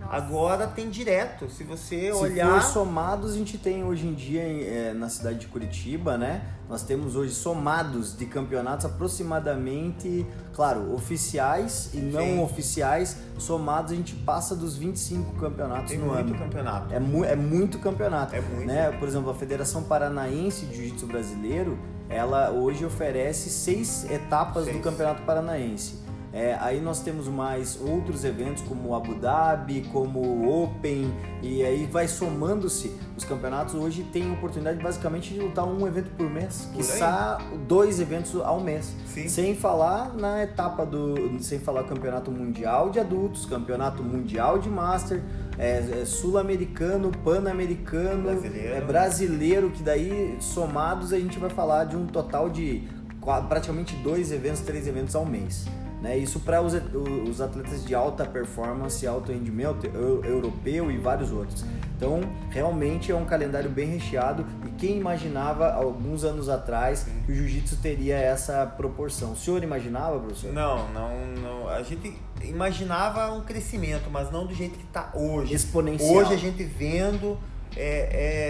Nossa. 0.00 0.14
Agora 0.14 0.66
tem 0.66 0.88
direto. 0.88 1.50
Se 1.50 1.62
você 1.64 2.06
Se 2.06 2.12
olhar. 2.12 2.60
for 2.62 2.72
somados, 2.72 3.34
a 3.34 3.36
gente 3.36 3.58
tem 3.58 3.84
hoje 3.84 4.06
em 4.06 4.14
dia 4.14 4.42
eh, 4.42 4.92
na 4.94 5.08
cidade 5.08 5.38
de 5.40 5.46
Curitiba, 5.48 6.16
né? 6.16 6.42
nós 6.70 6.82
temos 6.84 7.16
hoje 7.16 7.34
somados 7.34 8.16
de 8.16 8.26
campeonatos 8.26 8.86
aproximadamente, 8.86 10.24
claro, 10.54 10.94
oficiais 10.94 11.90
e 11.92 11.96
não 11.96 12.20
Sim. 12.22 12.40
oficiais, 12.40 13.16
somados 13.38 13.90
a 13.90 13.96
gente 13.96 14.14
passa 14.14 14.54
dos 14.54 14.76
25 14.76 15.32
campeonatos 15.40 15.90
Tem 15.90 15.98
no 15.98 16.06
muito 16.06 16.32
ano. 16.32 16.38
campeonato. 16.38 16.94
É, 16.94 17.00
mu 17.00 17.24
é 17.24 17.34
muito 17.34 17.80
campeonato. 17.80 18.36
É 18.36 18.40
muito. 18.40 18.66
Né? 18.66 18.90
Por 19.00 19.08
exemplo, 19.08 19.30
a 19.30 19.34
Federação 19.34 19.82
Paranaense 19.82 20.66
de 20.66 20.76
Jiu-Jitsu 20.76 21.06
Brasileiro, 21.08 21.76
ela 22.08 22.50
hoje 22.50 22.84
oferece 22.84 23.50
seis 23.50 24.08
etapas 24.08 24.66
do 24.66 24.70
Seis. 24.70 24.84
Campeonato 24.84 25.22
Paranaense. 25.22 25.98
É, 26.32 26.56
aí 26.60 26.80
nós 26.80 27.00
temos 27.00 27.26
mais 27.26 27.80
outros 27.80 28.24
eventos 28.24 28.62
como 28.62 28.90
o 28.90 28.94
Abu 28.94 29.14
Dhabi, 29.16 29.82
como 29.92 30.20
o 30.20 30.64
Open, 30.64 31.12
e 31.42 31.64
aí 31.64 31.86
vai 31.86 32.06
somando-se. 32.06 32.94
Os 33.16 33.24
campeonatos 33.24 33.74
hoje 33.74 34.04
têm 34.12 34.30
a 34.30 34.34
oportunidade 34.34 34.80
basicamente 34.80 35.34
de 35.34 35.40
lutar 35.40 35.64
um 35.66 35.86
evento 35.86 36.10
por 36.16 36.30
mês, 36.30 36.68
Por 36.72 36.78
quiçá 36.78 37.38
dois 37.66 37.98
eventos 37.98 38.34
ao 38.40 38.60
mês. 38.60 38.94
Sim. 39.06 39.28
Sem 39.28 39.56
falar 39.56 40.14
na 40.14 40.42
etapa 40.42 40.86
do. 40.86 41.40
Sem 41.40 41.58
falar 41.58 41.82
campeonato 41.84 42.30
mundial 42.30 42.90
de 42.90 43.00
adultos, 43.00 43.44
campeonato 43.44 44.02
mundial 44.02 44.58
de 44.58 44.68
master, 44.68 45.20
é, 45.58 46.00
é 46.00 46.04
sul-americano, 46.04 47.10
pan-americano, 47.24 48.22
Brasileiro. 48.22 48.74
é 48.74 48.80
brasileiro, 48.80 49.70
que 49.70 49.82
daí 49.82 50.36
somados 50.40 51.12
a 51.12 51.18
gente 51.18 51.38
vai 51.40 51.50
falar 51.50 51.84
de 51.84 51.96
um 51.96 52.06
total 52.06 52.48
de 52.48 52.88
praticamente 53.48 53.96
dois 53.96 54.30
eventos, 54.32 54.60
três 54.60 54.86
eventos 54.86 55.14
ao 55.14 55.26
mês. 55.26 55.66
Né? 56.00 56.16
Isso 56.16 56.40
para 56.40 56.62
os, 56.62 56.72
os 57.28 57.40
atletas 57.40 57.84
de 57.84 57.94
alta 57.94 58.24
performance, 58.24 59.06
alto 59.06 59.32
rendimento, 59.32 59.86
eu- 59.86 60.24
europeu 60.24 60.90
e 60.90 60.96
vários 60.96 61.30
outros. 61.30 61.64
Então, 61.96 62.20
realmente 62.48 63.12
é 63.12 63.14
um 63.14 63.26
calendário 63.26 63.68
bem 63.68 63.86
recheado 63.88 64.46
e 64.66 64.70
quem 64.70 64.96
imaginava 64.98 65.70
alguns 65.70 66.24
anos 66.24 66.48
atrás 66.48 67.06
que 67.26 67.30
o 67.32 67.34
jiu-jitsu 67.34 67.76
teria 67.76 68.16
essa 68.16 68.64
proporção? 68.64 69.32
O 69.32 69.36
senhor 69.36 69.62
imaginava, 69.62 70.18
professor? 70.18 70.50
Não, 70.52 70.88
não, 70.92 71.10
não. 71.36 71.68
A 71.68 71.82
gente 71.82 72.16
imaginava 72.42 73.30
um 73.34 73.42
crescimento, 73.42 74.08
mas 74.10 74.30
não 74.30 74.46
do 74.46 74.54
jeito 74.54 74.78
que 74.78 74.84
está 74.86 75.10
hoje. 75.14 75.52
Exponencial. 75.54 76.14
Hoje 76.14 76.32
a 76.32 76.38
gente 76.38 76.64
vendo 76.64 77.36
é, 77.76 77.82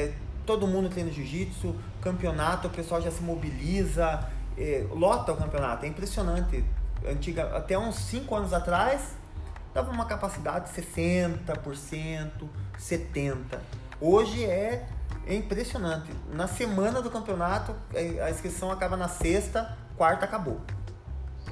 é, 0.07 0.13
todo 0.47 0.69
mundo 0.69 0.89
treina 0.89 1.11
jiu-jitsu, 1.11 1.75
campeonato, 2.01 2.69
o 2.69 2.71
pessoal 2.71 3.03
já 3.03 3.11
se 3.11 3.23
mobiliza, 3.23 4.21
é, 4.57 4.87
lota 4.93 5.33
o 5.33 5.37
campeonato, 5.37 5.85
é 5.85 5.89
impressionante. 5.89 6.65
Antiga, 7.09 7.57
até 7.57 7.79
uns 7.79 7.97
5 7.97 8.35
anos 8.35 8.53
atrás, 8.53 9.17
dava 9.73 9.91
uma 9.91 10.05
capacidade 10.05 10.71
de 10.71 10.83
60%, 10.83 12.49
70%. 12.79 13.59
Hoje 14.01 14.45
é, 14.45 14.87
é 15.27 15.35
impressionante. 15.35 16.11
Na 16.33 16.47
semana 16.47 17.03
do 17.03 17.11
campeonato, 17.11 17.75
é, 17.95 18.23
a 18.23 18.31
inscrição 18.31 18.71
acaba 18.71 18.97
na 18.97 19.09
sexta, 19.09 19.77
quarta 19.97 20.25
acabou. 20.25 20.61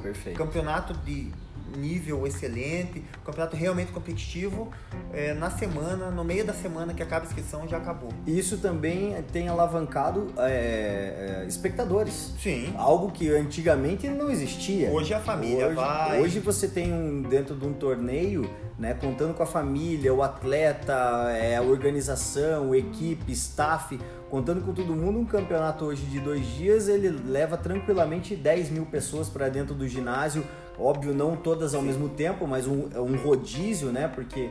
Perfeito. 0.03 0.37
Campeonato 0.37 0.95
de 0.95 1.33
nível 1.77 2.27
excelente, 2.27 3.05
campeonato 3.25 3.57
realmente 3.57 3.93
competitivo, 3.93 4.71
é, 5.13 5.35
na 5.35 5.51
semana, 5.51 6.11
no 6.11 6.25
meio 6.25 6.45
da 6.45 6.53
semana 6.53 6.95
que 6.95 7.03
acaba 7.03 7.25
a 7.25 7.29
inscrição, 7.29 7.67
já 7.69 7.79
acabou. 7.79 8.11
Isso 8.27 8.59
também 8.59 9.21
tem 9.33 9.49
alavancado 9.49 10.33
é, 10.39 11.43
é, 11.43 11.47
espectadores. 11.47 12.35
Sim. 12.41 12.73
Algo 12.77 13.11
que 13.11 13.31
antigamente 13.31 14.09
não 14.09 14.31
existia. 14.31 14.91
Hoje 14.91 15.15
a 15.15 15.21
família 15.21 15.67
hoje, 15.67 15.75
vai. 15.75 16.21
Hoje 16.21 16.41
você 16.41 16.69
tem 16.69 16.93
um 16.93 17.23
dentro 17.23 17.55
de 17.55 17.67
um 17.67 17.73
torneio, 17.73 18.49
né, 18.79 18.95
contando 18.95 19.35
com 19.35 19.43
a 19.43 19.47
família, 19.47 20.13
o 20.15 20.23
atleta, 20.23 20.95
é, 21.33 21.57
a 21.57 21.63
organização, 21.63 22.75
equipe, 22.75 23.33
staff, 23.33 23.99
contando 24.31 24.65
com 24.65 24.73
todo 24.73 24.95
mundo, 24.95 25.19
um 25.19 25.25
campeonato 25.25 25.85
hoje 25.85 26.05
de 26.07 26.21
dois 26.21 26.47
dias 26.47 26.89
ele 26.89 27.09
leva 27.09 27.57
tranquilamente 27.57 28.37
10 28.37 28.71
mil 28.71 28.87
pessoas 28.87 29.29
para 29.29 29.49
dentro 29.49 29.75
do 29.75 29.89
ginásio. 29.89 30.45
Óbvio, 30.79 31.13
não 31.13 31.37
todas 31.37 31.75
ao 31.75 31.83
mesmo 31.83 32.09
tempo, 32.09 32.47
mas 32.47 32.67
um, 32.67 32.89
um 32.97 33.17
rodízio, 33.17 33.91
né? 33.91 34.07
Porque 34.07 34.49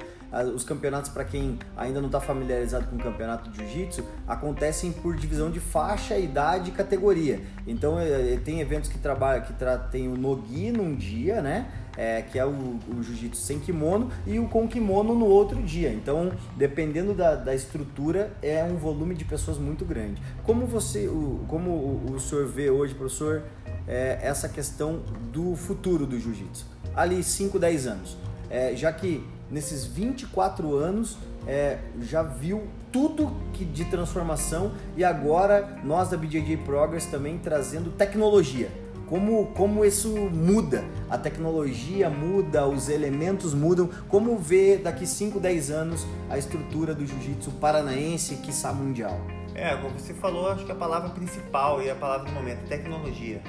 os 0.54 0.64
campeonatos, 0.64 1.10
para 1.10 1.24
quem 1.24 1.58
ainda 1.76 2.00
não 2.00 2.08
está 2.08 2.20
familiarizado 2.20 2.88
com 2.88 2.98
o 2.98 3.00
campeonato 3.00 3.50
de 3.50 3.58
jiu-jitsu, 3.58 4.04
acontecem 4.28 4.92
por 4.92 5.16
divisão 5.16 5.50
de 5.50 5.60
faixa, 5.60 6.18
idade 6.18 6.70
e 6.70 6.74
categoria. 6.74 7.42
Então, 7.66 7.98
eh, 7.98 8.34
eh, 8.34 8.40
tem 8.44 8.60
eventos 8.60 8.90
que 8.90 8.98
trabalham, 8.98 9.46
que 9.46 9.54
tra 9.54 9.78
tem 9.78 10.08
o 10.10 10.18
nogi 10.18 10.72
num 10.72 10.96
dia, 10.96 11.42
né? 11.42 11.68
É, 11.96 12.22
que 12.22 12.38
é 12.38 12.46
o, 12.46 12.50
o 12.50 13.02
jiu-jitsu 13.02 13.42
sem 13.42 13.60
kimono, 13.60 14.12
e 14.28 14.38
o 14.38 14.48
com 14.48 14.68
kimono 14.68 15.16
no 15.16 15.26
outro 15.26 15.64
dia. 15.64 15.92
Então, 15.92 16.32
dependendo 16.56 17.12
da, 17.16 17.34
da 17.34 17.56
estrutura, 17.56 18.32
é 18.40 18.64
um 18.64 18.78
volume 18.78 19.16
de 19.16 19.26
pessoas 19.26 19.58
muito 19.58 19.84
grande. 19.84 20.22
Como 20.44 20.68
você, 20.68 21.08
o, 21.08 21.44
como 21.48 21.72
o, 21.72 22.14
o 22.14 22.20
senhor 22.20 22.46
vê 22.46 22.70
hoje, 22.70 22.94
professor, 22.94 23.42
é, 23.88 24.20
essa 24.22 24.50
questão 24.50 25.02
do 25.32 25.56
futuro 25.56 26.06
do 26.06 26.20
jiu-jitsu? 26.20 26.66
Ali, 26.96 27.24
5, 27.24 27.58
10 27.58 27.88
anos. 27.88 28.18
É, 28.50 28.76
já 28.76 28.92
que 28.92 29.24
nesses 29.50 29.86
24 29.86 30.76
anos 30.76 31.18
é, 31.46 31.80
já 32.02 32.22
viu 32.24 32.68
tudo 32.92 33.32
que 33.54 33.64
de 33.64 33.86
transformação 33.86 34.74
e 34.96 35.04
agora 35.04 35.80
nós 35.84 36.10
da 36.10 36.18
BJJ 36.18 36.58
Progress 36.58 37.06
também 37.06 37.38
trazendo 37.38 37.92
tecnologia. 37.92 38.70
Como, 39.08 39.46
como 39.54 39.86
isso 39.86 40.10
muda, 40.10 40.84
a 41.10 41.18
tecnologia 41.18 42.10
muda, 42.10 42.68
os 42.68 42.90
elementos 42.90 43.54
mudam. 43.54 43.90
Como 44.10 44.38
vê 44.38 44.76
daqui 44.78 45.08
5, 45.08 45.40
10 45.40 45.72
anos 45.72 46.06
a 46.30 46.38
estrutura 46.38 46.94
do 46.94 47.06
jiu-jitsu 47.06 47.52
paranaense, 47.52 48.36
quiçá 48.38 48.74
mundial? 48.74 49.18
É, 49.56 49.76
como 49.78 49.98
você 49.98 50.14
falou, 50.14 50.50
acho 50.50 50.66
que 50.66 50.72
a 50.74 50.76
palavra 50.76 51.10
principal 51.10 51.82
e 51.82 51.90
a 51.90 51.96
palavra 51.96 52.28
do 52.28 52.34
momento 52.34 52.60
é 52.66 52.68
tecnologia. 52.68 53.42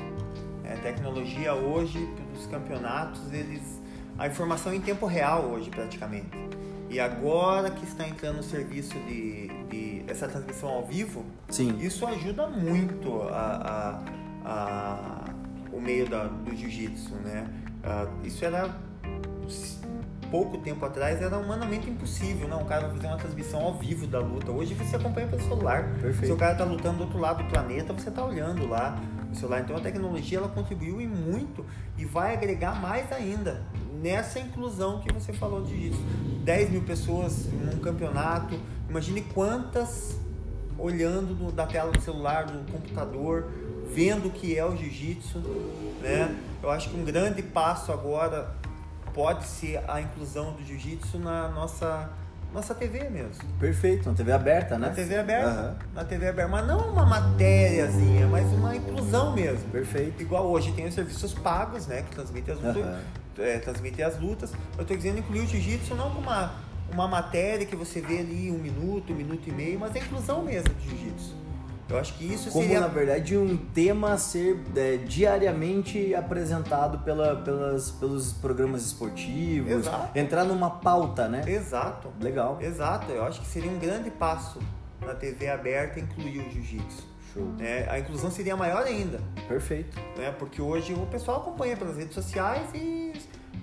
É, 0.69 0.75
tecnologia 0.77 1.55
hoje, 1.55 1.99
dos 2.35 2.47
campeonatos, 2.47 3.33
eles. 3.33 3.63
A 4.19 4.27
informação 4.27 4.75
em 4.75 4.81
tempo 4.81 5.07
real 5.07 5.43
hoje, 5.45 5.71
praticamente. 5.71 6.29
E 6.91 6.99
agora 7.01 7.71
que 7.71 7.85
está 7.85 8.07
entrando 8.07 8.41
o 8.41 8.43
serviço 8.43 8.95
de, 9.07 9.49
de 9.69 10.03
essa 10.09 10.27
transmissão 10.27 10.69
ao 10.71 10.85
vivo, 10.85 11.25
Sim. 11.49 11.77
isso 11.81 12.07
ajuda 12.07 12.47
muito 12.49 13.23
a, 13.31 14.01
a- 14.45 14.51
a- 14.51 15.25
o 15.73 15.81
meio 15.81 16.09
da, 16.09 16.25
do 16.25 16.55
jiu-jitsu, 16.57 17.15
né? 17.17 17.47
Ah, 17.85 18.07
isso 18.25 18.45
era 18.45 18.71
pouco 20.31 20.59
tempo 20.59 20.85
atrás 20.85 21.21
era 21.23 21.37
humanamente 21.39 21.89
impossível, 21.89 22.47
não? 22.49 22.63
O 22.63 22.65
cara 22.65 22.87
vai 22.89 22.97
fazer 22.97 23.07
uma 23.09 23.17
transmissão 23.17 23.61
ao 23.61 23.75
vivo 23.75 24.07
da 24.07 24.19
luta. 24.21 24.51
Hoje 24.51 24.75
você 24.75 24.97
acompanha 24.97 25.27
pelo 25.27 25.43
celular. 25.43 25.85
Perfeito. 26.01 26.27
Se 26.27 26.33
o 26.33 26.37
cara 26.37 26.55
tá 26.55 26.65
lutando 26.65 26.99
do 26.99 27.05
outro 27.05 27.19
lado 27.19 27.43
do 27.43 27.49
planeta, 27.51 27.93
você 27.93 28.11
tá 28.11 28.25
olhando 28.25 28.67
lá 28.67 28.99
no 29.29 29.35
celular. 29.35 29.61
Então 29.61 29.77
a 29.77 29.81
tecnologia 29.81 30.39
ela 30.39 30.49
contribuiu 30.49 31.01
e 31.01 31.07
muito 31.07 31.65
e 31.97 32.05
vai 32.05 32.35
agregar 32.35 32.81
mais 32.81 33.11
ainda 33.13 33.63
nessa 34.03 34.39
inclusão 34.39 35.01
que 35.01 35.13
você 35.13 35.33
falou 35.33 35.63
de 35.63 35.71
jiu-jitsu. 35.71 36.01
10 36.45 36.71
mil 36.71 36.83
pessoas 36.83 37.47
num 37.47 37.79
campeonato. 37.81 38.59
Imagine 38.89 39.23
quantas 39.35 40.17
olhando 40.79 41.35
do- 41.35 41.53
da 41.53 41.67
tela 41.67 41.91
do 41.91 42.01
celular, 42.01 42.45
do 42.47 42.71
computador, 42.71 43.49
vendo 43.93 44.29
o 44.29 44.31
que 44.31 44.57
é 44.57 44.65
o 44.65 44.77
jiu-jitsu, 44.77 45.39
né? 46.01 46.37
Eu 46.63 46.71
acho 46.71 46.91
que 46.91 46.97
um 46.97 47.05
grande 47.05 47.43
passo 47.43 47.91
agora 47.91 48.55
pode 49.15 49.47
ser 49.47 49.83
a 49.89 50.01
inclusão 50.01 50.53
do 50.53 50.65
jiu-jitsu 50.65 51.19
na 51.19 51.49
nossa 51.49 52.11
nossa 52.53 52.75
TV 52.75 53.11
mesmo. 53.11 53.45
Perfeito, 53.61 54.09
na 54.09 54.15
TV 54.15 54.33
aberta, 54.33 54.79
né? 54.79 54.89
Na 54.89 54.95
TV 54.95 55.19
aberta. 55.19 55.49
Aham. 55.51 55.77
Na 55.95 56.05
TV 56.05 56.29
aberta, 56.29 56.51
mas 56.51 56.67
não 56.67 56.79
uma 56.93 57.05
matériazinha, 57.05 58.27
mas 58.27 58.47
uma 58.53 58.75
inclusão 58.75 59.35
mesmo. 59.35 59.69
Perfeito. 59.71 60.23
Igual 60.23 60.47
hoje 60.47 60.73
tem 60.73 60.87
os 60.87 60.95
serviços 60.95 61.35
pagos, 61.35 61.87
né, 61.87 62.03
que 62.03 62.11
transmitem 62.15 62.55
as 62.55 62.61
lutas, 62.61 62.85
Aham. 62.85 63.01
é, 63.39 63.59
transmitem 63.59 64.05
as 64.05 64.19
lutas. 64.19 64.53
Eu 64.79 64.85
tô 64.85 64.97
dizendo 64.97 65.19
incluir 65.19 65.41
o 65.41 65.47
jiu-jitsu 65.47 65.95
não 65.95 66.09
como 66.09 66.21
uma, 66.21 66.53
uma 66.91 67.07
matéria 67.07 67.67
que 67.67 67.77
você 67.77 68.01
vê 68.01 68.21
ali 68.21 68.51
um 68.51 68.59
minuto, 68.59 69.13
um 69.13 69.17
minuto 69.17 69.47
e 69.47 69.53
meio, 69.53 69.79
mas 69.79 69.95
a 69.95 69.99
inclusão 69.99 70.43
mesmo 70.43 70.73
do 70.73 70.81
jiu-jitsu. 70.89 71.35
Eu 71.89 71.99
acho 71.99 72.15
que 72.15 72.25
isso 72.33 72.51
Como, 72.51 72.65
seria 72.65 72.81
na 72.81 72.87
verdade, 72.87 73.37
um 73.37 73.57
tema 73.57 74.13
a 74.13 74.19
ser 74.19 74.61
é, 74.77 74.97
diariamente 74.99 76.15
apresentado 76.15 76.99
pela, 76.99 77.37
pelas, 77.37 77.91
pelos 77.93 78.33
programas 78.33 78.85
esportivos, 78.85 79.71
Exato. 79.71 80.19
entrar 80.19 80.45
numa 80.45 80.69
pauta, 80.71 81.29
né? 81.29 81.43
exato. 81.47 82.09
Legal. 82.21 82.59
Exato, 82.61 83.11
eu 83.11 83.25
acho 83.25 83.41
que 83.41 83.47
seria 83.47 83.71
um 83.71 83.79
grande 83.79 84.11
passo 84.11 84.59
na 85.01 85.15
TV 85.15 85.49
aberta 85.49 85.99
incluir 85.99 86.41
o 86.41 86.51
jiu-jitsu. 86.51 87.09
Show. 87.33 87.43
né? 87.59 87.87
A 87.91 87.99
inclusão 87.99 88.31
seria 88.31 88.57
maior 88.57 88.85
ainda, 88.85 89.21
Perfeito. 89.47 89.99
né? 90.17 90.31
Porque 90.39 90.63
hoje 90.63 90.95
o 90.95 91.07
pessoal 91.07 91.39
acompanha 91.41 91.77
pelas 91.77 91.97
redes 91.97 92.15
sociais 92.15 92.69
e 92.75 93.13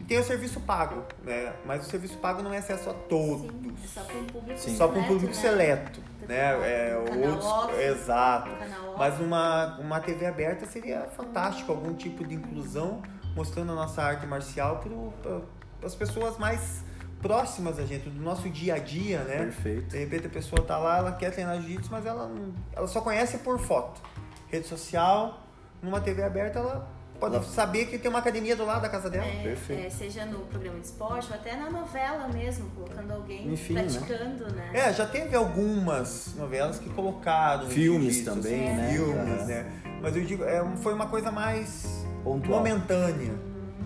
tem 0.08 0.20
o 0.20 0.24
serviço 0.24 0.60
pago, 0.62 1.04
né? 1.24 1.54
Mas 1.66 1.86
o 1.86 1.90
serviço 1.90 2.18
pago 2.18 2.42
não 2.44 2.54
é 2.54 2.58
acesso 2.58 2.90
a 2.90 2.94
todos. 2.94 3.52
Sim, 3.52 3.74
é 3.84 3.88
só 3.88 4.02
para 4.04 4.18
um 4.18 4.26
público 4.26 4.60
Sim. 4.60 4.76
Só 4.78 4.88
para 4.88 5.00
um 5.00 5.02
seleto, 5.04 5.14
público 5.14 5.36
né? 5.36 5.42
seleto, 5.42 6.02
né? 6.28 6.70
É, 6.70 7.04
Canal 7.10 7.30
outros, 7.30 7.46
off, 7.46 7.82
exato. 7.82 8.50
canal 8.58 8.90
off. 8.90 9.00
Mas 9.00 9.20
uma, 9.20 9.78
uma 9.80 10.00
TV 10.00 10.26
aberta 10.26 10.66
seria 10.66 11.02
fantástico, 11.16 11.72
algum 11.72 11.94
tipo 11.94 12.24
de 12.26 12.36
inclusão, 12.36 13.02
mostrando 13.36 13.72
a 13.72 13.76
nossa 13.76 14.02
arte 14.04 14.26
marcial 14.26 14.82
para 15.22 15.42
as 15.88 15.96
pessoas 15.96 16.38
mais 16.38 16.84
próximas 17.22 17.80
a 17.80 17.86
gente, 17.86 18.08
do 18.10 18.22
nosso 18.22 18.48
dia 18.50 18.76
a 18.76 18.78
dia, 18.78 19.20
né? 19.24 19.38
Perfeito. 19.38 19.88
De 19.90 19.98
repente 19.98 20.28
a 20.28 20.30
pessoa 20.30 20.62
tá 20.62 20.78
lá, 20.78 20.98
ela 21.00 21.12
quer 21.14 21.32
treinar 21.32 21.56
jiu-jitsu, 21.60 21.90
mas 21.92 22.06
ela, 22.06 22.28
não- 22.28 22.54
ela 22.74 22.88
só 22.88 23.02
conhece 23.02 23.40
por 23.40 23.60
foto. 23.60 24.00
rede 24.48 24.68
social, 24.68 25.42
numa 25.82 26.00
TV 26.00 26.22
aberta, 26.24 26.60
ela 26.60 26.88
pode 27.20 27.46
saber 27.46 27.86
que 27.86 27.98
tem 27.98 28.10
uma 28.10 28.20
academia 28.20 28.56
do 28.56 28.66
lado 28.66 28.82
da 28.82 28.90
casa 28.90 29.10
dela. 29.10 29.26
É, 29.26 29.44
Perfeito. 29.44 29.86
é, 29.86 29.90
seja 29.90 30.26
no 30.26 30.40
programa 30.42 30.80
de 30.80 30.86
esporte 30.86 31.28
ou 31.30 31.36
até 31.36 31.56
na 31.56 31.70
novela 31.70 32.28
mesmo, 32.28 32.70
colocando 32.72 33.12
alguém 33.12 33.54
Enfim, 33.54 33.74
né? 33.74 33.84
praticando, 33.84 34.52
né? 34.54 34.72
É, 34.74 34.94
já 34.94 35.06
teve 35.06 35.36
algumas 35.36 36.34
novelas 36.36 36.80
que 36.80 36.90
colocaram 36.90 37.68
Filmes 37.70 38.16
jiu-jitsu, 38.16 38.36
também, 38.36 38.68
assim, 38.68 38.78
né? 38.78 38.94
Filmes, 38.94 39.48
né? 39.48 39.72
Mas 40.02 40.16
eu 40.16 40.24
digo, 40.24 40.44
é, 40.44 40.64
foi 40.78 40.94
uma 40.94 41.08
coisa 41.08 41.32
mais 41.32 42.06
Pontual. 42.24 42.58
momentânea. 42.60 43.34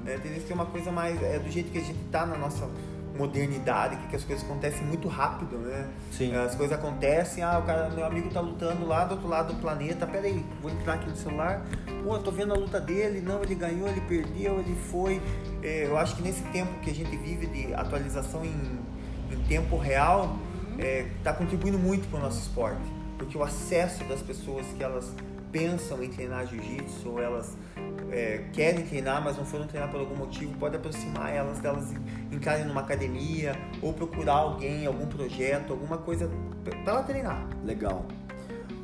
Né? 0.03 0.17
Teria 0.21 0.39
que 0.39 0.47
ser 0.47 0.53
uma 0.53 0.65
coisa 0.65 0.91
mais. 0.91 1.21
É 1.21 1.39
do 1.39 1.49
jeito 1.49 1.71
que 1.71 1.77
a 1.77 1.81
gente 1.81 1.99
tá 2.11 2.25
na 2.25 2.37
nossa 2.37 2.67
modernidade, 3.19 3.97
que, 3.97 4.07
que 4.07 4.15
as 4.15 4.23
coisas 4.23 4.45
acontecem 4.45 4.81
muito 4.83 5.09
rápido, 5.09 5.57
né? 5.57 5.89
Sim. 6.09 6.33
As 6.35 6.55
coisas 6.55 6.77
acontecem, 6.77 7.43
ah, 7.43 7.59
o 7.59 7.63
cara, 7.63 7.89
meu 7.89 8.05
amigo 8.05 8.29
tá 8.29 8.39
lutando 8.39 8.87
lá 8.87 9.03
do 9.03 9.15
outro 9.15 9.27
lado 9.27 9.53
do 9.53 9.59
planeta, 9.59 10.07
peraí, 10.07 10.43
vou 10.61 10.71
entrar 10.71 10.93
aqui 10.93 11.09
no 11.09 11.15
celular, 11.17 11.65
pô, 12.01 12.15
eu 12.15 12.23
tô 12.23 12.31
vendo 12.31 12.53
a 12.53 12.57
luta 12.57 12.79
dele, 12.79 13.19
não, 13.19 13.43
ele 13.43 13.55
ganhou, 13.55 13.89
ele 13.89 14.01
perdeu, 14.01 14.59
ele 14.59 14.75
foi. 14.89 15.21
É, 15.61 15.85
eu 15.85 15.97
acho 15.97 16.15
que 16.15 16.21
nesse 16.21 16.41
tempo 16.43 16.79
que 16.79 16.89
a 16.89 16.93
gente 16.93 17.15
vive 17.17 17.45
de 17.47 17.73
atualização 17.73 18.45
em, 18.45 18.79
em 19.31 19.43
tempo 19.49 19.77
real, 19.77 20.37
é, 20.77 21.07
tá 21.21 21.33
contribuindo 21.33 21.77
muito 21.77 22.07
para 22.09 22.19
o 22.19 22.21
nosso 22.21 22.39
esporte, 22.39 22.89
porque 23.17 23.37
o 23.37 23.43
acesso 23.43 24.05
das 24.05 24.21
pessoas 24.21 24.65
que 24.77 24.81
elas 24.81 25.13
pensam 25.51 26.01
em 26.01 26.09
treinar 26.09 26.47
jiu-jitsu, 26.47 27.09
ou 27.09 27.21
elas 27.21 27.57
é, 28.11 28.45
querem 28.53 28.85
treinar, 28.85 29.23
mas 29.23 29.37
não 29.37 29.45
foram 29.45 29.67
treinar 29.67 29.89
por 29.89 29.99
algum 29.99 30.15
motivo, 30.15 30.53
pode 30.57 30.75
aproximar 30.75 31.33
elas 31.33 31.59
delas 31.59 31.93
entrarem 32.31 32.65
numa 32.65 32.81
academia 32.81 33.55
ou 33.81 33.93
procurar 33.93 34.33
alguém, 34.33 34.85
algum 34.85 35.05
projeto, 35.05 35.73
alguma 35.73 35.97
coisa 35.97 36.29
para 36.63 36.93
ela 36.93 37.03
treinar. 37.03 37.47
Legal. 37.63 38.05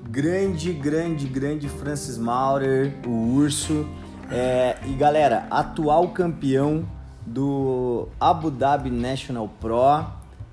Grande, 0.10 0.72
grande, 0.72 1.28
grande 1.28 1.68
Francis 1.68 2.18
Maurer, 2.18 2.94
o 3.06 3.36
Urso. 3.36 3.88
É, 4.32 4.78
e 4.86 4.94
galera, 4.94 5.48
atual 5.52 6.10
campeão 6.10 6.88
do 7.26 8.08
Abu 8.20 8.52
Dhabi 8.52 8.90
National 8.90 9.50
Pro 9.60 10.06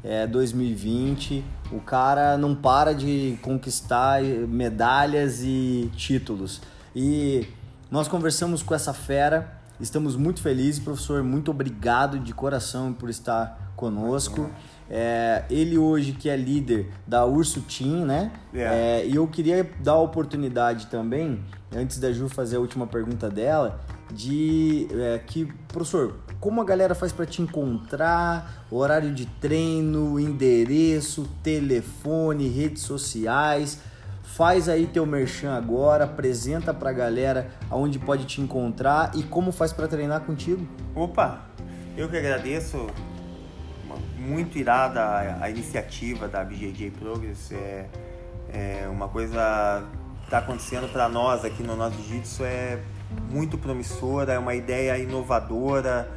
é, 0.02 0.26
2020. 0.26 1.44
O 1.70 1.80
cara 1.80 2.36
não 2.36 2.54
para 2.54 2.94
de 2.94 3.38
conquistar 3.42 4.22
medalhas 4.22 5.42
e 5.42 5.90
títulos. 5.96 6.60
E 6.94 7.46
nós 7.93 8.09
conversamos 8.09 8.62
com 8.62 8.74
essa 8.74 8.95
fera, 8.95 9.53
estamos 9.78 10.16
muito 10.16 10.40
felizes, 10.40 10.80
professor. 10.80 11.22
Muito 11.22 11.51
obrigado 11.51 12.18
de 12.18 12.32
coração 12.32 12.90
por 12.90 13.11
estar 13.11 13.74
conosco. 13.76 14.49
É, 14.88 15.45
ele 15.51 15.76
hoje 15.76 16.12
que 16.12 16.30
é 16.30 16.34
líder 16.34 16.90
da 17.07 17.26
Urso 17.26 17.61
Team, 17.61 18.07
né? 18.07 18.32
Yeah. 18.51 18.74
É, 18.74 19.07
e 19.07 19.16
eu 19.16 19.28
queria 19.28 19.70
dar 19.80 19.93
a 19.93 19.99
oportunidade 19.99 20.86
também, 20.86 21.45
antes 21.70 21.99
da 21.99 22.11
Ju 22.11 22.30
fazer 22.30 22.57
a 22.57 22.61
última 22.61 22.86
pergunta 22.86 23.28
dela, 23.28 23.78
de 24.11 24.88
é, 24.90 25.18
que, 25.18 25.45
professor, 25.68 26.16
como 26.40 26.62
a 26.62 26.64
galera 26.64 26.95
faz 26.95 27.12
para 27.12 27.26
te 27.26 27.43
encontrar, 27.43 28.66
horário 28.70 29.12
de 29.12 29.26
treino, 29.26 30.18
endereço, 30.18 31.28
telefone, 31.43 32.49
redes 32.49 32.84
sociais. 32.84 33.91
Faz 34.37 34.66
aí 34.66 34.87
teu 34.87 35.05
merchan 35.05 35.53
agora, 35.53 36.05
apresenta 36.05 36.72
pra 36.72 36.91
galera 36.91 37.51
aonde 37.68 37.99
pode 37.99 38.24
te 38.24 38.41
encontrar 38.41 39.11
e 39.14 39.22
como 39.22 39.53
faz 39.53 39.74
para 39.74 39.87
treinar 39.87 40.22
contigo. 40.22 40.66
Opa, 40.95 41.43
eu 41.99 42.09
que 42.09 42.16
agradeço. 42.16 42.87
Muito 44.16 44.57
irada 44.57 45.39
a, 45.39 45.51
iniciativa 45.51 46.28
da 46.28 46.43
BJJ 46.43 46.93
Progress. 46.93 47.53
É, 47.53 47.87
é 48.49 48.89
uma 48.89 49.07
coisa 49.07 49.85
que 50.20 50.24
está 50.24 50.39
acontecendo 50.39 50.91
para 50.91 51.11
nós 51.11 51.45
aqui 51.45 51.62
no 51.62 51.76
nosso 51.76 51.97
Jiu-Jitsu 51.97 52.45
é 52.45 52.80
muito 53.30 53.59
promissora, 53.59 54.33
é 54.33 54.39
uma 54.39 54.55
ideia 54.55 54.97
inovadora 54.97 56.09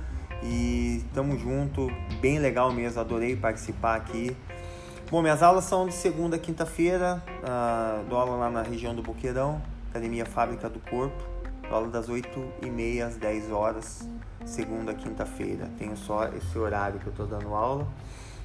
e 0.41 1.03
estamos 1.05 1.41
junto, 1.41 1.91
bem 2.21 2.39
legal 2.39 2.71
mesmo, 2.71 3.01
adorei 3.01 3.35
participar 3.35 3.95
aqui. 3.95 4.37
Bom, 5.09 5.21
minhas 5.21 5.43
aulas 5.43 5.65
são 5.65 5.85
de 5.85 5.93
segunda 5.93 6.35
a 6.35 6.39
quinta-feira, 6.39 7.21
ah, 7.47 8.01
dou 8.09 8.17
aula 8.17 8.37
lá 8.37 8.49
na 8.49 8.63
região 8.63 8.95
do 8.95 9.03
Boqueirão, 9.03 9.61
Academia 9.91 10.25
Fábrica 10.25 10.67
do 10.67 10.79
Corpo, 10.79 11.23
dou 11.61 11.75
aula 11.75 11.89
das 11.89 12.09
8h30 12.09 13.05
às 13.05 13.15
10 13.15 13.51
horas, 13.51 14.09
segunda 14.43 14.93
a 14.93 14.95
quinta-feira. 14.95 15.69
Tenho 15.77 15.95
só 15.95 16.25
esse 16.29 16.57
horário 16.57 16.99
que 16.99 17.05
eu 17.05 17.11
estou 17.11 17.27
dando 17.27 17.53
aula. 17.53 17.87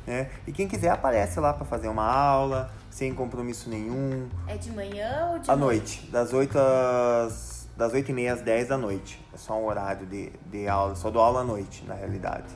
Né? 0.07 0.29
E 0.47 0.53
quem 0.53 0.69
quiser 0.69 0.91
aparece 0.91 1.41
lá 1.41 1.55
para 1.55 1.65
fazer 1.65 1.89
uma 1.89 2.05
aula, 2.05 2.71
sem 2.91 3.15
compromisso 3.15 3.71
nenhum, 3.71 4.29
É 4.47 4.59
de 4.59 4.71
manhã 4.71 5.31
ou 5.33 5.39
de 5.39 5.51
à 5.51 5.57
noite, 5.57 6.07
das 6.11 6.35
8 6.35 6.59
às 6.59 7.61
das 7.75 7.95
8 7.95 8.11
e 8.11 8.13
meia 8.13 8.35
às 8.35 8.43
10 8.43 8.69
da 8.69 8.77
noite. 8.77 9.19
É 9.33 9.39
só 9.39 9.59
um 9.59 9.65
horário 9.65 10.07
de, 10.07 10.31
de 10.45 10.69
aula, 10.69 10.95
só 10.95 11.11
dou 11.11 11.23
aula 11.23 11.41
à 11.41 11.45
noite, 11.45 11.83
na 11.87 11.95
realidade. 11.95 12.55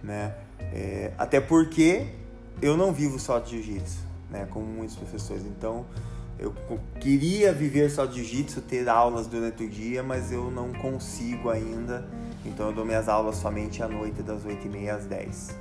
Né? 0.00 0.32
É, 0.72 1.12
até 1.18 1.40
porque 1.40 2.22
eu 2.62 2.76
não 2.76 2.92
vivo 2.92 3.18
só 3.18 3.38
de 3.38 3.62
jiu-jitsu, 3.62 3.98
né? 4.30 4.46
Como 4.50 4.66
muitos 4.66 4.96
professores. 4.96 5.44
Então, 5.44 5.86
eu 6.38 6.52
queria 7.00 7.52
viver 7.52 7.90
só 7.90 8.04
de 8.06 8.16
jiu-jitsu, 8.16 8.60
ter 8.62 8.88
aulas 8.88 9.26
durante 9.26 9.64
o 9.64 9.68
dia, 9.68 10.02
mas 10.02 10.32
eu 10.32 10.50
não 10.50 10.72
consigo 10.72 11.50
ainda. 11.50 12.08
Então, 12.44 12.66
eu 12.66 12.72
dou 12.72 12.84
minhas 12.84 13.08
aulas 13.08 13.36
somente 13.36 13.82
à 13.82 13.88
noite, 13.88 14.22
das 14.22 14.44
8 14.44 14.66
e 14.66 14.68
meia 14.68 14.96
às 14.96 15.06
10. 15.06 15.56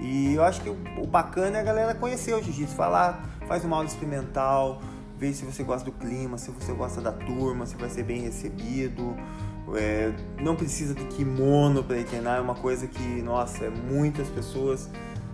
E 0.00 0.34
eu 0.34 0.42
acho 0.42 0.62
que 0.62 0.70
o 0.70 1.06
bacana 1.06 1.58
é 1.58 1.60
a 1.60 1.64
galera 1.64 1.94
conhecer 1.94 2.34
o 2.34 2.42
jiu-jitsu, 2.42 2.76
lá, 2.78 3.22
faz 3.46 3.64
uma 3.64 3.76
aula 3.76 3.88
experimental, 3.88 4.80
vê 5.18 5.32
se 5.34 5.44
você 5.44 5.62
gosta 5.62 5.84
do 5.84 5.92
clima, 5.92 6.38
se 6.38 6.50
você 6.50 6.72
gosta 6.72 7.00
da 7.00 7.12
turma, 7.12 7.66
se 7.66 7.76
vai 7.76 7.90
ser 7.90 8.04
bem 8.04 8.22
recebido. 8.22 9.14
É, 9.76 10.12
não 10.42 10.56
precisa 10.56 10.94
de 10.94 11.04
kimono 11.04 11.84
para 11.84 12.02
treinar, 12.02 12.38
é 12.38 12.40
uma 12.40 12.54
coisa 12.54 12.86
que, 12.86 13.22
nossa, 13.22 13.66
é 13.66 13.70
muitas 13.70 14.28
pessoas. 14.28 14.88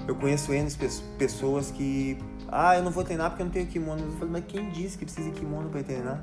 Eu 0.06 0.14
conheço 0.14 0.52
N 0.52 0.70
pe- 0.70 0.88
pessoas 1.18 1.70
que, 1.70 2.18
ah, 2.48 2.76
eu 2.76 2.82
não 2.82 2.90
vou 2.90 3.02
treinar 3.02 3.30
porque 3.30 3.42
eu 3.42 3.46
não 3.46 3.52
tenho 3.52 3.66
kimono. 3.66 4.02
Eu 4.02 4.12
falo, 4.12 4.30
mas 4.30 4.44
quem 4.46 4.70
disse 4.70 4.96
que 4.96 5.04
precisa 5.04 5.30
de 5.30 5.38
kimono 5.38 5.68
para 5.68 5.82
treinar? 5.82 6.22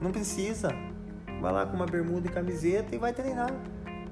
Não 0.00 0.10
precisa. 0.10 0.74
Vai 1.40 1.52
lá 1.52 1.64
com 1.64 1.76
uma 1.76 1.86
bermuda 1.86 2.26
e 2.28 2.30
camiseta 2.30 2.94
e 2.94 2.98
vai 2.98 3.12
treinar. 3.12 3.50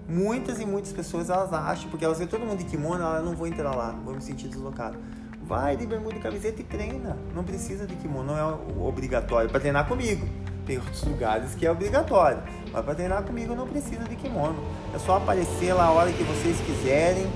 Muitas 0.08 0.58
e 0.58 0.64
muitas 0.64 0.90
pessoas 0.92 1.28
elas 1.28 1.52
acham, 1.52 1.90
porque 1.90 2.02
elas 2.02 2.16
veem 2.16 2.28
todo 2.28 2.40
mundo 2.46 2.58
de 2.58 2.64
kimono, 2.64 3.02
elas 3.02 3.22
não 3.22 3.36
vou 3.36 3.46
entrar 3.46 3.74
lá, 3.74 3.90
vou 3.90 4.14
me 4.14 4.22
sentir 4.22 4.48
deslocado. 4.48 4.96
Vai 5.44 5.76
de 5.76 5.86
bermuda 5.86 6.16
e 6.16 6.18
camiseta 6.20 6.60
e 6.62 6.64
treina. 6.64 7.16
Não 7.34 7.44
precisa 7.44 7.86
de 7.86 7.94
kimono, 7.96 8.32
não 8.32 8.38
é 8.38 8.58
obrigatório 8.86 9.50
para 9.50 9.60
treinar 9.60 9.86
comigo. 9.86 10.26
Tem 10.66 10.78
outros 10.78 11.02
lugares 11.04 11.54
que 11.54 11.66
é 11.66 11.70
obrigatório, 11.70 12.42
mas 12.72 12.84
para 12.84 12.94
treinar 12.94 13.22
comigo 13.22 13.54
não 13.54 13.66
precisa 13.66 14.04
de 14.04 14.16
kimono. 14.16 14.56
É 14.94 14.98
só 14.98 15.16
aparecer 15.18 15.74
lá 15.74 15.84
a 15.84 15.90
hora 15.90 16.12
que 16.12 16.22
vocês 16.22 16.58
quiserem 16.60 17.26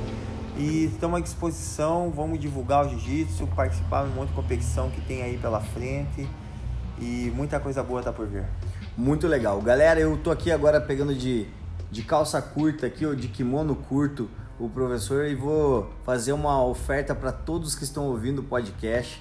e 0.63 0.85
estamos 0.85 1.19
à 1.19 1.23
disposição. 1.23 2.13
Vamos 2.15 2.39
divulgar 2.39 2.87
o 2.87 2.89
jiu-jitsu, 2.91 3.49
participar 3.49 4.05
de 4.05 4.11
um 4.11 4.15
monte 4.15 4.29
de 4.29 4.35
competição 4.35 4.91
que 4.91 5.01
tem 5.01 5.23
aí 5.23 5.37
pela 5.37 5.61
frente 5.61 6.29
e 7.01 7.33
muita 7.35 7.59
coisa 7.59 7.83
boa 7.83 8.01
tá 8.01 8.13
por 8.13 8.29
vir. 8.29 8.45
Muito 8.97 9.27
legal. 9.27 9.61
Galera, 9.61 9.99
eu 9.99 10.17
tô 10.17 10.31
aqui 10.31 10.53
agora 10.53 10.81
pegando 10.81 11.15
de, 11.15 11.49
de 11.91 12.03
calça 12.03 12.41
curta 12.41 12.87
aqui, 12.87 13.05
ou 13.05 13.17
de 13.17 13.27
kimono 13.27 13.75
curto, 13.75 14.31
o 14.57 14.69
professor, 14.69 15.27
e 15.27 15.35
vou 15.35 15.91
fazer 16.05 16.33
uma 16.33 16.65
oferta 16.65 17.13
para 17.13 17.33
todos 17.33 17.75
que 17.75 17.83
estão 17.83 18.05
ouvindo 18.05 18.39
o 18.39 18.45
podcast. 18.45 19.21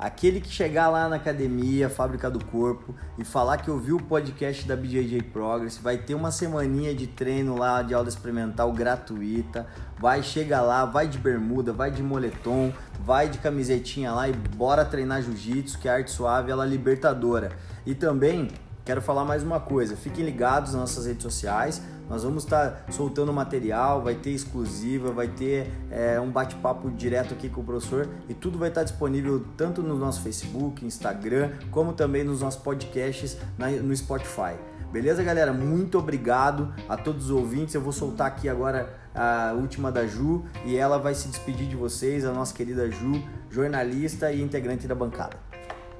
Aquele 0.00 0.40
que 0.40 0.48
chegar 0.48 0.88
lá 0.88 1.10
na 1.10 1.16
academia, 1.16 1.90
Fábrica 1.90 2.30
do 2.30 2.42
Corpo, 2.42 2.94
e 3.18 3.24
falar 3.24 3.58
que 3.58 3.70
ouviu 3.70 3.96
o 3.96 4.02
podcast 4.02 4.66
da 4.66 4.74
BJJ 4.74 5.20
Progress, 5.24 5.76
vai 5.76 5.98
ter 5.98 6.14
uma 6.14 6.30
semaninha 6.30 6.94
de 6.94 7.06
treino 7.06 7.54
lá 7.54 7.82
de 7.82 7.92
aula 7.92 8.08
experimental 8.08 8.72
gratuita. 8.72 9.66
Vai, 9.98 10.22
chega 10.22 10.62
lá, 10.62 10.86
vai 10.86 11.06
de 11.06 11.18
bermuda, 11.18 11.70
vai 11.70 11.90
de 11.90 12.02
moletom, 12.02 12.72
vai 13.04 13.28
de 13.28 13.36
camisetinha 13.36 14.10
lá 14.10 14.26
e 14.26 14.32
bora 14.32 14.86
treinar 14.86 15.20
jiu-jitsu, 15.20 15.78
que 15.78 15.86
a 15.86 15.92
arte 15.92 16.10
suave 16.10 16.50
ela 16.50 16.64
é 16.64 16.68
libertadora. 16.68 17.52
E 17.84 17.94
também 17.94 18.48
Quero 18.90 19.02
falar 19.02 19.24
mais 19.24 19.42
uma 19.42 19.60
coisa, 19.60 19.94
fiquem 19.94 20.24
ligados 20.24 20.72
nas 20.72 20.80
nossas 20.80 21.06
redes 21.06 21.22
sociais. 21.22 21.80
Nós 22.10 22.24
vamos 22.24 22.42
estar 22.42 22.84
soltando 22.90 23.32
material, 23.32 24.02
vai 24.02 24.16
ter 24.16 24.30
exclusiva, 24.30 25.12
vai 25.12 25.28
ter 25.28 25.70
é, 25.92 26.18
um 26.20 26.28
bate-papo 26.28 26.90
direto 26.90 27.32
aqui 27.34 27.48
com 27.48 27.60
o 27.60 27.64
professor 27.64 28.08
e 28.28 28.34
tudo 28.34 28.58
vai 28.58 28.68
estar 28.68 28.82
disponível 28.82 29.44
tanto 29.56 29.80
no 29.80 29.96
nosso 29.96 30.20
Facebook, 30.20 30.84
Instagram, 30.84 31.52
como 31.70 31.92
também 31.92 32.24
nos 32.24 32.40
nossos 32.40 32.60
podcasts 32.60 33.38
na- 33.56 33.70
no 33.70 33.96
Spotify. 33.96 34.56
Beleza, 34.90 35.22
galera? 35.22 35.52
Muito 35.52 35.98
obrigado 36.00 36.74
a 36.88 36.96
todos 36.96 37.26
os 37.26 37.30
ouvintes. 37.30 37.76
Eu 37.76 37.80
vou 37.80 37.92
soltar 37.92 38.26
aqui 38.26 38.48
agora 38.48 38.92
a 39.14 39.52
última 39.54 39.92
da 39.92 40.04
Ju 40.04 40.44
e 40.64 40.76
ela 40.76 40.98
vai 40.98 41.14
se 41.14 41.28
despedir 41.28 41.68
de 41.68 41.76
vocês, 41.76 42.24
a 42.24 42.32
nossa 42.32 42.52
querida 42.52 42.90
Ju, 42.90 43.22
jornalista 43.48 44.32
e 44.32 44.42
integrante 44.42 44.88
da 44.88 44.94
bancada. 44.96 45.36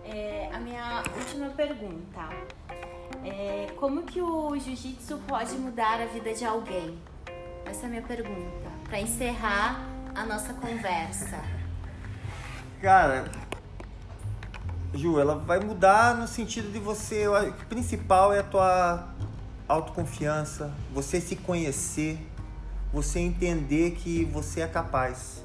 É, 0.05 0.51
a 0.53 0.59
minha 0.59 1.05
última 1.17 1.51
pergunta. 1.51 2.29
É, 3.25 3.73
como 3.77 4.03
que 4.03 4.21
o 4.21 4.57
jiu-jitsu 4.59 5.19
pode 5.29 5.55
mudar 5.57 6.01
a 6.01 6.07
vida 6.07 6.33
de 6.33 6.45
alguém? 6.45 6.99
Essa 7.65 7.83
é 7.83 7.87
a 7.87 7.89
minha 7.89 8.03
pergunta. 8.03 8.71
Para 8.85 9.01
encerrar 9.01 9.87
a 10.15 10.25
nossa 10.25 10.55
conversa. 10.55 11.39
Cara, 12.81 13.31
Ju, 14.95 15.21
ela 15.21 15.37
vai 15.37 15.61
mudar 15.61 16.17
no 16.17 16.27
sentido 16.27 16.73
de 16.73 16.79
você. 16.79 17.29
O 17.29 17.53
principal 17.69 18.33
é 18.33 18.41
a 18.41 18.43
tua 18.43 19.09
autoconfiança, 19.69 20.75
você 20.93 21.21
se 21.21 21.37
conhecer, 21.37 22.19
você 22.93 23.21
entender 23.21 23.93
que 23.93 24.25
você 24.25 24.63
é 24.63 24.67
capaz. 24.67 25.45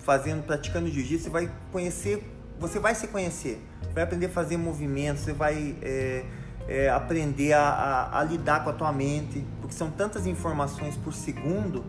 Fazendo, 0.00 0.42
praticando 0.42 0.90
jiu-jitsu, 0.90 1.24
você 1.24 1.30
vai 1.30 1.50
conhecer, 1.72 2.30
você 2.58 2.78
vai 2.78 2.94
se 2.94 3.08
conhecer, 3.08 3.62
vai 3.94 4.02
aprender 4.02 4.26
a 4.26 4.30
fazer 4.30 4.56
movimentos, 4.56 5.22
você 5.22 5.32
vai 5.32 5.76
é, 5.80 6.24
é, 6.68 6.88
aprender 6.88 7.52
a, 7.52 7.62
a, 7.62 8.20
a 8.20 8.24
lidar 8.24 8.64
com 8.64 8.70
a 8.70 8.72
tua 8.72 8.92
mente, 8.92 9.44
porque 9.60 9.74
são 9.74 9.90
tantas 9.90 10.26
informações 10.26 10.96
por 10.96 11.12
segundo 11.12 11.84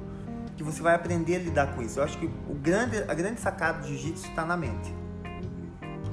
que 0.56 0.64
você 0.64 0.82
vai 0.82 0.94
aprender 0.94 1.38
a 1.38 1.40
lidar 1.40 1.76
com 1.76 1.82
isso. 1.82 2.00
Eu 2.00 2.04
acho 2.04 2.18
que 2.18 2.26
o 2.26 2.54
grande, 2.54 2.98
a 3.08 3.14
grande 3.14 3.40
sacada 3.40 3.80
do 3.80 3.88
jiu-jitsu 3.88 4.28
está 4.28 4.46
na 4.46 4.56
mente. 4.56 4.94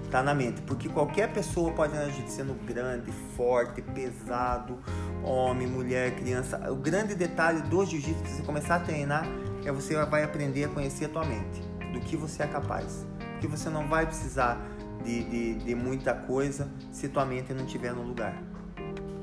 Está 0.04 0.22
na 0.22 0.32
mente, 0.32 0.62
porque 0.62 0.88
qualquer 0.88 1.30
pessoa 1.32 1.70
pode 1.72 1.94
andar 1.94 2.06
jiu-jitsu 2.06 2.36
sendo 2.36 2.54
grande, 2.64 3.12
forte, 3.36 3.82
pesado, 3.82 4.78
homem, 5.22 5.66
mulher, 5.66 6.16
criança. 6.16 6.58
O 6.72 6.76
grande 6.76 7.14
detalhe 7.14 7.60
do 7.62 7.84
jiu-jitsu, 7.84 8.24
você 8.24 8.42
começar 8.42 8.76
a 8.76 8.80
treinar, 8.80 9.26
é 9.66 9.70
você 9.70 10.02
vai 10.06 10.24
aprender 10.24 10.64
a 10.64 10.68
conhecer 10.68 11.04
a 11.04 11.08
tua 11.10 11.24
mente, 11.26 11.60
do 11.92 12.00
que 12.00 12.16
você 12.16 12.42
é 12.42 12.46
capaz. 12.46 13.06
Porque 13.32 13.46
você 13.46 13.68
não 13.68 13.86
vai 13.86 14.06
precisar 14.06 14.58
de, 15.04 15.24
de, 15.24 15.54
de 15.54 15.74
muita 15.74 16.14
coisa 16.14 16.68
se 16.92 17.08
tua 17.08 17.24
mente 17.24 17.52
não 17.52 17.64
estiver 17.64 17.92
no 17.92 18.02
lugar. 18.02 18.42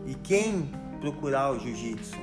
E 0.06 0.14
quem 0.16 0.72
procurar 1.00 1.52
o 1.52 1.60
jiu-jitsu 1.60 2.18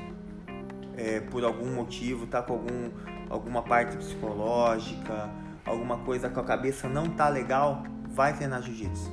é, 0.96 1.20
por 1.20 1.44
algum 1.44 1.74
motivo, 1.74 2.26
tá 2.26 2.42
com 2.42 2.55
algum, 2.55 2.90
alguma 3.28 3.62
parte 3.62 3.96
psicológica, 3.96 5.30
alguma 5.64 5.98
coisa 5.98 6.28
com 6.28 6.40
a 6.40 6.44
cabeça 6.44 6.88
não 6.88 7.09
tá 7.09 7.28
legal, 7.28 7.82
vai 8.11 8.34
treinar 8.36 8.62
jiu-jitsu. 8.62 9.11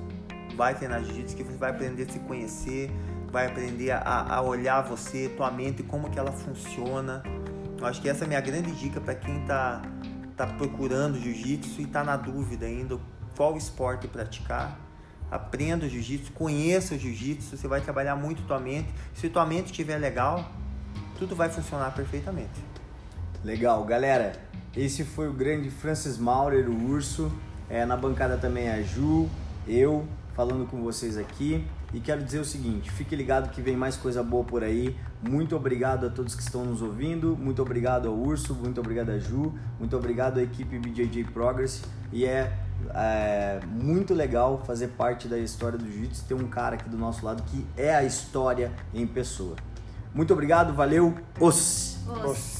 Vai 0.55 0.75
treinar 0.75 1.03
jiu-jitsu 1.03 1.35
que 1.35 1.43
você 1.43 1.57
vai 1.57 1.71
aprender 1.71 2.03
a 2.03 2.11
se 2.11 2.19
conhecer, 2.19 2.91
vai 3.31 3.47
aprender 3.47 3.91
a, 3.91 4.35
a 4.35 4.41
olhar 4.41 4.81
você, 4.81 5.29
tua 5.29 5.49
mente, 5.51 5.83
como 5.83 6.09
que 6.09 6.19
ela 6.19 6.31
funciona. 6.31 7.23
Eu 7.77 7.85
acho 7.85 8.01
que 8.01 8.09
essa 8.09 8.23
é 8.23 8.25
a 8.25 8.27
minha 8.27 8.41
grande 8.41 8.71
dica 8.73 8.99
para 8.99 9.15
quem 9.15 9.45
tá, 9.45 9.81
tá 10.35 10.45
procurando 10.45 11.17
jiu-jitsu 11.17 11.81
e 11.81 11.85
tá 11.85 12.03
na 12.03 12.17
dúvida 12.17 12.65
ainda 12.65 12.99
qual 13.39 13.55
esporte 13.55 14.05
praticar. 14.05 14.77
Aprenda 15.31 15.85
o 15.85 15.89
jiu-jitsu, 15.89 16.33
conheça 16.33 16.95
o 16.95 16.97
jiu-jitsu, 16.97 17.55
você 17.55 17.69
vai 17.69 17.79
trabalhar 17.79 18.17
muito 18.17 18.45
tua 18.45 18.59
mente. 18.59 18.89
Se 19.13 19.29
tua 19.29 19.45
mente 19.45 19.67
estiver 19.67 19.97
legal, 19.97 20.51
tudo 21.17 21.37
vai 21.37 21.47
funcionar 21.47 21.91
perfeitamente. 21.95 22.61
Legal, 23.41 23.85
galera. 23.85 24.33
Esse 24.75 25.05
foi 25.05 25.29
o 25.29 25.33
grande 25.33 25.69
Francis 25.69 26.17
Maurer, 26.17 26.69
o 26.69 26.89
Urso. 26.89 27.31
É, 27.69 27.85
na 27.85 27.95
bancada 27.95 28.35
também 28.35 28.69
a 28.69 28.81
Ju, 28.81 29.29
eu, 29.65 30.05
falando 30.35 30.67
com 30.69 30.83
vocês 30.83 31.17
aqui. 31.17 31.65
E 31.93 32.01
quero 32.01 32.21
dizer 32.21 32.39
o 32.39 32.45
seguinte: 32.45 32.91
fique 32.91 33.15
ligado 33.15 33.51
que 33.51 33.61
vem 33.61 33.77
mais 33.77 33.95
coisa 33.95 34.21
boa 34.21 34.43
por 34.43 34.65
aí. 34.65 34.97
Muito 35.21 35.55
obrigado 35.55 36.07
a 36.07 36.09
todos 36.09 36.35
que 36.35 36.41
estão 36.41 36.65
nos 36.65 36.81
ouvindo. 36.81 37.37
Muito 37.37 37.61
obrigado 37.61 38.09
ao 38.09 38.15
Urso, 38.15 38.53
muito 38.53 38.81
obrigado 38.81 39.11
a 39.11 39.17
Ju, 39.17 39.53
muito 39.79 39.95
obrigado 39.95 40.39
à 40.39 40.43
equipe 40.43 40.77
BJJ 40.77 41.23
Progress. 41.25 41.83
E 42.11 42.25
é, 42.25 42.51
é 42.93 43.59
muito 43.65 44.13
legal 44.13 44.61
fazer 44.65 44.89
parte 44.89 45.27
da 45.27 45.37
história 45.37 45.77
do 45.77 45.85
Jiu-Jitsu. 45.85 46.25
Ter 46.25 46.33
um 46.33 46.47
cara 46.47 46.75
aqui 46.75 46.89
do 46.89 46.97
nosso 46.97 47.25
lado 47.25 47.43
que 47.43 47.65
é 47.77 47.95
a 47.95 48.03
história 48.03 48.71
em 48.93 49.05
pessoa. 49.05 49.55
Muito 50.13 50.33
obrigado, 50.33 50.73
valeu, 50.73 51.15
os. 51.39 51.97
os. 52.25 52.58